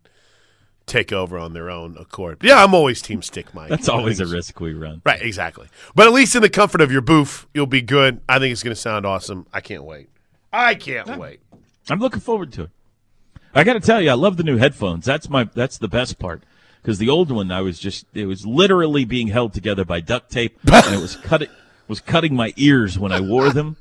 take 0.85 1.13
over 1.13 1.37
on 1.37 1.53
their 1.53 1.69
own 1.69 1.95
accord. 1.97 2.39
Yeah, 2.43 2.63
I'm 2.63 2.73
always 2.73 3.01
team 3.01 3.21
stick 3.21 3.53
Mike. 3.53 3.69
That's 3.69 3.87
always 3.87 4.19
a 4.19 4.25
risk 4.25 4.59
we 4.59 4.73
run. 4.73 5.01
Right, 5.05 5.21
exactly. 5.21 5.67
But 5.95 6.07
at 6.07 6.13
least 6.13 6.35
in 6.35 6.41
the 6.41 6.49
comfort 6.49 6.81
of 6.81 6.91
your 6.91 7.01
booth, 7.01 7.47
you'll 7.53 7.65
be 7.65 7.81
good. 7.81 8.19
I 8.27 8.39
think 8.39 8.51
it's 8.51 8.63
going 8.63 8.75
to 8.75 8.81
sound 8.81 9.05
awesome. 9.05 9.47
I 9.53 9.61
can't 9.61 9.83
wait. 9.85 10.09
I 10.51 10.75
can't 10.75 11.17
wait. 11.17 11.39
I'm 11.89 11.99
looking 11.99 12.19
forward 12.19 12.51
to 12.53 12.63
it. 12.63 12.69
I 13.55 13.63
got 13.63 13.73
to 13.73 13.79
tell 13.79 14.01
you, 14.01 14.09
I 14.09 14.15
love 14.15 14.37
the 14.37 14.43
new 14.43 14.57
headphones. 14.57 15.05
That's 15.05 15.29
my 15.29 15.45
that's 15.45 15.77
the 15.77 15.87
best 15.87 16.19
part 16.19 16.43
because 16.83 16.99
the 16.99 17.09
old 17.09 17.31
one 17.31 17.51
I 17.51 17.61
was 17.61 17.79
just 17.79 18.05
it 18.13 18.25
was 18.27 18.45
literally 18.45 19.05
being 19.05 19.29
held 19.29 19.53
together 19.53 19.83
by 19.85 19.99
duct 20.01 20.29
tape 20.31 20.59
and 20.71 20.93
it 20.93 21.01
was 21.01 21.15
cutting 21.15 21.47
was 21.87 21.99
cutting 22.01 22.35
my 22.35 22.53
ears 22.57 22.99
when 22.99 23.11
I 23.11 23.19
wore 23.21 23.49
them. 23.49 23.77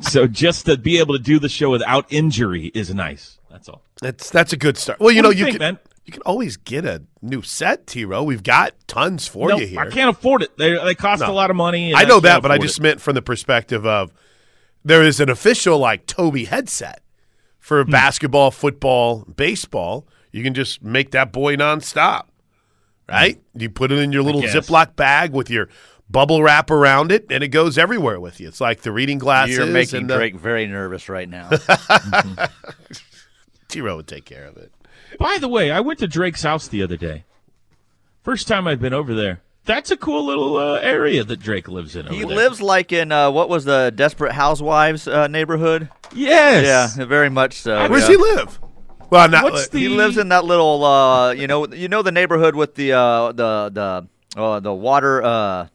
So 0.00 0.26
just 0.26 0.66
to 0.66 0.76
be 0.76 0.98
able 0.98 1.16
to 1.16 1.22
do 1.22 1.38
the 1.38 1.48
show 1.48 1.70
without 1.70 2.06
injury 2.10 2.66
is 2.74 2.92
nice. 2.94 3.38
That's 3.50 3.68
all. 3.68 3.82
That's 4.00 4.30
that's 4.30 4.52
a 4.52 4.56
good 4.56 4.76
start. 4.76 4.98
Well, 5.00 5.10
you 5.10 5.18
What 5.18 5.22
know, 5.22 5.30
you 5.30 5.38
you 5.38 5.44
think, 5.44 5.54
can 5.56 5.74
man? 5.74 5.78
you 6.04 6.12
can 6.12 6.22
always 6.22 6.56
get 6.56 6.84
a 6.84 7.02
new 7.22 7.42
set, 7.42 7.86
T. 7.86 8.04
Row. 8.04 8.22
We've 8.22 8.42
got 8.42 8.72
tons 8.88 9.26
for 9.28 9.48
No, 9.50 9.56
you 9.58 9.66
here. 9.66 9.80
I 9.80 9.90
can't 9.90 10.10
afford 10.10 10.42
it. 10.42 10.56
They 10.56 10.74
they 10.84 10.94
cost 10.94 11.20
No. 11.22 11.30
a 11.30 11.32
lot 11.32 11.50
of 11.50 11.56
money. 11.56 11.88
and 11.92 11.96
I 11.96 12.02
know 12.04 12.14
can't 12.14 12.22
that, 12.24 12.42
but 12.42 12.50
I 12.50 12.58
just 12.58 12.78
it. 12.78 12.82
meant 12.82 13.00
from 13.00 13.14
the 13.14 13.22
perspective 13.22 13.86
of 13.86 14.12
there 14.84 15.02
is 15.02 15.20
an 15.20 15.28
official 15.30 15.78
like 15.78 16.06
Toby 16.06 16.44
headset 16.46 17.02
for 17.60 17.84
Hmm. 17.84 17.90
basketball, 17.90 18.50
football, 18.50 19.24
baseball. 19.36 20.06
You 20.34 20.42
can 20.42 20.52
just 20.52 20.82
make 20.82 21.12
that 21.12 21.30
boy 21.30 21.54
nonstop, 21.54 22.24
right? 23.08 23.40
You 23.54 23.70
put 23.70 23.92
it 23.92 23.98
in 24.00 24.10
your 24.10 24.24
little. 24.24 24.42
Ziploc 24.42 24.96
bag 24.96 25.32
with 25.32 25.48
your 25.48 25.68
bubble 26.10 26.42
wrap 26.42 26.72
around 26.72 27.12
it, 27.12 27.26
and 27.30 27.44
it 27.44 27.48
goes 27.48 27.78
everywhere 27.78 28.18
with 28.18 28.40
you. 28.40 28.48
It's 28.48 28.60
like 28.60 28.80
the 28.80 28.90
reading 28.90 29.18
glasses. 29.18 29.56
You're 29.56 29.66
making 29.66 30.00
and 30.00 30.10
the, 30.10 30.16
Drake 30.16 30.34
very 30.34 30.66
nervous 30.66 31.08
right 31.08 31.28
now. 31.28 31.50
T. 33.68 33.80
Row 33.80 33.94
would 33.94 34.08
take 34.08 34.24
care 34.24 34.46
of 34.46 34.56
it. 34.56 34.72
By 35.20 35.38
the 35.40 35.46
way, 35.46 35.70
I 35.70 35.78
went 35.78 36.00
to 36.00 36.08
Drake's 36.08 36.42
house 36.42 36.66
the 36.66 36.82
other 36.82 36.96
day. 36.96 37.22
First 38.24 38.48
time 38.48 38.66
I've 38.66 38.80
been 38.80 38.92
over 38.92 39.14
there. 39.14 39.40
That's 39.66 39.92
a 39.92 39.96
cool 39.96 40.26
little 40.26 40.56
uh, 40.56 40.80
area 40.80 41.22
that 41.22 41.38
Drake 41.38 41.68
lives 41.68 41.94
in. 41.94 42.08
he 42.08 42.24
there. 42.24 42.26
lives 42.26 42.60
like 42.60 42.90
in 42.90 43.12
uh, 43.12 43.30
what 43.30 43.48
was 43.48 43.64
the 43.66 43.92
Desperate 43.94 44.32
Housewives 44.32 45.06
uh, 45.06 45.28
neighborhood? 45.28 45.90
Yes. 46.12 46.96
Yeah, 46.98 47.04
very 47.04 47.30
much 47.30 47.54
so. 47.54 47.88
Where's 47.88 48.02
yeah. 48.02 48.08
he 48.08 48.16
live? 48.16 48.58
Well, 49.14 49.28
not 49.28 49.44
What's 49.44 49.68
the 49.68 49.78
He 49.78 49.88
lives 49.88 50.18
in 50.18 50.28
that 50.30 50.44
little, 50.44 50.84
uh, 50.84 51.30
you 51.32 51.46
know, 51.46 51.66
you 51.68 51.86
know 51.88 52.02
the 52.02 52.10
neighborhood 52.12 52.54
with 52.56 52.74
the 52.74 52.92
uh, 52.92 53.32
the 53.32 53.70
the 54.34 54.40
uh, 54.40 54.60
the 54.60 54.72
water. 54.74 55.22
Uh, 55.22 55.66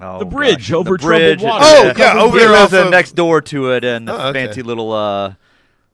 oh, 0.00 0.18
The 0.20 0.24
bridge 0.26 0.68
gosh, 0.68 0.72
over 0.72 0.96
the 0.96 0.98
bridge. 1.04 1.40
troubled 1.40 1.60
water. 1.62 1.64
Oh, 1.66 1.92
yeah, 1.98 2.20
over 2.22 2.38
he 2.38 2.44
there 2.44 2.52
lives 2.52 2.72
of- 2.72 2.90
next 2.90 3.12
door 3.16 3.40
to 3.42 3.72
it, 3.72 3.84
and 3.84 4.06
the 4.06 4.12
Oh, 4.14 4.28
okay. 4.28 4.46
fancy 4.46 4.62
little, 4.62 4.92
uh, 4.92 5.34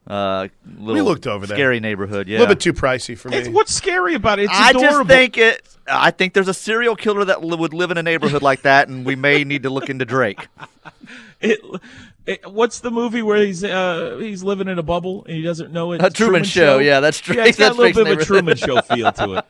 uh, 0.06 0.48
little 0.78 1.04
looked 1.06 1.26
over 1.26 1.46
there. 1.46 1.56
scary 1.56 1.80
neighborhood. 1.80 2.28
Yeah, 2.28 2.36
a 2.36 2.40
little 2.40 2.54
bit 2.54 2.60
too 2.60 2.74
pricey 2.74 3.16
for 3.16 3.30
me. 3.30 3.38
It's, 3.38 3.48
what's 3.48 3.74
scary 3.74 4.14
about 4.14 4.38
it? 4.38 4.44
It's 4.44 4.52
I 4.54 4.70
adorable. 4.70 4.98
just 4.98 5.08
think 5.08 5.38
it. 5.38 5.62
I 5.88 6.10
think 6.10 6.34
there's 6.34 6.48
a 6.48 6.54
serial 6.54 6.96
killer 6.96 7.24
that 7.24 7.42
li- 7.42 7.56
would 7.56 7.72
live 7.72 7.90
in 7.92 7.96
a 7.96 8.02
neighborhood 8.02 8.42
like 8.42 8.62
that, 8.62 8.88
and 8.88 9.06
we 9.06 9.14
may 9.16 9.42
need 9.44 9.62
to 9.62 9.70
look 9.70 9.88
into 9.88 10.04
Drake. 10.04 10.48
It, 11.38 11.60
it, 11.62 11.80
what's 12.44 12.80
the 12.80 12.90
movie 12.90 13.22
where 13.22 13.44
he's 13.44 13.62
uh, 13.64 14.16
he's 14.20 14.42
living 14.42 14.68
in 14.68 14.78
a 14.78 14.82
bubble 14.82 15.24
and 15.26 15.36
he 15.36 15.42
doesn't 15.42 15.72
know 15.72 15.92
it? 15.92 16.02
A 16.02 16.10
Truman 16.10 16.44
Show, 16.44 16.78
yeah, 16.78 17.00
that's 17.00 17.20
Yeah, 17.26 17.34
Drake- 17.34 17.48
it's 17.48 17.58
got 17.58 17.64
that's 17.68 17.78
a 17.78 17.82
little 17.82 18.04
bit 18.04 18.12
of 18.14 18.20
a 18.20 18.24
Truman 18.24 18.56
Show 18.56 18.80
feel 18.82 19.12
to 19.12 19.34
it. 19.34 19.44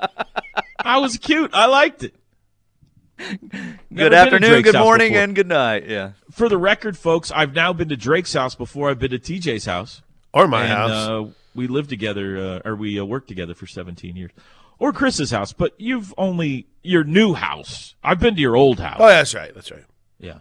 I 0.85 0.99
was 0.99 1.17
cute. 1.17 1.51
I 1.55 1.67
liked 1.67 2.05
it. 2.05 2.15
Never 3.19 3.39
Good 3.49 3.81
been 3.91 4.13
afternoon, 4.15 4.63
good 4.63 4.75
morning, 4.77 5.13
before. 5.13 5.23
and 5.25 5.35
good 5.35 5.47
night. 5.49 5.89
Yeah. 5.89 6.13
For 6.31 6.49
the 6.51 6.59
record, 6.59 6.99
folks, 6.99 7.33
I've 7.35 7.55
now 7.55 7.73
been 7.73 7.89
to 7.89 7.97
Drake's 7.97 8.35
house 8.35 8.55
before 8.55 8.91
I've 8.91 8.99
been 8.99 9.11
to 9.13 9.19
TJ's 9.19 9.65
house. 9.65 10.03
or 10.35 10.47
my 10.47 10.63
and, 10.65 10.73
house. 10.73 10.91
Uh, 11.09 11.25
we 11.55 11.67
lived 11.67 11.89
together, 11.89 12.37
uh, 12.37 12.69
or 12.69 12.77
we 12.77 13.01
uh, 13.01 13.05
worked 13.05 13.29
together 13.29 13.55
for 13.55 13.67
17 13.67 14.15
years. 14.17 14.33
Or 14.79 14.93
Chris's 14.93 15.31
house, 15.31 15.55
but 15.55 15.73
you've 15.79 16.13
only 16.19 16.67
your 16.83 17.03
new 17.05 17.33
house. 17.33 17.95
I've 18.05 18.21
been 18.21 18.35
to 18.35 18.41
your 18.41 18.55
old 18.57 18.79
house. 18.79 18.99
oh, 19.01 19.09
that's 19.09 19.35
right. 19.35 19.55
That's 19.55 19.71
right. 19.71 19.85
Yeah. 20.21 20.41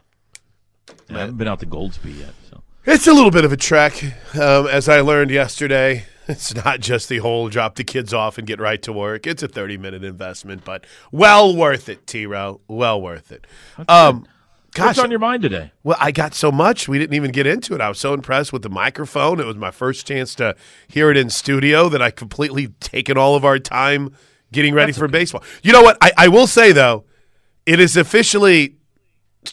I 1.09 1.19
haven't 1.19 1.38
been 1.38 1.47
out 1.47 1.59
to 1.61 1.65
Goldsby 1.65 2.19
yet. 2.19 2.33
So 2.49 2.61
It's 2.86 3.07
a 3.07 3.13
little 3.13 3.31
bit 3.31 3.45
of 3.45 3.51
a 3.51 3.57
trek, 3.57 4.03
um, 4.36 4.67
as 4.67 4.88
I 4.89 5.01
learned 5.01 5.31
yesterday. 5.31 6.05
It's 6.27 6.55
not 6.55 6.79
just 6.79 7.07
the 7.07 7.19
whole 7.19 7.49
drop 7.49 7.75
the 7.75 7.83
kids 7.83 8.11
off 8.11 8.39
and 8.39 8.47
get 8.47 8.59
right 8.59 8.81
to 8.81 8.91
work. 8.91 9.27
It's 9.27 9.43
a 9.43 9.47
30 9.47 9.77
minute 9.77 10.03
investment, 10.03 10.65
but 10.65 10.83
well 11.11 11.55
worth 11.55 11.88
it, 11.88 12.07
T 12.07 12.25
Row. 12.25 12.61
Well 12.67 12.99
worth 12.99 13.31
it. 13.31 13.45
Um, 13.88 14.25
what's 14.75 14.97
on 14.97 15.11
your 15.11 15.19
mind 15.19 15.43
today? 15.43 15.71
well, 15.83 15.97
I 15.99 16.09
got 16.11 16.33
so 16.33 16.51
much. 16.51 16.88
We 16.88 16.97
didn't 16.97 17.13
even 17.13 17.29
get 17.31 17.45
into 17.45 17.75
it. 17.75 17.79
I 17.79 17.89
was 17.89 17.99
so 17.99 18.15
impressed 18.15 18.51
with 18.51 18.63
the 18.63 18.71
microphone. 18.71 19.39
It 19.39 19.45
was 19.45 19.55
my 19.55 19.69
first 19.69 20.07
chance 20.07 20.33
to 20.36 20.55
hear 20.88 21.11
it 21.11 21.17
in 21.17 21.29
studio 21.29 21.89
that 21.89 22.01
I 22.01 22.09
completely 22.09 22.69
taken 22.79 23.19
all 23.19 23.36
of 23.36 23.45
our 23.45 23.59
time 23.59 24.15
getting 24.51 24.73
ready 24.73 24.93
for 24.93 25.07
baseball. 25.07 25.43
You 25.61 25.73
know 25.73 25.83
what? 25.83 25.95
I, 26.01 26.11
I 26.17 26.27
will 26.27 26.47
say, 26.47 26.71
though, 26.71 27.05
it 27.67 27.79
is 27.79 27.95
officially 27.95 28.77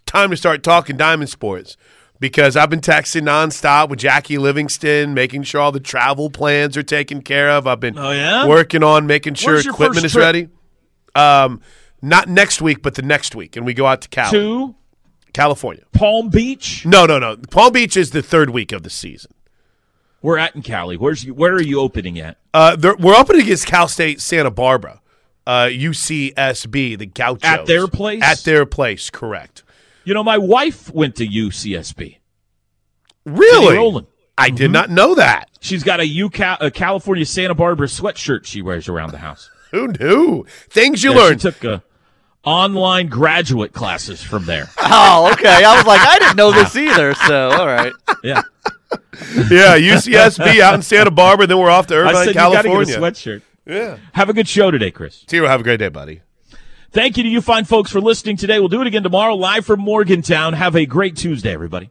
time 0.06 0.30
to 0.30 0.36
start 0.36 0.62
talking 0.62 0.96
diamond 0.96 1.30
sports 1.30 1.76
because 2.20 2.56
I've 2.56 2.70
been 2.70 2.80
texting 2.80 3.22
nonstop 3.22 3.88
with 3.88 3.98
Jackie 3.98 4.38
Livingston, 4.38 5.12
making 5.14 5.42
sure 5.44 5.60
all 5.60 5.72
the 5.72 5.80
travel 5.80 6.30
plans 6.30 6.76
are 6.76 6.82
taken 6.82 7.22
care 7.22 7.50
of. 7.50 7.66
I've 7.66 7.80
been 7.80 7.98
Oh, 7.98 8.10
yeah? 8.12 8.46
working 8.46 8.82
on 8.82 9.06
making 9.06 9.34
sure 9.34 9.58
equipment 9.58 10.04
is 10.04 10.12
trip? 10.12 10.22
ready. 10.22 10.48
Um, 11.14 11.60
not 12.00 12.28
next 12.28 12.60
week, 12.62 12.82
but 12.82 12.94
the 12.94 13.02
next 13.02 13.34
week, 13.34 13.56
and 13.56 13.64
we 13.66 13.74
go 13.74 13.86
out 13.86 14.02
to 14.02 14.08
Cali, 14.08 14.30
To 14.38 14.74
California. 15.32 15.84
Palm 15.92 16.30
Beach. 16.30 16.84
No, 16.86 17.06
no, 17.06 17.18
no. 17.18 17.36
Palm 17.50 17.72
Beach 17.72 17.96
is 17.96 18.10
the 18.10 18.22
third 18.22 18.50
week 18.50 18.72
of 18.72 18.82
the 18.82 18.90
season. 18.90 19.32
We're 20.20 20.38
at 20.38 20.54
in 20.54 20.62
Cali. 20.62 20.96
Where's 20.96 21.24
you, 21.24 21.34
where 21.34 21.52
are 21.52 21.60
you 21.62 21.80
opening 21.80 22.18
at? 22.20 22.38
Uh, 22.54 22.76
we're 23.00 23.16
opening 23.16 23.42
against 23.42 23.66
Cal 23.66 23.88
State 23.88 24.20
Santa 24.20 24.50
Barbara, 24.52 25.00
uh, 25.46 25.68
UCSB, 25.70 26.96
the 26.98 27.06
Gauchos. 27.06 27.42
At 27.44 27.66
their 27.66 27.88
place? 27.88 28.22
At 28.22 28.38
their 28.44 28.64
place, 28.64 29.10
correct. 29.10 29.64
You 30.04 30.14
know, 30.14 30.24
my 30.24 30.38
wife 30.38 30.92
went 30.92 31.16
to 31.16 31.26
UCSB. 31.26 32.18
Really? 33.24 33.66
Jenny 33.66 33.76
Rowland. 33.78 34.06
I 34.38 34.50
did 34.50 34.70
not 34.72 34.90
know 34.90 35.14
that. 35.14 35.48
She's 35.60 35.84
got 35.84 36.00
a, 36.00 36.04
UCal- 36.04 36.56
a 36.60 36.70
California 36.70 37.24
Santa 37.26 37.54
Barbara 37.54 37.86
sweatshirt 37.86 38.44
she 38.46 38.62
wears 38.62 38.88
around 38.88 39.12
the 39.12 39.18
house. 39.18 39.50
Who 39.70 39.88
knew? 39.88 40.44
Things 40.70 41.02
you 41.04 41.12
Yeah, 41.12 41.16
learn. 41.18 41.38
She 41.38 41.50
took 41.50 41.64
uh, 41.64 41.78
online 42.42 43.06
graduate 43.08 43.72
classes 43.72 44.22
from 44.22 44.44
there. 44.46 44.68
Oh, 44.94 45.30
okay. 45.32 45.64
I 45.64 45.76
was 45.76 45.86
like, 45.86 46.00
I 46.00 46.18
didn't 46.18 46.36
know 46.36 46.52
this 46.52 46.76
either. 46.76 47.14
So, 47.14 47.50
all 47.50 47.66
right. 47.66 47.92
Yeah, 48.24 48.42
yeah, 49.50 49.78
UCSB 49.78 50.60
out 50.60 50.74
in 50.74 50.82
Santa 50.82 51.10
Barbara, 51.10 51.46
then 51.46 51.58
we're 51.58 51.70
off 51.70 51.86
to 51.88 51.94
I 51.94 51.98
Irvine, 51.98 52.14
said 52.16 52.26
you 52.26 52.32
California. 52.34 52.84
get 52.86 52.96
a 52.96 53.00
sweatshirt. 53.00 53.42
yeah. 53.66 53.96
Have 54.12 54.28
a 54.28 54.32
good 54.34 54.46
show 54.46 54.70
today, 54.70 54.90
Chris. 54.90 55.24
Tiro, 55.24 55.48
have 55.48 55.60
a 55.60 55.64
great 55.64 55.78
day, 55.78 55.88
buddy. 55.88 56.20
Thank 56.92 57.16
you 57.16 57.22
to 57.22 57.28
you 57.28 57.40
fine 57.40 57.64
folks 57.64 57.90
for 57.90 58.02
listening 58.02 58.36
today. 58.36 58.58
We'll 58.58 58.68
do 58.68 58.82
it 58.82 58.86
again 58.86 59.02
tomorrow 59.02 59.34
live 59.34 59.64
from 59.64 59.80
Morgantown. 59.80 60.52
Have 60.52 60.76
a 60.76 60.84
great 60.84 61.16
Tuesday, 61.16 61.50
everybody. 61.50 61.90